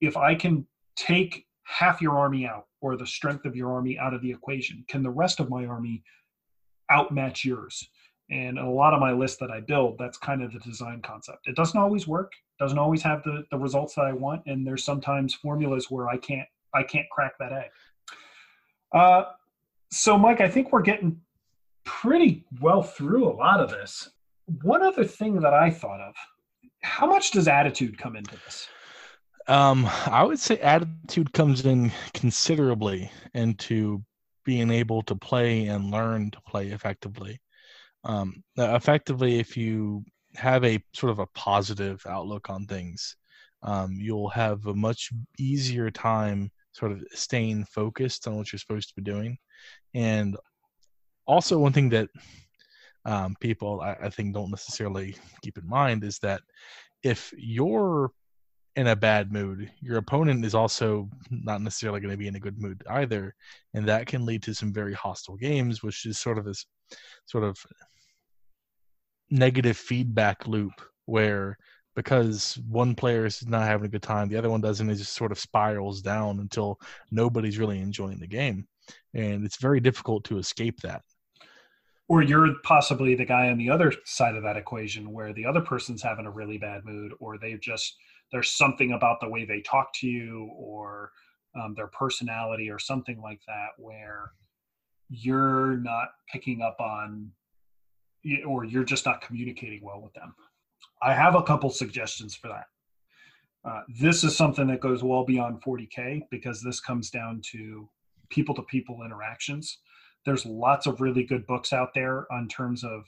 if 0.00 0.16
I 0.16 0.34
can 0.34 0.66
take 0.96 1.46
half 1.64 2.00
your 2.00 2.18
army 2.18 2.46
out 2.46 2.66
or 2.80 2.96
the 2.96 3.06
strength 3.06 3.44
of 3.44 3.56
your 3.56 3.72
army 3.72 3.98
out 3.98 4.14
of 4.14 4.22
the 4.22 4.30
equation, 4.30 4.84
can 4.88 5.02
the 5.02 5.10
rest 5.10 5.40
of 5.40 5.50
my 5.50 5.64
army 5.66 6.02
outmatch 6.90 7.44
yours? 7.44 7.88
And 8.30 8.58
a 8.58 8.68
lot 8.68 8.92
of 8.92 9.00
my 9.00 9.12
list 9.12 9.38
that 9.38 9.52
I 9.52 9.60
build, 9.60 9.98
that's 9.98 10.18
kind 10.18 10.42
of 10.42 10.52
the 10.52 10.58
design 10.58 11.00
concept. 11.00 11.46
It 11.46 11.54
doesn't 11.54 11.78
always 11.78 12.08
work, 12.08 12.32
doesn't 12.58 12.78
always 12.78 13.02
have 13.02 13.22
the, 13.22 13.44
the 13.52 13.58
results 13.58 13.94
that 13.94 14.04
I 14.04 14.12
want, 14.12 14.42
and 14.46 14.66
there's 14.66 14.84
sometimes 14.84 15.34
formulas 15.34 15.86
where 15.90 16.08
I 16.08 16.16
can't 16.16 16.48
I 16.74 16.82
can't 16.82 17.08
crack 17.10 17.32
that 17.38 17.52
egg. 17.52 17.70
Uh, 18.92 19.24
so, 19.90 20.18
Mike, 20.18 20.40
I 20.40 20.48
think 20.48 20.72
we're 20.72 20.82
getting 20.82 21.20
pretty 21.84 22.44
well 22.60 22.82
through 22.82 23.28
a 23.28 23.34
lot 23.34 23.60
of 23.60 23.70
this. 23.70 24.10
One 24.62 24.82
other 24.82 25.04
thing 25.04 25.40
that 25.40 25.54
I 25.54 25.70
thought 25.70 26.00
of 26.00 26.14
how 26.82 27.06
much 27.06 27.32
does 27.32 27.48
attitude 27.48 27.98
come 27.98 28.16
into 28.16 28.36
this? 28.44 28.68
Um, 29.48 29.88
I 30.06 30.22
would 30.24 30.38
say 30.38 30.58
attitude 30.58 31.32
comes 31.32 31.64
in 31.64 31.92
considerably 32.14 33.10
into 33.34 34.02
being 34.44 34.70
able 34.70 35.02
to 35.02 35.14
play 35.16 35.66
and 35.66 35.90
learn 35.90 36.30
to 36.30 36.40
play 36.48 36.68
effectively. 36.68 37.40
Um, 38.04 38.42
effectively, 38.56 39.38
if 39.38 39.56
you 39.56 40.04
have 40.36 40.64
a 40.64 40.82
sort 40.94 41.10
of 41.10 41.18
a 41.18 41.26
positive 41.26 42.04
outlook 42.08 42.50
on 42.50 42.66
things, 42.66 43.16
um, 43.62 43.96
you'll 43.98 44.28
have 44.28 44.66
a 44.66 44.74
much 44.74 45.10
easier 45.38 45.90
time 45.90 46.50
sort 46.76 46.92
of 46.92 47.02
staying 47.12 47.64
focused 47.64 48.28
on 48.28 48.36
what 48.36 48.52
you're 48.52 48.58
supposed 48.58 48.88
to 48.90 48.94
be 48.94 49.02
doing. 49.02 49.38
And 49.94 50.36
also, 51.26 51.58
one 51.58 51.72
thing 51.72 51.88
that 51.90 52.08
um, 53.04 53.34
people 53.40 53.80
I, 53.80 53.96
I 54.02 54.10
think 54.10 54.34
don't 54.34 54.50
necessarily 54.50 55.16
keep 55.42 55.56
in 55.58 55.66
mind 55.66 56.04
is 56.04 56.18
that 56.18 56.42
if 57.02 57.32
you're 57.36 58.10
in 58.74 58.88
a 58.88 58.96
bad 58.96 59.32
mood, 59.32 59.70
your 59.80 59.96
opponent 59.96 60.44
is 60.44 60.54
also 60.54 61.08
not 61.30 61.62
necessarily 61.62 62.00
going 62.00 62.10
to 62.10 62.18
be 62.18 62.28
in 62.28 62.36
a 62.36 62.40
good 62.40 62.60
mood 62.60 62.82
either, 62.90 63.34
and 63.72 63.88
that 63.88 64.06
can 64.06 64.26
lead 64.26 64.42
to 64.42 64.54
some 64.54 64.72
very 64.72 64.92
hostile 64.92 65.36
games, 65.36 65.82
which 65.82 66.04
is 66.04 66.18
sort 66.18 66.36
of 66.36 66.44
this 66.44 66.66
sort 67.24 67.42
of 67.42 67.56
negative 69.30 69.76
feedback 69.76 70.46
loop 70.46 70.74
where 71.06 71.56
because 71.96 72.58
one 72.68 72.94
player 72.94 73.24
is 73.24 73.44
not 73.46 73.66
having 73.66 73.86
a 73.86 73.90
good 73.90 74.02
time, 74.02 74.28
the 74.28 74.36
other 74.36 74.50
one 74.50 74.60
doesn't. 74.60 74.88
It 74.88 74.96
just 74.96 75.14
sort 75.14 75.32
of 75.32 75.40
spirals 75.40 76.02
down 76.02 76.38
until 76.38 76.78
nobody's 77.10 77.58
really 77.58 77.80
enjoying 77.80 78.20
the 78.20 78.26
game, 78.26 78.68
and 79.14 79.44
it's 79.44 79.56
very 79.56 79.80
difficult 79.80 80.22
to 80.24 80.38
escape 80.38 80.80
that. 80.82 81.02
Or 82.08 82.22
you're 82.22 82.54
possibly 82.62 83.16
the 83.16 83.24
guy 83.24 83.48
on 83.48 83.58
the 83.58 83.70
other 83.70 83.92
side 84.04 84.36
of 84.36 84.44
that 84.44 84.56
equation 84.56 85.12
where 85.12 85.32
the 85.32 85.46
other 85.46 85.62
person's 85.62 86.02
having 86.02 86.26
a 86.26 86.30
really 86.30 86.58
bad 86.58 86.84
mood, 86.84 87.12
or 87.18 87.38
they've 87.38 87.60
just 87.60 87.96
there's 88.30 88.50
something 88.52 88.92
about 88.92 89.20
the 89.20 89.28
way 89.28 89.44
they 89.44 89.62
talk 89.62 89.88
to 89.94 90.06
you, 90.06 90.50
or 90.54 91.10
um, 91.60 91.74
their 91.74 91.88
personality, 91.88 92.70
or 92.70 92.78
something 92.78 93.20
like 93.22 93.40
that, 93.48 93.68
where 93.78 94.32
you're 95.08 95.78
not 95.78 96.08
picking 96.30 96.60
up 96.60 96.76
on, 96.78 97.30
or 98.46 98.64
you're 98.64 98.84
just 98.84 99.06
not 99.06 99.22
communicating 99.22 99.82
well 99.82 100.02
with 100.02 100.12
them. 100.12 100.34
I 101.06 101.14
have 101.14 101.36
a 101.36 101.42
couple 101.42 101.70
suggestions 101.70 102.34
for 102.34 102.48
that. 102.48 102.66
Uh, 103.64 103.82
this 104.00 104.24
is 104.24 104.36
something 104.36 104.66
that 104.66 104.80
goes 104.80 105.04
well 105.04 105.24
beyond 105.24 105.62
40K 105.62 106.22
because 106.32 106.60
this 106.60 106.80
comes 106.80 107.10
down 107.10 107.40
to 107.52 107.88
people 108.28 108.56
to 108.56 108.62
people 108.62 109.04
interactions. 109.04 109.78
There's 110.24 110.44
lots 110.44 110.86
of 110.86 111.00
really 111.00 111.22
good 111.22 111.46
books 111.46 111.72
out 111.72 111.90
there 111.94 112.26
on 112.32 112.48
terms 112.48 112.82
of 112.82 113.04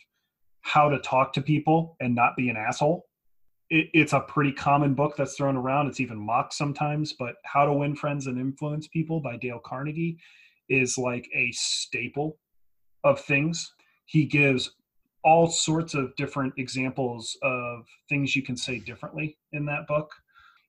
how 0.60 0.88
to 0.88 1.00
talk 1.00 1.32
to 1.32 1.42
people 1.42 1.96
and 1.98 2.14
not 2.14 2.36
be 2.36 2.48
an 2.50 2.56
asshole. 2.56 3.04
It, 3.68 3.88
it's 3.92 4.12
a 4.12 4.20
pretty 4.20 4.52
common 4.52 4.94
book 4.94 5.16
that's 5.16 5.34
thrown 5.34 5.56
around. 5.56 5.88
It's 5.88 5.98
even 5.98 6.18
mocked 6.18 6.54
sometimes, 6.54 7.14
but 7.14 7.34
How 7.44 7.64
to 7.64 7.72
Win 7.72 7.96
Friends 7.96 8.28
and 8.28 8.38
Influence 8.38 8.86
People 8.86 9.18
by 9.18 9.38
Dale 9.38 9.60
Carnegie 9.66 10.18
is 10.68 10.98
like 10.98 11.28
a 11.34 11.50
staple 11.50 12.38
of 13.02 13.20
things. 13.20 13.72
He 14.04 14.24
gives 14.24 14.70
all 15.24 15.48
sorts 15.48 15.94
of 15.94 16.14
different 16.16 16.54
examples 16.56 17.36
of 17.42 17.86
things 18.08 18.36
you 18.36 18.42
can 18.42 18.56
say 18.56 18.78
differently 18.78 19.36
in 19.52 19.66
that 19.66 19.86
book. 19.86 20.10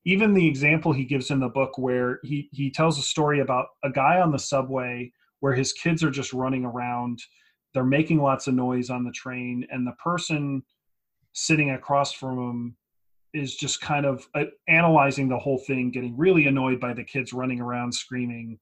Even 0.06 0.34
the 0.34 0.47
example 0.47 0.91
he 0.91 1.06
gives 1.06 1.30
in 1.30 1.39
the 1.39 1.50
book 1.50 1.78
where 1.78 2.20
he, 2.24 2.50
he 2.52 2.72
tells 2.72 2.97
a 2.97 3.04
story 3.04 3.41
about 3.41 3.68
a 3.84 3.89
guy 3.89 4.20
on 4.20 4.32
the 4.32 4.39
subway 4.39 5.12
where 5.41 5.54
his 5.54 5.74
kids 5.74 6.04
are 6.04 6.12
just 6.12 6.34
running 6.34 6.66
around, 6.66 7.20
they're 7.74 7.84
making 7.84 8.20
lots 8.22 8.47
of 8.47 8.54
noise 8.54 8.89
on 8.89 9.04
the 9.04 9.12
train, 9.12 9.66
and 9.72 9.86
the 9.86 9.95
person 10.04 10.64
sitting 11.34 11.72
across 11.72 12.12
from 12.12 12.38
him 12.38 12.78
is 13.34 13.56
just 13.56 13.80
kind 13.80 14.06
of 14.06 14.28
uh, 14.34 14.45
analyzing 14.68 15.30
the 15.30 15.38
whole 15.38 15.60
thing, 15.60 15.91
getting 15.91 16.18
really 16.18 16.47
annoyed 16.47 16.80
by 16.80 16.93
the 16.93 17.04
kids 17.04 17.32
running 17.32 17.62
around 17.62 17.93
screaming, 17.93 18.58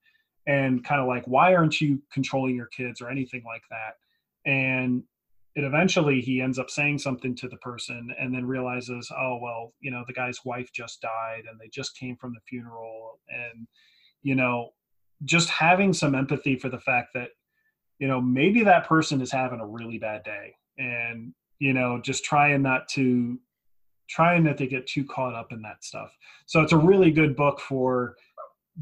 and 0.45 0.83
kind 0.83 1.01
of 1.01 1.07
like, 1.07 1.25
why 1.25 1.55
aren't 1.55 1.79
you 1.79 2.01
controlling 2.11 2.55
your 2.55 2.67
kids 2.67 2.99
or 3.01 3.09
anything 3.09 3.43
like 3.45 3.63
that? 3.69 3.93
And 4.49 5.03
it 5.57 5.63
eventually 5.63 6.21
he 6.21 6.39
ends 6.39 6.59
up 6.59 6.69
saying 6.69 6.99
something 6.99 7.35
to 7.35 7.47
the 7.47 7.57
person 7.57 8.13
and 8.19 8.31
then 8.31 8.45
realizes 8.45 9.11
oh 9.11 9.39
well 9.41 9.73
you 9.79 9.89
know 9.89 10.03
the 10.05 10.13
guy's 10.13 10.45
wife 10.45 10.71
just 10.71 11.01
died 11.01 11.43
and 11.49 11.59
they 11.59 11.67
just 11.67 11.97
came 11.97 12.15
from 12.15 12.33
the 12.33 12.39
funeral. 12.47 13.19
And 13.29 13.67
you 14.21 14.35
know 14.35 14.69
just 15.25 15.49
having 15.49 15.93
some 15.93 16.13
empathy 16.13 16.57
for 16.57 16.69
the 16.69 16.79
fact 16.79 17.09
that 17.15 17.29
you 17.97 18.07
know 18.07 18.21
maybe 18.21 18.63
that 18.63 18.87
person 18.87 19.19
is 19.19 19.31
having 19.31 19.59
a 19.59 19.65
really 19.65 19.97
bad 19.97 20.23
day 20.23 20.53
and 20.77 21.33
you 21.57 21.73
know 21.73 21.99
just 22.03 22.23
trying 22.23 22.61
not 22.61 22.87
to 22.89 23.39
trying 24.07 24.43
not 24.43 24.57
to 24.57 24.67
get 24.67 24.85
too 24.85 25.05
caught 25.05 25.33
up 25.33 25.51
in 25.51 25.61
that 25.63 25.83
stuff. 25.83 26.15
So 26.45 26.61
it's 26.61 26.71
a 26.71 26.77
really 26.77 27.11
good 27.11 27.35
book 27.35 27.59
for 27.59 28.15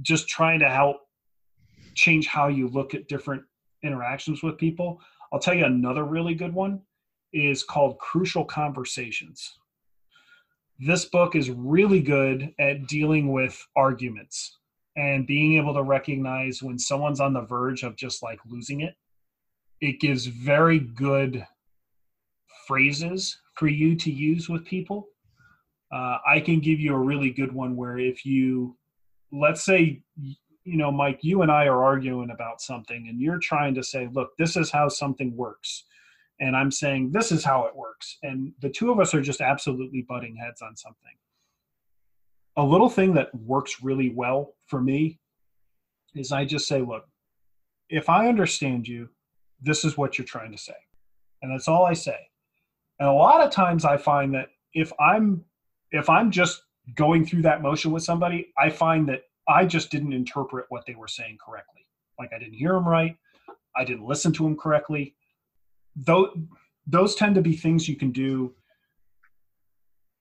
just 0.01 0.27
trying 0.27 0.59
to 0.59 0.69
help 0.69 0.97
change 1.95 2.27
how 2.27 2.49
you 2.49 2.67
look 2.67 2.93
at 2.93 3.07
different 3.07 3.43
interactions 3.81 4.43
with 4.43 4.57
people 4.57 4.99
I'll 5.35 5.41
tell 5.41 5.53
you 5.53 5.65
another 5.65 6.05
really 6.05 6.33
good 6.33 6.53
one 6.53 6.79
is 7.33 7.61
called 7.61 7.99
Crucial 7.99 8.45
Conversations. 8.45 9.59
This 10.79 11.03
book 11.03 11.35
is 11.35 11.49
really 11.49 11.99
good 11.99 12.53
at 12.57 12.87
dealing 12.87 13.33
with 13.33 13.61
arguments 13.75 14.57
and 14.95 15.27
being 15.27 15.57
able 15.57 15.73
to 15.73 15.83
recognize 15.83 16.63
when 16.63 16.79
someone's 16.79 17.19
on 17.19 17.33
the 17.33 17.41
verge 17.41 17.83
of 17.83 17.97
just 17.97 18.23
like 18.23 18.39
losing 18.47 18.79
it. 18.79 18.95
It 19.81 19.99
gives 19.99 20.25
very 20.25 20.79
good 20.79 21.45
phrases 22.65 23.37
for 23.55 23.67
you 23.67 23.97
to 23.97 24.09
use 24.09 24.47
with 24.47 24.63
people. 24.63 25.09
Uh, 25.91 26.19
I 26.25 26.39
can 26.39 26.61
give 26.61 26.79
you 26.79 26.93
a 26.93 26.97
really 26.97 27.31
good 27.31 27.51
one 27.51 27.75
where 27.75 27.97
if 27.97 28.25
you, 28.25 28.77
let's 29.33 29.65
say, 29.65 30.01
you 30.65 30.77
know, 30.77 30.91
Mike, 30.91 31.19
you 31.21 31.43
and 31.43 31.51
I 31.51 31.65
are 31.65 31.83
arguing 31.83 32.31
about 32.31 32.59
something 32.59 33.07
and 33.07 33.21
you're 33.21 33.37
trying 33.37 33.75
to 33.75 33.83
say, 33.83 34.09
look, 34.11 34.35
this 34.37 34.57
is 34.57 34.71
how 34.71 34.89
something 34.89 35.35
works. 35.37 35.83
And 36.39 36.55
I'm 36.55 36.71
saying, 36.71 37.11
this 37.11 37.31
is 37.31 37.43
how 37.43 37.65
it 37.65 37.75
works. 37.75 38.17
And 38.23 38.51
the 38.61 38.69
two 38.69 38.91
of 38.91 38.99
us 38.99 39.13
are 39.13 39.21
just 39.21 39.41
absolutely 39.41 40.01
butting 40.01 40.35
heads 40.35 40.63
on 40.63 40.75
something. 40.75 41.13
A 42.57 42.63
little 42.63 42.89
thing 42.89 43.13
that 43.13 43.33
works 43.35 43.83
really 43.83 44.09
well 44.09 44.55
for 44.65 44.81
me 44.81 45.19
is 46.15 46.31
I 46.31 46.45
just 46.45 46.67
say, 46.67 46.81
look, 46.81 47.05
if 47.89 48.09
I 48.09 48.27
understand 48.27 48.87
you, 48.87 49.09
this 49.61 49.85
is 49.85 49.97
what 49.97 50.17
you're 50.17 50.25
trying 50.25 50.51
to 50.51 50.57
say. 50.57 50.73
And 51.41 51.53
that's 51.53 51.67
all 51.67 51.85
I 51.85 51.93
say. 51.93 52.17
And 52.99 53.07
a 53.07 53.13
lot 53.13 53.41
of 53.41 53.51
times 53.51 53.85
I 53.85 53.97
find 53.97 54.33
that 54.33 54.47
if 54.73 54.91
I'm 54.99 55.43
if 55.91 56.09
I'm 56.09 56.31
just 56.31 56.63
going 56.95 57.25
through 57.25 57.43
that 57.43 57.61
motion 57.61 57.91
with 57.91 58.03
somebody, 58.03 58.51
I 58.57 58.69
find 58.69 59.07
that 59.09 59.21
I 59.47 59.65
just 59.65 59.91
didn't 59.91 60.13
interpret 60.13 60.65
what 60.69 60.85
they 60.85 60.95
were 60.95 61.07
saying 61.07 61.37
correctly. 61.45 61.85
Like 62.19 62.31
I 62.35 62.39
didn't 62.39 62.55
hear 62.55 62.73
them 62.73 62.87
right. 62.87 63.15
I 63.75 63.83
didn't 63.83 64.05
listen 64.05 64.31
to 64.33 64.43
them 64.43 64.57
correctly. 64.57 65.15
Those, 65.95 66.29
those 66.87 67.15
tend 67.15 67.35
to 67.35 67.41
be 67.41 67.55
things 67.55 67.87
you 67.87 67.95
can 67.95 68.11
do. 68.11 68.53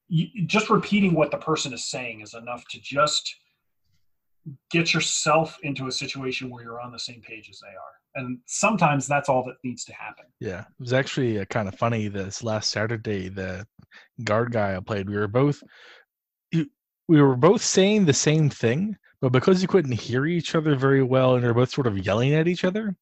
You, 0.09 0.47
just 0.47 0.71
repeating 0.71 1.15
what 1.15 1.31
the 1.31 1.39
person 1.39 1.73
is 1.73 1.85
saying 1.85 2.21
is 2.21 2.35
enough 2.35 2.65
to 2.71 2.81
just 2.81 3.37
get 4.71 4.93
yourself 4.93 5.59
into 5.63 5.87
a 5.87 5.93
situation 5.93 6.51
where 6.51 6.63
you're 6.63 6.81
on 6.81 6.93
the 6.93 6.99
same 6.99 7.23
page 7.23 7.49
as 7.49 7.61
they 7.61 7.69
are. 7.69 8.23
And 8.23 8.39
sometimes 8.47 9.07
that's 9.07 9.29
all 9.29 9.43
that 9.45 9.57
needs 9.65 9.85
to 9.87 9.95
happen. 9.95 10.27
Yeah. 10.41 10.61
It 10.61 10.67
was 10.81 10.93
actually 10.93 11.41
uh, 11.41 11.47
kind 11.47 11.67
of 11.67 11.75
funny 11.77 12.09
this 12.09 12.45
last 12.45 12.71
Saturday, 12.71 13.29
the 13.29 13.67
guard 14.23 14.53
guy 14.53 14.77
I 14.77 14.81
played, 14.81 15.09
we 15.09 15.17
were 15.17 15.29
both 15.29 15.63
we 17.09 17.21
were 17.21 17.37
both 17.37 17.63
saying 17.63 18.05
the 18.05 18.13
same 18.13 18.49
thing, 18.49 18.97
but 19.25 19.33
because 19.33 19.63
you 19.63 19.69
couldn't 19.69 19.93
hear 19.93 20.27
each 20.27 20.55
other 20.55 20.75
very 20.75 21.03
well 21.03 21.35
and 21.35 21.43
you're 21.43 21.55
both 21.55 21.71
sort 21.71 21.87
of 21.87 21.97
yelling 21.97 22.35
at 22.35 22.47
each 22.47 22.63
other, 22.63 22.95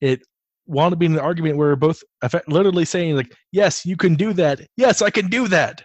it 0.00 0.22
wound 0.66 0.92
up 0.92 1.00
being 1.00 1.14
an 1.14 1.18
argument 1.18 1.56
where 1.56 1.74
both 1.74 2.00
literally 2.46 2.84
saying 2.84 3.16
like, 3.16 3.34
"Yes, 3.50 3.84
you 3.84 3.96
can 3.96 4.14
do 4.14 4.32
that. 4.34 4.60
Yes, 4.76 5.02
I 5.02 5.10
can 5.10 5.26
do 5.26 5.48
that." 5.48 5.82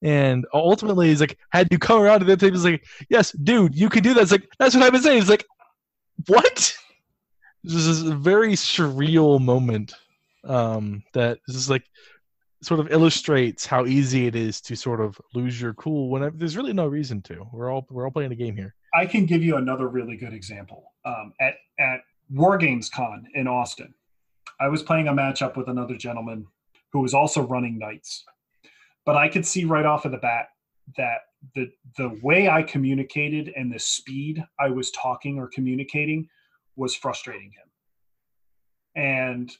And 0.00 0.46
ultimately, 0.54 1.08
he's 1.08 1.20
like, 1.20 1.36
had 1.50 1.68
you 1.70 1.78
come 1.78 2.00
around 2.00 2.20
to 2.20 2.24
the 2.24 2.34
table, 2.34 2.56
he's 2.56 2.64
like, 2.64 2.82
"Yes, 3.10 3.32
dude, 3.32 3.74
you 3.74 3.90
can 3.90 4.02
do 4.02 4.14
that." 4.14 4.22
It's 4.22 4.32
like 4.32 4.48
that's 4.58 4.74
what 4.74 4.84
I've 4.84 4.92
been 4.92 5.02
saying. 5.02 5.18
It's 5.18 5.28
like, 5.28 5.44
what? 6.26 6.74
This 7.62 7.74
is 7.74 8.06
a 8.06 8.14
very 8.14 8.52
surreal 8.54 9.38
moment. 9.38 9.92
Um, 10.44 11.02
that 11.12 11.40
this 11.46 11.56
is 11.56 11.68
like 11.68 11.84
sort 12.62 12.80
of 12.80 12.90
illustrates 12.90 13.66
how 13.66 13.84
easy 13.84 14.26
it 14.26 14.34
is 14.34 14.62
to 14.62 14.74
sort 14.74 15.02
of 15.02 15.20
lose 15.34 15.60
your 15.60 15.74
cool 15.74 16.08
whenever 16.08 16.38
there's 16.38 16.56
really 16.56 16.72
no 16.72 16.86
reason 16.86 17.20
to. 17.20 17.46
We're 17.52 17.70
all 17.70 17.86
we're 17.90 18.06
all 18.06 18.10
playing 18.10 18.32
a 18.32 18.36
game 18.36 18.56
here. 18.56 18.74
I 18.94 19.06
can 19.06 19.26
give 19.26 19.42
you 19.42 19.56
another 19.56 19.88
really 19.88 20.16
good 20.16 20.32
example. 20.32 20.92
Um, 21.04 21.32
at 21.40 21.54
at 21.78 22.00
War 22.30 22.58
Games 22.58 22.88
Con 22.88 23.26
in 23.34 23.46
Austin, 23.46 23.94
I 24.58 24.68
was 24.68 24.82
playing 24.82 25.08
a 25.08 25.12
matchup 25.12 25.56
with 25.56 25.68
another 25.68 25.96
gentleman 25.96 26.46
who 26.92 27.00
was 27.00 27.14
also 27.14 27.42
running 27.42 27.78
knights, 27.78 28.24
but 29.06 29.16
I 29.16 29.28
could 29.28 29.46
see 29.46 29.64
right 29.64 29.86
off 29.86 30.04
of 30.04 30.12
the 30.12 30.18
bat 30.18 30.48
that 30.96 31.20
the 31.54 31.70
the 31.96 32.18
way 32.22 32.48
I 32.48 32.62
communicated 32.62 33.52
and 33.56 33.72
the 33.72 33.78
speed 33.78 34.44
I 34.58 34.68
was 34.68 34.90
talking 34.90 35.38
or 35.38 35.48
communicating 35.48 36.28
was 36.76 36.94
frustrating 36.94 37.52
him. 37.52 39.02
And 39.02 39.50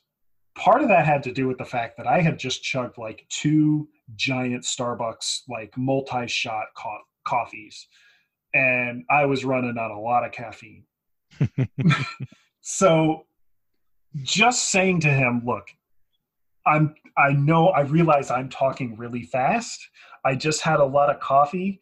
part 0.56 0.82
of 0.82 0.88
that 0.88 1.06
had 1.06 1.22
to 1.22 1.32
do 1.32 1.46
with 1.46 1.58
the 1.58 1.64
fact 1.64 1.96
that 1.96 2.06
I 2.06 2.20
had 2.20 2.38
just 2.38 2.62
chugged 2.62 2.98
like 2.98 3.24
two 3.28 3.88
giant 4.16 4.64
Starbucks 4.64 5.42
like 5.48 5.76
multi-shot 5.76 6.66
co- 6.76 7.04
coffees 7.24 7.86
and 8.54 9.04
I 9.10 9.26
was 9.26 9.44
running 9.44 9.78
on 9.78 9.90
a 9.90 10.00
lot 10.00 10.24
of 10.24 10.32
caffeine. 10.32 10.84
so 12.60 13.26
just 14.22 14.70
saying 14.70 15.00
to 15.00 15.08
him, 15.08 15.42
look, 15.44 15.68
I'm 16.66 16.94
I 17.16 17.32
know 17.32 17.68
I 17.68 17.82
realize 17.82 18.30
I'm 18.30 18.48
talking 18.48 18.96
really 18.96 19.22
fast. 19.22 19.88
I 20.24 20.34
just 20.34 20.62
had 20.62 20.80
a 20.80 20.84
lot 20.84 21.10
of 21.10 21.20
coffee. 21.20 21.80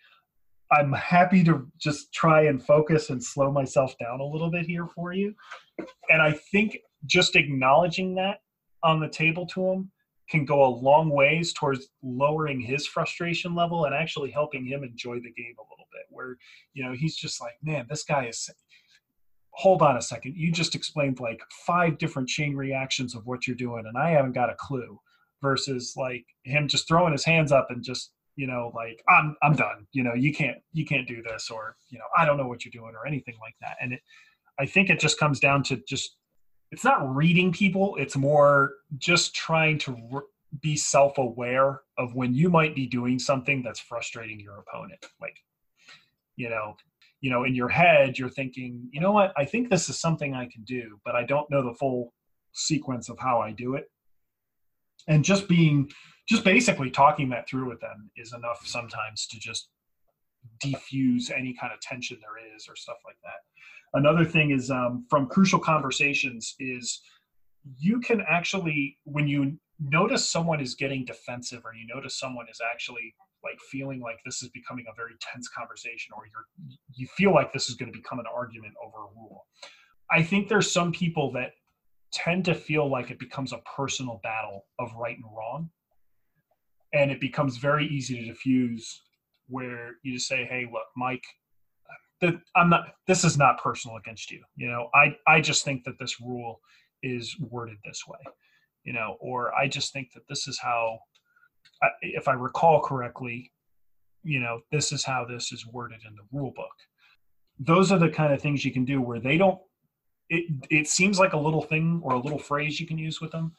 I'm 0.70 0.92
happy 0.92 1.42
to 1.44 1.66
just 1.78 2.12
try 2.12 2.42
and 2.42 2.62
focus 2.62 3.10
and 3.10 3.22
slow 3.22 3.50
myself 3.50 3.96
down 3.98 4.20
a 4.20 4.24
little 4.24 4.50
bit 4.50 4.66
here 4.66 4.86
for 4.86 5.12
you. 5.12 5.34
And 6.10 6.20
I 6.20 6.32
think 6.52 6.78
just 7.06 7.36
acknowledging 7.36 8.14
that 8.16 8.40
on 8.82 9.00
the 9.00 9.08
table 9.08 9.46
to 9.46 9.66
him 9.66 9.90
can 10.28 10.44
go 10.44 10.64
a 10.64 10.68
long 10.68 11.08
ways 11.10 11.52
towards 11.54 11.88
lowering 12.02 12.60
his 12.60 12.86
frustration 12.86 13.54
level 13.54 13.86
and 13.86 13.94
actually 13.94 14.30
helping 14.30 14.64
him 14.64 14.84
enjoy 14.84 15.14
the 15.16 15.32
game 15.32 15.54
a 15.58 15.62
little 15.62 15.77
bit 15.92 16.06
where 16.10 16.36
you 16.74 16.84
know 16.84 16.92
he's 16.92 17.16
just 17.16 17.40
like 17.40 17.54
man 17.62 17.86
this 17.88 18.04
guy 18.04 18.26
is 18.26 18.50
hold 19.52 19.82
on 19.82 19.96
a 19.96 20.02
second. 20.02 20.36
You 20.36 20.52
just 20.52 20.76
explained 20.76 21.18
like 21.18 21.40
five 21.66 21.98
different 21.98 22.28
chain 22.28 22.54
reactions 22.54 23.16
of 23.16 23.26
what 23.26 23.46
you're 23.46 23.56
doing 23.56 23.84
and 23.86 23.98
i 23.98 24.10
haven't 24.10 24.32
got 24.34 24.50
a 24.50 24.54
clue 24.54 24.98
versus 25.42 25.94
like 25.96 26.24
him 26.44 26.68
just 26.68 26.88
throwing 26.88 27.12
his 27.12 27.24
hands 27.24 27.52
up 27.52 27.68
and 27.70 27.82
just 27.82 28.12
you 28.36 28.46
know 28.46 28.72
like 28.74 29.02
i'm 29.08 29.36
i'm 29.42 29.54
done. 29.54 29.86
You 29.92 30.04
know 30.04 30.14
you 30.14 30.32
can't 30.32 30.58
you 30.72 30.84
can't 30.84 31.08
do 31.08 31.22
this 31.22 31.50
or 31.50 31.76
you 31.90 31.98
know 31.98 32.04
i 32.16 32.24
don't 32.24 32.36
know 32.36 32.46
what 32.46 32.64
you're 32.64 32.72
doing 32.72 32.94
or 32.94 33.06
anything 33.06 33.36
like 33.40 33.54
that. 33.60 33.76
And 33.80 33.92
it 33.94 34.00
i 34.58 34.66
think 34.66 34.90
it 34.90 35.00
just 35.00 35.18
comes 35.18 35.40
down 35.40 35.62
to 35.64 35.82
just 35.88 36.16
it's 36.70 36.84
not 36.84 37.14
reading 37.14 37.52
people. 37.52 37.96
It's 37.96 38.16
more 38.16 38.72
just 38.98 39.34
trying 39.34 39.78
to 39.80 39.96
re- 40.10 40.22
be 40.60 40.76
self-aware 40.76 41.80
of 41.98 42.14
when 42.14 42.34
you 42.34 42.50
might 42.50 42.74
be 42.74 42.86
doing 42.86 43.18
something 43.18 43.62
that's 43.62 43.80
frustrating 43.80 44.40
your 44.40 44.58
opponent. 44.58 45.04
Like 45.20 45.36
you 46.38 46.48
know 46.48 46.74
you 47.20 47.30
know 47.30 47.44
in 47.44 47.54
your 47.54 47.68
head 47.68 48.18
you're 48.18 48.30
thinking 48.30 48.88
you 48.92 49.00
know 49.00 49.12
what? 49.12 49.32
I 49.36 49.44
think 49.44 49.68
this 49.68 49.88
is 49.88 50.00
something 50.00 50.34
i 50.34 50.46
can 50.46 50.62
do 50.64 50.98
but 51.04 51.14
i 51.14 51.24
don't 51.24 51.50
know 51.50 51.62
the 51.62 51.74
full 51.74 52.14
sequence 52.52 53.08
of 53.08 53.18
how 53.18 53.40
i 53.40 53.50
do 53.52 53.74
it. 53.74 53.90
And 55.06 55.24
just 55.24 55.48
being 55.48 55.90
just 56.28 56.44
basically 56.44 56.90
talking 56.90 57.28
that 57.30 57.48
through 57.48 57.68
with 57.68 57.80
them 57.80 58.10
is 58.16 58.32
enough 58.34 58.60
sometimes 58.64 59.26
to 59.28 59.38
just 59.38 59.70
defuse 60.64 61.30
any 61.30 61.54
kind 61.58 61.72
of 61.72 61.80
tension 61.80 62.18
there 62.20 62.54
is 62.54 62.66
or 62.68 62.76
stuff 62.76 62.98
like 63.04 63.16
that. 63.24 63.98
Another 63.98 64.24
thing 64.24 64.50
is 64.50 64.70
um, 64.70 65.06
from 65.08 65.26
crucial 65.26 65.58
conversations 65.58 66.54
is 66.58 67.00
you 67.78 68.00
can 68.00 68.22
actually 68.28 68.98
when 69.04 69.26
you 69.26 69.58
notice 69.80 70.28
someone 70.28 70.60
is 70.60 70.74
getting 70.74 71.04
defensive 71.04 71.64
or 71.64 71.72
you 71.74 71.86
notice 71.92 72.18
someone 72.18 72.46
is 72.50 72.60
actually 72.72 73.14
like 73.44 73.58
feeling 73.70 74.00
like 74.00 74.18
this 74.24 74.42
is 74.42 74.48
becoming 74.48 74.84
a 74.90 74.94
very 74.94 75.12
tense 75.20 75.48
conversation 75.48 76.12
or 76.16 76.24
you're 76.26 76.76
you 76.94 77.06
feel 77.16 77.32
like 77.32 77.52
this 77.52 77.68
is 77.68 77.76
going 77.76 77.90
to 77.90 77.96
become 77.96 78.18
an 78.18 78.26
argument 78.34 78.74
over 78.84 79.04
a 79.04 79.10
rule 79.14 79.46
i 80.10 80.22
think 80.22 80.48
there's 80.48 80.70
some 80.70 80.90
people 80.90 81.32
that 81.32 81.52
tend 82.12 82.44
to 82.44 82.54
feel 82.54 82.90
like 82.90 83.10
it 83.10 83.18
becomes 83.18 83.52
a 83.52 83.60
personal 83.76 84.20
battle 84.22 84.64
of 84.78 84.92
right 84.94 85.16
and 85.16 85.36
wrong 85.36 85.70
and 86.92 87.10
it 87.10 87.20
becomes 87.20 87.58
very 87.58 87.86
easy 87.86 88.18
to 88.18 88.26
diffuse 88.26 89.02
where 89.46 89.92
you 90.02 90.14
just 90.14 90.26
say 90.26 90.44
hey 90.44 90.66
look 90.72 90.86
mike 90.96 91.24
I'm 92.56 92.70
not 92.70 92.88
this 93.06 93.24
is 93.24 93.38
not 93.38 93.62
personal 93.62 93.96
against 93.96 94.30
you. 94.30 94.42
You 94.56 94.68
know, 94.68 94.88
I 94.94 95.16
I 95.26 95.40
just 95.40 95.64
think 95.64 95.84
that 95.84 95.98
this 95.98 96.20
rule 96.20 96.60
is 97.02 97.36
worded 97.38 97.76
this 97.84 98.02
way. 98.08 98.18
You 98.88 98.94
know, 98.94 99.16
or 99.20 99.54
I 99.54 99.68
just 99.68 99.92
think 99.92 100.12
that 100.14 100.26
this 100.28 100.48
is 100.48 100.58
how 100.58 100.98
if 102.00 102.26
I 102.26 102.32
recall 102.32 102.80
correctly, 102.80 103.52
you 104.22 104.40
know, 104.40 104.60
this 104.72 104.92
is 104.92 105.04
how 105.04 105.26
this 105.26 105.52
is 105.52 105.66
worded 105.66 106.00
in 106.08 106.14
the 106.14 106.26
rule 106.32 106.52
book. 106.56 106.76
Those 107.58 107.92
are 107.92 107.98
the 107.98 108.08
kind 108.08 108.32
of 108.32 108.40
things 108.40 108.64
you 108.64 108.72
can 108.72 108.86
do 108.86 109.02
where 109.02 109.20
they 109.20 109.36
don't 109.36 109.60
it 110.30 110.44
it 110.70 110.88
seems 110.88 111.18
like 111.18 111.34
a 111.34 111.38
little 111.46 111.62
thing 111.62 112.00
or 112.02 112.12
a 112.14 112.18
little 112.18 112.38
phrase 112.38 112.80
you 112.80 112.86
can 112.86 112.98
use 112.98 113.20
with 113.20 113.30
them, 113.30 113.52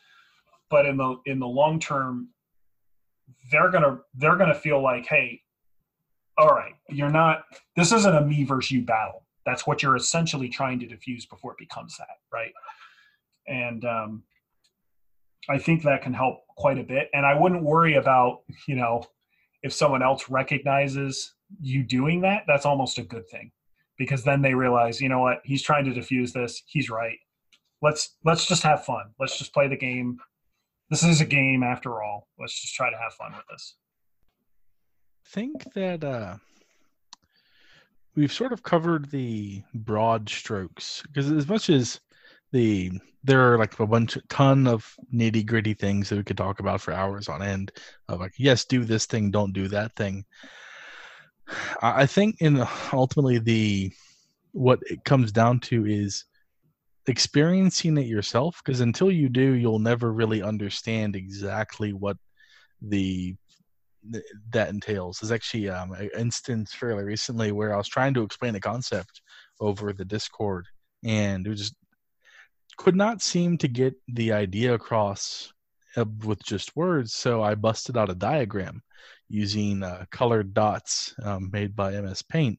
but 0.70 0.88
in 0.88 0.98
the 0.98 1.18
in 1.26 1.38
the 1.38 1.48
long 1.48 1.80
term 1.80 2.30
they're 3.52 3.70
to 3.70 4.00
they're 4.16 4.36
to 4.36 4.56
feel 4.56 4.82
like, 4.82 5.06
"Hey, 5.06 5.44
all 6.40 6.56
right, 6.56 6.74
you're 6.88 7.12
not, 7.12 7.44
this 7.76 7.92
isn't 7.92 8.16
a 8.16 8.22
me 8.22 8.44
versus 8.44 8.72
you 8.72 8.82
battle. 8.82 9.26
That's 9.46 9.68
what 9.68 9.84
you're 9.84 9.98
essentially 9.98 10.48
trying 10.48 10.80
to 10.80 10.88
diffuse 10.88 11.26
before 11.26 11.52
it 11.52 11.58
becomes 11.60 11.98
that, 11.98 12.18
right? 12.32 12.54
And 13.48 13.84
um, 13.84 14.24
I 15.50 15.58
think 15.58 15.84
that 15.84 16.04
can 16.04 16.14
help 16.14 16.46
quite 16.58 16.78
a 16.78 16.84
bit. 16.84 17.10
And 17.14 17.26
I 17.26 17.34
wouldn't 17.40 17.64
worry 17.64 17.96
about, 17.96 18.42
you 18.68 18.76
know, 18.76 19.04
if 19.64 19.74
someone 19.74 20.04
else 20.04 20.30
recognizes 20.30 21.34
you 21.62 21.84
doing 21.84 22.22
that, 22.22 22.44
that's 22.48 22.66
almost 22.66 22.98
a 22.98 23.04
good 23.04 23.28
thing 23.30 23.52
because 23.98 24.24
then 24.24 24.42
they 24.42 24.54
realize, 24.54 25.02
you 25.02 25.10
know 25.10 25.20
what, 25.20 25.40
he's 25.44 25.64
trying 25.64 25.86
to 25.86 25.94
diffuse 25.94 26.32
this. 26.32 26.64
He's 26.68 26.90
right. 26.90 27.18
Let's 27.82 28.18
let's 28.26 28.46
just 28.46 28.64
have 28.64 28.86
fun. 28.86 29.12
Let's 29.20 29.38
just 29.38 29.54
play 29.54 29.68
the 29.68 29.78
game. 29.78 30.18
This 30.90 31.04
is 31.04 31.22
a 31.22 31.26
game 31.26 31.64
after 31.64 32.02
all. 32.02 32.28
Let's 32.40 32.60
just 32.60 32.76
try 32.76 32.90
to 32.90 32.98
have 32.98 33.14
fun 33.14 33.32
with 33.32 33.46
this 33.50 33.76
I 35.26 35.30
think 35.30 35.74
that 35.74 36.04
uh, 36.04 36.38
we've 38.16 38.34
sort 38.34 38.52
of 38.52 38.64
covered 38.64 39.12
the 39.12 39.62
broad 39.74 40.28
strokes 40.28 41.04
because 41.08 41.32
as 41.32 41.48
much 41.48 41.70
as 41.70 42.00
the 42.52 42.92
there 43.24 43.54
are 43.54 43.58
like 43.58 43.78
a 43.80 43.86
bunch 43.86 44.18
ton 44.30 44.66
of 44.66 44.96
nitty 45.14 45.46
gritty 45.46 45.74
things 45.74 46.10
that 46.10 46.18
we 46.18 46.24
could 46.24 46.38
talk 46.38 46.60
about 46.60 46.82
for 46.82 46.94
hours 46.94 47.28
on 47.28 47.42
end 47.42 47.72
of 48.08 48.20
like 48.20 48.34
yes 48.38 48.66
do 48.66 48.84
this 48.86 49.06
thing 49.06 49.32
don't 49.32 49.54
do 49.54 49.68
that 49.68 49.96
thing. 49.96 50.24
I 51.82 52.06
think 52.06 52.36
in 52.42 52.64
ultimately 52.94 53.40
the 53.40 53.92
what 54.52 54.80
it 54.86 55.04
comes 55.04 55.32
down 55.32 55.60
to 55.62 55.86
is 55.86 56.26
experiencing 57.08 57.98
it 57.98 58.06
yourself 58.06 58.62
because 58.64 58.82
until 58.82 59.12
you 59.12 59.30
do 59.30 59.54
you'll 59.54 59.80
never 59.80 60.14
really 60.14 60.44
understand 60.44 61.16
exactly 61.16 61.92
what 61.92 62.18
the 62.82 63.36
that 64.52 64.70
entails. 64.70 65.22
Is 65.22 65.32
actually 65.32 65.70
um, 65.70 65.92
an 65.92 66.10
instance 66.18 66.74
fairly 66.74 67.04
recently 67.04 67.52
where 67.52 67.74
i 67.74 67.78
was 67.78 67.90
trying 67.90 68.14
to 68.14 68.24
explain 68.24 68.56
a 68.56 68.60
concept 68.60 69.22
over 69.60 69.92
the 69.92 70.06
discord 70.06 70.66
and 71.04 71.46
it 71.46 71.50
was 71.50 71.60
just 71.60 71.76
could 72.80 72.96
not 72.96 73.22
seem 73.22 73.58
to 73.58 73.68
get 73.68 73.94
the 74.08 74.32
idea 74.32 74.74
across 74.74 75.52
with 76.24 76.42
just 76.44 76.78
words, 76.78 77.14
so 77.14 77.44
I 77.44 77.54
busted 77.54 77.98
out 77.98 78.10
a 78.10 78.16
diagram 78.16 78.82
using 79.28 79.84
uh, 79.84 80.06
colored 80.12 80.54
dots 80.54 81.14
um, 81.24 81.50
made 81.52 81.76
by 81.76 82.00
MS 82.00 82.22
Paint. 82.22 82.58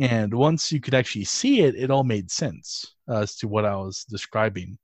And 0.00 0.34
once 0.34 0.72
you 0.72 0.80
could 0.80 0.92
actually 0.92 1.26
see 1.26 1.60
it, 1.60 1.76
it 1.76 1.92
all 1.92 2.02
made 2.02 2.32
sense 2.32 2.96
as 3.08 3.36
to 3.36 3.46
what 3.46 3.64
I 3.64 3.76
was 3.76 4.04
describing. 4.10 4.76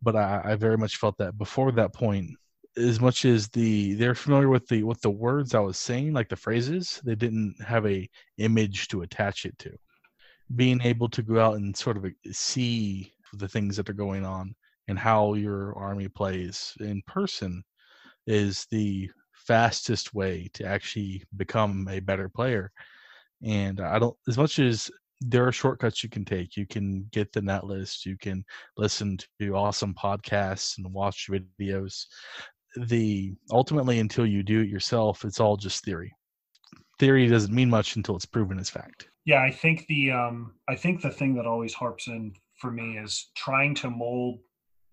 But 0.00 0.14
I, 0.14 0.42
I 0.44 0.54
very 0.54 0.78
much 0.78 0.96
felt 0.96 1.18
that 1.18 1.36
before 1.36 1.72
that 1.72 1.92
point, 1.92 2.30
as 2.76 3.00
much 3.00 3.24
as 3.24 3.48
the 3.48 3.94
they're 3.94 4.14
familiar 4.14 4.48
with 4.48 4.68
the 4.68 4.84
with 4.84 5.00
the 5.00 5.10
words 5.10 5.56
I 5.56 5.60
was 5.60 5.76
saying, 5.76 6.12
like 6.12 6.28
the 6.28 6.36
phrases, 6.36 7.00
they 7.04 7.16
didn't 7.16 7.56
have 7.66 7.84
a 7.84 8.08
image 8.38 8.86
to 8.88 9.02
attach 9.02 9.44
it 9.44 9.58
to. 9.58 9.72
Being 10.54 10.80
able 10.82 11.08
to 11.08 11.22
go 11.22 11.40
out 11.40 11.56
and 11.56 11.76
sort 11.76 11.96
of 11.96 12.06
see 12.30 13.13
the 13.38 13.48
things 13.48 13.76
that 13.76 13.88
are 13.90 13.94
going 13.94 14.24
on 14.24 14.54
and 14.88 14.98
how 14.98 15.34
your 15.34 15.76
army 15.76 16.08
plays 16.08 16.74
in 16.80 17.02
person 17.06 17.62
is 18.26 18.66
the 18.70 19.10
fastest 19.32 20.14
way 20.14 20.48
to 20.54 20.64
actually 20.64 21.22
become 21.36 21.86
a 21.90 22.00
better 22.00 22.28
player. 22.28 22.70
And 23.42 23.80
I 23.80 23.98
don't, 23.98 24.16
as 24.28 24.38
much 24.38 24.58
as 24.58 24.90
there 25.20 25.46
are 25.46 25.52
shortcuts 25.52 26.02
you 26.02 26.08
can 26.08 26.24
take, 26.24 26.56
you 26.56 26.66
can 26.66 27.06
get 27.12 27.32
the 27.32 27.42
net 27.42 27.64
list, 27.64 28.06
you 28.06 28.16
can 28.16 28.44
listen 28.76 29.18
to 29.40 29.56
awesome 29.56 29.94
podcasts 29.94 30.78
and 30.78 30.92
watch 30.92 31.28
videos. 31.30 32.06
The 32.76 33.34
ultimately, 33.50 34.00
until 34.00 34.26
you 34.26 34.42
do 34.42 34.60
it 34.60 34.68
yourself, 34.68 35.24
it's 35.24 35.40
all 35.40 35.56
just 35.56 35.84
theory. 35.84 36.12
Theory 36.98 37.26
doesn't 37.28 37.54
mean 37.54 37.70
much 37.70 37.96
until 37.96 38.16
it's 38.16 38.26
proven 38.26 38.58
as 38.58 38.70
fact. 38.70 39.08
Yeah, 39.24 39.42
I 39.42 39.50
think 39.50 39.86
the 39.86 40.10
um, 40.10 40.54
I 40.68 40.74
think 40.74 41.00
the 41.00 41.10
thing 41.10 41.34
that 41.36 41.46
always 41.46 41.72
harps 41.72 42.08
in 42.08 42.34
for 42.60 42.70
me 42.70 42.98
is 42.98 43.30
trying 43.34 43.74
to 43.74 43.90
mold 43.90 44.38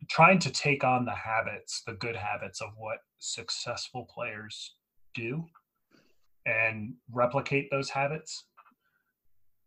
trying 0.09 0.39
to 0.39 0.51
take 0.51 0.84
on 0.84 1.05
the 1.05 1.14
habits 1.14 1.84
the 1.86 1.93
good 1.93 2.16
habits 2.16 2.62
of 2.62 2.70
what 2.78 2.99
successful 3.20 4.07
players 4.14 4.76
do 5.14 5.45
and 6.45 6.93
replicate 7.12 7.70
those 7.70 7.89
habits 7.89 8.45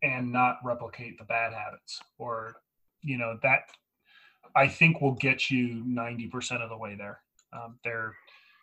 and 0.03 0.31
not 0.31 0.59
replicate 0.65 1.17
the 1.19 1.25
bad 1.25 1.53
habits 1.53 2.01
or 2.19 2.57
you 3.03 3.17
know 3.17 3.39
that 3.43 3.61
i 4.57 4.67
think 4.67 5.01
will 5.01 5.15
get 5.15 5.51
you 5.51 5.85
90% 5.87 6.63
of 6.63 6.71
the 6.71 6.77
way 6.77 6.95
there. 6.97 7.21
Um, 7.53 7.79
there 7.85 8.15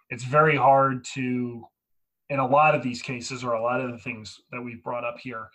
it's 0.09 0.25
very 0.25 0.57
hard 0.57 1.05
to 1.13 1.63
in 2.29 2.39
a 2.39 2.47
lot 2.47 2.75
of 2.75 2.83
these 2.83 3.01
cases 3.01 3.43
or 3.43 3.53
a 3.53 3.61
lot 3.61 3.81
of 3.81 3.91
the 3.91 3.97
things 3.97 4.41
that 4.51 4.61
we've 4.61 4.83
brought 4.83 5.05
up 5.05 5.19
here 5.19 5.47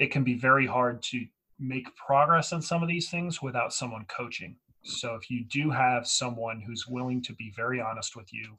it 0.00 0.10
can 0.10 0.24
be 0.24 0.34
very 0.34 0.66
hard 0.66 1.02
to 1.02 1.24
make 1.58 1.94
progress 1.96 2.52
in 2.52 2.62
some 2.62 2.82
of 2.82 2.88
these 2.88 3.10
things 3.10 3.42
without 3.42 3.72
someone 3.72 4.04
coaching. 4.06 4.56
So 4.84 5.14
if 5.14 5.30
you 5.30 5.44
do 5.44 5.70
have 5.70 6.06
someone 6.06 6.60
who's 6.60 6.86
willing 6.86 7.22
to 7.22 7.32
be 7.34 7.52
very 7.56 7.80
honest 7.80 8.16
with 8.16 8.32
you, 8.32 8.58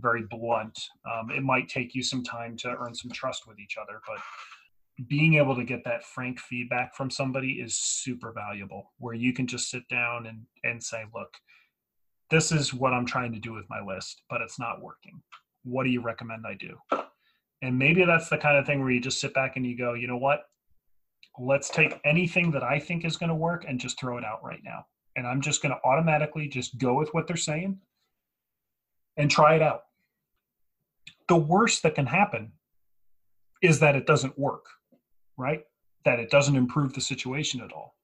very 0.00 0.24
blunt, 0.30 0.78
um, 1.10 1.30
it 1.30 1.42
might 1.42 1.68
take 1.68 1.94
you 1.94 2.02
some 2.02 2.22
time 2.22 2.56
to 2.58 2.68
earn 2.68 2.94
some 2.94 3.10
trust 3.10 3.46
with 3.46 3.58
each 3.58 3.76
other. 3.80 4.00
But 4.06 4.18
being 5.08 5.34
able 5.34 5.54
to 5.54 5.64
get 5.64 5.84
that 5.84 6.04
frank 6.04 6.40
feedback 6.40 6.94
from 6.94 7.10
somebody 7.10 7.52
is 7.54 7.76
super 7.76 8.32
valuable, 8.32 8.92
where 8.98 9.14
you 9.14 9.32
can 9.32 9.46
just 9.46 9.70
sit 9.70 9.86
down 9.88 10.26
and 10.26 10.46
and 10.64 10.82
say, 10.82 11.04
look, 11.14 11.34
this 12.30 12.52
is 12.52 12.72
what 12.72 12.92
I'm 12.92 13.06
trying 13.06 13.32
to 13.32 13.38
do 13.38 13.52
with 13.52 13.68
my 13.68 13.80
list, 13.80 14.22
but 14.30 14.40
it's 14.40 14.58
not 14.58 14.82
working. 14.82 15.20
What 15.64 15.84
do 15.84 15.90
you 15.90 16.00
recommend 16.00 16.44
I 16.46 16.54
do? 16.54 16.76
And 17.62 17.78
maybe 17.78 18.04
that's 18.04 18.28
the 18.28 18.38
kind 18.38 18.56
of 18.56 18.66
thing 18.66 18.80
where 18.80 18.90
you 18.90 19.00
just 19.00 19.20
sit 19.20 19.34
back 19.34 19.56
and 19.56 19.66
you 19.66 19.76
go, 19.76 19.94
you 19.94 20.06
know 20.06 20.16
what? 20.16 20.44
Let's 21.38 21.68
take 21.68 22.00
anything 22.04 22.50
that 22.52 22.62
I 22.62 22.78
think 22.78 23.04
is 23.04 23.16
going 23.16 23.28
to 23.28 23.34
work 23.34 23.64
and 23.68 23.78
just 23.78 23.98
throw 23.98 24.18
it 24.18 24.24
out 24.24 24.42
right 24.42 24.60
now. 24.64 24.86
And 25.16 25.26
I'm 25.26 25.40
just 25.40 25.62
going 25.62 25.74
to 25.74 25.88
automatically 25.88 26.48
just 26.48 26.78
go 26.78 26.94
with 26.94 27.12
what 27.12 27.26
they're 27.26 27.36
saying 27.36 27.78
and 29.16 29.30
try 29.30 29.54
it 29.54 29.62
out. 29.62 29.82
The 31.28 31.36
worst 31.36 31.82
that 31.82 31.94
can 31.94 32.06
happen 32.06 32.52
is 33.62 33.80
that 33.80 33.96
it 33.96 34.06
doesn't 34.06 34.38
work, 34.38 34.66
right? 35.36 35.64
That 36.04 36.20
it 36.20 36.30
doesn't 36.30 36.56
improve 36.56 36.92
the 36.92 37.00
situation 37.00 37.60
at 37.60 37.72
all. 37.72 37.94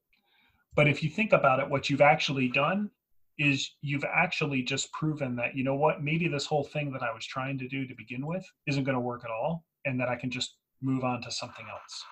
But 0.75 0.89
if 0.89 1.03
you 1.03 1.11
think 1.11 1.33
about 1.33 1.61
it, 1.61 1.69
what 1.69 1.91
you've 1.91 2.01
actually 2.01 2.49
done 2.49 2.91
is 3.39 3.71
you've 3.83 4.05
actually 4.05 4.63
just 4.63 4.91
proven 4.93 5.37
that, 5.37 5.55
you 5.55 5.65
know 5.65 5.75
what, 5.75 6.03
maybe 6.03 6.29
this 6.29 6.47
whole 6.47 6.65
thing 6.65 6.93
that 6.93 7.03
I 7.03 7.13
was 7.13 7.27
trying 7.27 7.59
to 7.59 7.69
do 7.69 7.87
to 7.87 7.95
begin 7.95 8.27
with 8.27 8.45
isn't 8.67 8.85
going 8.85 8.95
to 8.95 9.01
work 9.01 9.25
at 9.25 9.31
all, 9.31 9.65
and 9.85 10.01
that 10.01 10.09
I 10.09 10.17
can 10.17 10.31
just 10.31 10.57
move 10.81 11.05
on 11.05 11.23
to 11.23 11.31
something 11.31 11.67
else 11.71 12.05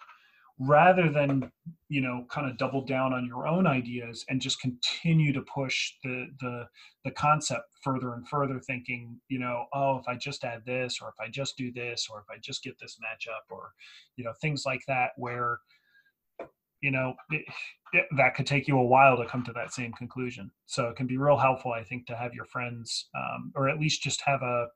rather 0.61 1.09
than 1.09 1.51
you 1.89 2.03
know 2.03 2.27
kind 2.31 2.49
of 2.49 2.59
double 2.59 2.85
down 2.85 3.15
on 3.15 3.25
your 3.25 3.47
own 3.47 3.67
ideas 3.67 4.27
and 4.29 4.43
just 4.43 4.61
continue 4.61 5.33
to 5.33 5.41
push 5.43 5.95
the 6.05 6.27
the 6.41 6.67
the 7.05 7.11
concept 7.13 7.65
further 7.83 8.13
and 8.13 8.29
further 8.29 8.61
thinking 8.61 9.19
you 9.29 9.39
know 9.39 9.65
oh 9.73 9.97
if 9.97 10.07
i 10.07 10.15
just 10.15 10.45
add 10.45 10.63
this 10.67 10.99
or 11.01 11.09
if 11.09 11.15
i 11.19 11.31
just 11.31 11.57
do 11.57 11.73
this 11.73 12.09
or 12.11 12.21
if 12.21 12.27
i 12.31 12.39
just 12.43 12.63
get 12.63 12.79
this 12.79 12.99
matchup 13.03 13.51
or 13.51 13.71
you 14.17 14.25
know 14.25 14.35
things 14.43 14.65
like 14.67 14.83
that 14.87 15.13
where 15.17 15.59
you 16.83 16.91
know 16.91 17.15
it, 17.31 17.43
it, 17.95 18.05
that 18.19 18.35
could 18.35 18.47
take 18.47 18.69
you 18.69 18.79
a 18.79 18.85
while 18.85 19.17
to 19.17 19.27
come 19.27 19.43
to 19.45 19.53
that 19.53 19.73
same 19.73 19.93
conclusion. 19.93 20.51
So 20.67 20.89
it 20.89 20.97
can 20.97 21.07
be 21.07 21.17
real 21.17 21.37
helpful 21.37 21.73
i 21.73 21.83
think 21.83 22.07
to 22.07 22.17
have 22.17 22.35
your 22.35 22.45
friends 22.45 23.09
um, 23.15 23.53
or 23.55 23.69
at 23.69 23.81
least 23.81 24.03
just 24.03 24.21
have 24.27 24.43
a 24.43 24.67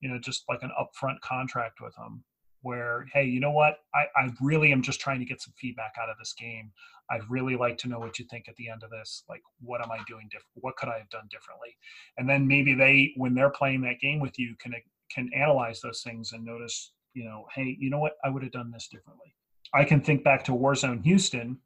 you 0.00 0.10
know 0.10 0.18
just 0.18 0.44
like 0.50 0.62
an 0.62 0.70
upfront 0.78 1.20
contract 1.22 1.80
with 1.80 1.94
them 1.96 2.24
where 2.62 3.06
hey 3.12 3.24
you 3.24 3.40
know 3.40 3.50
what? 3.50 3.78
I, 3.94 4.06
I 4.16 4.30
really 4.40 4.72
am 4.72 4.82
just 4.82 5.00
trying 5.00 5.18
to 5.20 5.24
get 5.24 5.40
some 5.40 5.54
feedback 5.56 5.94
out 6.00 6.10
of 6.10 6.16
this 6.18 6.34
game. 6.34 6.72
I'd 7.10 7.28
really 7.28 7.56
like 7.56 7.76
to 7.78 7.88
know 7.88 7.98
what 7.98 8.18
you 8.18 8.24
think 8.26 8.48
at 8.48 8.56
the 8.56 8.68
end 8.68 8.82
of 8.82 8.90
this. 8.90 9.24
Like 9.28 9.42
what 9.60 9.82
am 9.82 9.90
i 9.90 9.98
doing 10.06 10.28
different 10.30 10.50
what 10.54 10.76
could 10.76 10.88
i 10.88 10.98
have 10.98 11.08
done 11.10 11.28
differently? 11.30 11.76
And 12.18 12.28
then 12.28 12.46
maybe 12.46 12.74
they 12.74 13.12
when 13.16 13.34
they're 13.34 13.50
playing 13.50 13.82
that 13.82 14.00
game 14.00 14.20
with 14.20 14.38
you 14.38 14.54
can 14.60 14.74
can 15.14 15.30
analyze 15.34 15.80
those 15.80 16.02
things 16.02 16.32
and 16.32 16.44
notice 16.44 16.92
you 17.14 17.24
know 17.24 17.46
hey 17.54 17.76
you 17.78 17.90
know 17.90 17.98
what? 17.98 18.16
I 18.24 18.28
would 18.28 18.42
have 18.42 18.52
done 18.52 18.70
this 18.70 18.88
differently. 18.88 19.34
I 19.74 19.84
can 19.84 20.00
think 20.00 20.24
back 20.24 20.44
to 20.44 20.52
warzone 20.52 21.02
houston. 21.04 21.58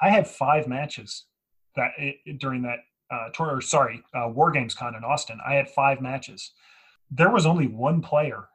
I 0.00 0.10
had 0.10 0.28
five 0.28 0.66
matches 0.66 1.24
that 1.76 1.92
it, 1.98 2.38
during 2.38 2.62
that 2.62 2.80
uh 3.10 3.30
tour 3.32 3.56
or 3.56 3.60
sorry 3.60 4.02
uh, 4.14 4.28
war 4.28 4.50
games 4.50 4.74
con 4.74 4.94
in 4.94 5.04
austin. 5.04 5.38
I 5.46 5.54
had 5.54 5.70
five 5.70 6.00
matches. 6.00 6.52
There 7.10 7.30
was 7.30 7.46
only 7.46 7.68
one 7.68 8.02
player 8.02 8.48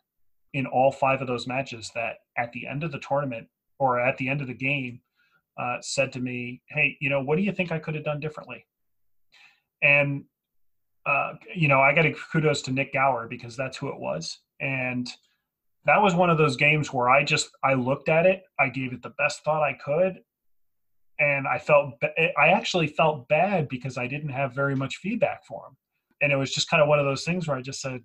in 0.54 0.66
all 0.66 0.92
five 0.92 1.22
of 1.22 1.28
those 1.28 1.48
matches 1.48 1.92
that 1.96 2.18
at 2.38 2.52
the 2.52 2.68
end 2.68 2.84
of 2.84 2.92
the 2.92 3.00
tournament 3.00 3.48
or 3.80 4.00
at 4.00 4.18
the 4.18 4.30
end 4.30 4.42
of 4.42 4.48
the 4.48 4.54
game 4.54 5.02
uh, 5.58 5.78
said 5.82 6.12
to 6.14 6.20
me, 6.20 6.62
"Hey, 6.70 6.98
you 7.02 7.10
know, 7.10 7.22
what 7.22 7.38
do 7.38 7.44
you 7.44 7.52
think 7.52 7.72
I 7.72 7.80
could 7.80 7.96
have 7.96 8.04
done 8.04 8.20
differently?" 8.20 8.66
And 9.82 10.26
uh, 11.06 11.34
you 11.56 11.68
know, 11.68 11.82
I 11.82 11.94
got 11.94 12.04
to 12.04 12.14
kudos 12.32 12.62
to 12.64 12.72
Nick 12.72 12.94
Gower 12.94 13.28
because 13.28 13.56
that's 13.56 13.78
who 13.78 13.90
it 13.90 14.00
was, 14.00 14.40
and 14.60 15.10
that 15.86 16.02
was 16.02 16.14
one 16.14 16.30
of 16.30 16.38
those 16.38 16.56
games 16.56 16.94
where 16.94 17.10
I 17.10 17.24
just 17.24 17.50
I 17.64 17.74
looked 17.74 18.10
at 18.10 18.26
it, 18.26 18.44
I 18.60 18.70
gave 18.70 18.94
it 18.94 19.02
the 19.02 19.14
best 19.18 19.44
thought 19.44 19.64
I 19.64 19.74
could, 19.74 20.20
and 21.20 21.48
I 21.48 21.58
felt 21.58 21.96
I 22.38 22.50
actually 22.50 22.88
felt 22.88 23.28
bad 23.28 23.68
because 23.68 23.98
I 23.98 24.08
didn't 24.08 24.30
have 24.30 24.54
very 24.54 24.76
much 24.76 24.98
feedback 24.98 25.46
for 25.46 25.68
him, 25.68 25.78
and 26.22 26.32
it 26.32 26.38
was 26.38 26.52
just 26.52 26.70
kind 26.70 26.82
of 26.82 26.90
one 26.90 27.00
of 27.00 27.06
those 27.06 27.24
things 27.24 27.48
where 27.48 27.58
I 27.58 27.62
just 27.62 27.82
said, 27.82 28.02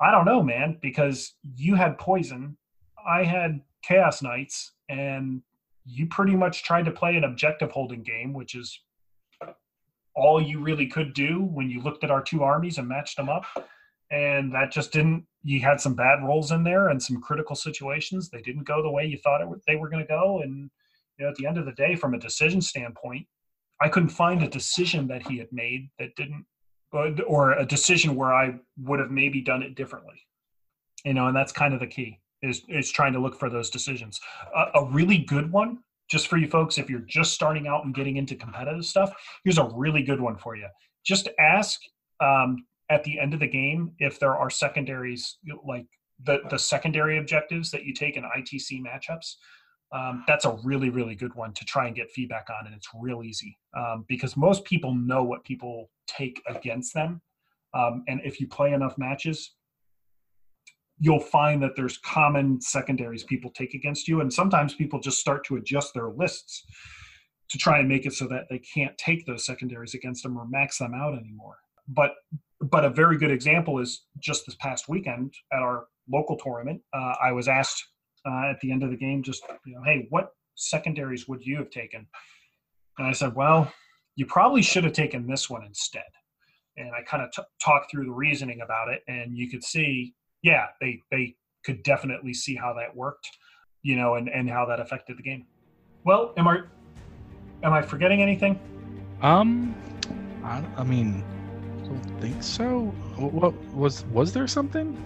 I 0.00 0.10
don't 0.10 0.24
know, 0.24 0.42
man, 0.42 0.78
because 0.80 1.34
you 1.56 1.74
had 1.74 1.98
poison, 1.98 2.56
I 3.06 3.24
had 3.24 3.60
chaos 3.82 4.22
knights, 4.22 4.72
and 4.88 5.42
you 5.84 6.06
pretty 6.06 6.36
much 6.36 6.62
tried 6.62 6.84
to 6.84 6.90
play 6.90 7.16
an 7.16 7.24
objective 7.24 7.70
holding 7.72 8.02
game, 8.02 8.32
which 8.32 8.54
is 8.54 8.80
all 10.14 10.40
you 10.42 10.60
really 10.60 10.86
could 10.86 11.14
do 11.14 11.42
when 11.42 11.70
you 11.70 11.80
looked 11.80 12.04
at 12.04 12.10
our 12.10 12.22
two 12.22 12.42
armies 12.42 12.78
and 12.78 12.88
matched 12.88 13.16
them 13.16 13.28
up. 13.28 13.44
And 14.10 14.52
that 14.54 14.72
just 14.72 14.92
didn't. 14.92 15.26
You 15.42 15.60
had 15.60 15.80
some 15.80 15.94
bad 15.94 16.22
rolls 16.24 16.50
in 16.50 16.64
there 16.64 16.88
and 16.88 17.02
some 17.02 17.20
critical 17.20 17.54
situations. 17.54 18.28
They 18.28 18.40
didn't 18.40 18.64
go 18.64 18.82
the 18.82 18.90
way 18.90 19.04
you 19.06 19.18
thought 19.18 19.42
it, 19.42 19.48
they 19.66 19.76
were 19.76 19.88
going 19.88 20.02
to 20.02 20.08
go. 20.08 20.40
And 20.42 20.70
you 21.18 21.24
know, 21.24 21.30
at 21.30 21.36
the 21.36 21.46
end 21.46 21.58
of 21.58 21.66
the 21.66 21.72
day, 21.72 21.94
from 21.94 22.14
a 22.14 22.18
decision 22.18 22.60
standpoint, 22.60 23.26
I 23.80 23.88
couldn't 23.88 24.08
find 24.08 24.42
a 24.42 24.48
decision 24.48 25.06
that 25.08 25.26
he 25.26 25.38
had 25.38 25.52
made 25.52 25.90
that 25.98 26.16
didn't 26.16 26.46
or 26.92 27.52
a 27.52 27.66
decision 27.66 28.14
where 28.14 28.34
I 28.34 28.54
would 28.78 29.00
have 29.00 29.10
maybe 29.10 29.40
done 29.40 29.62
it 29.62 29.74
differently. 29.74 30.22
You 31.04 31.14
know, 31.14 31.28
and 31.28 31.36
that's 31.36 31.52
kind 31.52 31.74
of 31.74 31.80
the 31.80 31.86
key 31.86 32.18
is 32.42 32.62
is 32.68 32.90
trying 32.90 33.12
to 33.12 33.18
look 33.18 33.38
for 33.38 33.50
those 33.50 33.70
decisions. 33.70 34.20
A, 34.54 34.80
a 34.80 34.84
really 34.90 35.18
good 35.18 35.50
one 35.50 35.78
just 36.08 36.28
for 36.28 36.38
you 36.38 36.48
folks, 36.48 36.78
if 36.78 36.88
you're 36.88 37.00
just 37.00 37.34
starting 37.34 37.68
out 37.68 37.84
and 37.84 37.94
getting 37.94 38.16
into 38.16 38.34
competitive 38.34 38.84
stuff, 38.84 39.12
here's 39.44 39.58
a 39.58 39.70
really 39.74 40.02
good 40.02 40.20
one 40.20 40.36
for 40.36 40.56
you. 40.56 40.66
Just 41.04 41.28
ask 41.38 41.80
um, 42.20 42.64
at 42.90 43.04
the 43.04 43.20
end 43.20 43.34
of 43.34 43.40
the 43.40 43.46
game 43.46 43.92
if 43.98 44.18
there 44.18 44.34
are 44.36 44.50
secondaries 44.50 45.36
like 45.64 45.86
the 46.24 46.40
the 46.50 46.58
secondary 46.58 47.18
objectives 47.18 47.70
that 47.70 47.84
you 47.84 47.94
take 47.94 48.16
in 48.16 48.24
ITC 48.24 48.82
matchups. 48.82 49.34
Um, 49.90 50.24
that's 50.26 50.44
a 50.44 50.58
really 50.64 50.90
really 50.90 51.14
good 51.14 51.34
one 51.34 51.52
to 51.54 51.64
try 51.64 51.86
and 51.86 51.96
get 51.96 52.10
feedback 52.10 52.48
on, 52.50 52.66
and 52.66 52.74
it's 52.74 52.88
real 52.98 53.22
easy 53.22 53.56
um, 53.76 54.04
because 54.08 54.36
most 54.36 54.64
people 54.64 54.94
know 54.94 55.22
what 55.22 55.44
people 55.44 55.90
take 56.08 56.42
against 56.48 56.94
them, 56.94 57.20
um, 57.74 58.04
and 58.08 58.20
if 58.24 58.40
you 58.40 58.48
play 58.48 58.72
enough 58.72 58.96
matches, 58.98 59.54
you'll 60.98 61.20
find 61.20 61.62
that 61.62 61.76
there's 61.76 61.98
common 61.98 62.60
secondaries 62.60 63.22
people 63.22 63.50
take 63.50 63.74
against 63.74 64.08
you. 64.08 64.20
And 64.20 64.32
sometimes 64.32 64.74
people 64.74 64.98
just 65.00 65.18
start 65.18 65.44
to 65.44 65.56
adjust 65.56 65.94
their 65.94 66.08
lists 66.08 66.64
to 67.50 67.58
try 67.58 67.78
and 67.78 67.88
make 67.88 68.04
it 68.04 68.12
so 68.12 68.26
that 68.26 68.46
they 68.50 68.58
can't 68.58 68.96
take 68.98 69.24
those 69.24 69.46
secondaries 69.46 69.94
against 69.94 70.22
them 70.22 70.36
or 70.36 70.46
max 70.48 70.78
them 70.78 70.94
out 70.94 71.16
anymore. 71.16 71.56
But 71.86 72.14
but 72.60 72.84
a 72.84 72.90
very 72.90 73.16
good 73.16 73.30
example 73.30 73.78
is 73.78 74.04
just 74.18 74.46
this 74.46 74.56
past 74.56 74.88
weekend 74.88 75.32
at 75.52 75.60
our 75.60 75.86
local 76.10 76.36
tournament 76.36 76.80
uh, 76.92 77.14
i 77.22 77.32
was 77.32 77.48
asked 77.48 77.84
uh, 78.26 78.50
at 78.50 78.58
the 78.60 78.72
end 78.72 78.82
of 78.82 78.90
the 78.90 78.96
game 78.96 79.22
just 79.22 79.42
you 79.66 79.74
know 79.74 79.82
hey 79.84 80.06
what 80.10 80.30
secondaries 80.56 81.28
would 81.28 81.44
you 81.44 81.56
have 81.56 81.70
taken? 81.70 82.06
And 82.98 83.06
i 83.06 83.12
said 83.12 83.34
well 83.34 83.72
you 84.18 84.26
probably 84.26 84.62
should 84.62 84.84
have 84.84 84.92
taken 84.92 85.26
this 85.26 85.48
one 85.48 85.64
instead 85.64 86.10
and 86.76 86.90
i 86.98 87.02
kind 87.02 87.22
of 87.22 87.30
t- 87.30 87.42
talked 87.60 87.90
through 87.90 88.04
the 88.04 88.10
reasoning 88.10 88.60
about 88.60 88.88
it 88.88 89.02
and 89.08 89.36
you 89.36 89.48
could 89.48 89.64
see 89.64 90.14
yeah, 90.42 90.66
they 90.80 91.02
they 91.10 91.36
could 91.64 91.82
definitely 91.82 92.34
see 92.34 92.54
how 92.54 92.72
that 92.74 92.94
worked, 92.94 93.28
you 93.82 93.96
know, 93.96 94.14
and 94.14 94.28
and 94.28 94.48
how 94.48 94.64
that 94.66 94.80
affected 94.80 95.18
the 95.18 95.22
game. 95.22 95.46
Well, 96.04 96.32
am 96.36 96.48
I 96.48 96.60
am 97.62 97.72
I 97.72 97.82
forgetting 97.82 98.22
anything? 98.22 98.58
Um, 99.22 99.74
I, 100.44 100.62
I 100.76 100.84
mean, 100.84 101.24
I 101.82 101.86
don't 101.86 102.20
think 102.20 102.42
so. 102.42 102.86
What 103.16 103.54
was 103.74 104.04
was 104.06 104.32
there 104.32 104.46
something? 104.46 104.96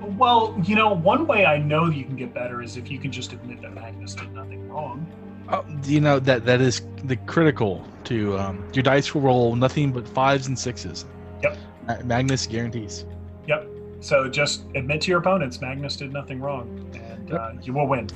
Well, 0.00 0.56
you 0.64 0.76
know, 0.76 0.94
one 0.94 1.26
way 1.26 1.46
I 1.46 1.58
know 1.58 1.86
you 1.86 2.04
can 2.04 2.16
get 2.16 2.32
better 2.32 2.62
is 2.62 2.76
if 2.76 2.90
you 2.90 2.98
can 2.98 3.10
just 3.10 3.32
admit 3.32 3.60
that 3.62 3.74
Magnus 3.74 4.14
did 4.14 4.32
nothing 4.32 4.68
wrong. 4.68 5.06
Oh, 5.48 5.64
you 5.84 6.00
know 6.00 6.18
that 6.18 6.44
that 6.44 6.60
is 6.60 6.82
the 7.04 7.16
critical 7.16 7.86
to 8.04 8.36
um, 8.38 8.64
your 8.72 8.82
dice 8.82 9.14
will 9.14 9.22
roll 9.22 9.54
nothing 9.54 9.92
but 9.92 10.08
fives 10.08 10.48
and 10.48 10.58
sixes. 10.58 11.04
Yep. 11.42 12.04
Magnus 12.04 12.46
guarantees. 12.46 13.04
Yep. 13.46 13.68
So 14.00 14.28
just 14.28 14.64
admit 14.74 15.02
to 15.02 15.10
your 15.10 15.20
opponents 15.20 15.60
Magnus 15.60 15.96
did 15.96 16.12
nothing 16.12 16.40
wrong, 16.40 16.90
and 16.94 17.28
yep. 17.28 17.40
uh, 17.40 17.52
you 17.62 17.72
will 17.72 17.86
win. 17.86 18.08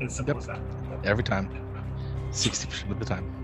As 0.00 0.14
simple 0.14 0.34
yep. 0.34 0.42
as 0.42 0.46
that. 0.46 0.60
Every 1.04 1.24
time, 1.24 1.50
sixty 2.30 2.68
percent 2.68 2.92
of 2.92 2.98
the 2.98 3.04
time. 3.04 3.35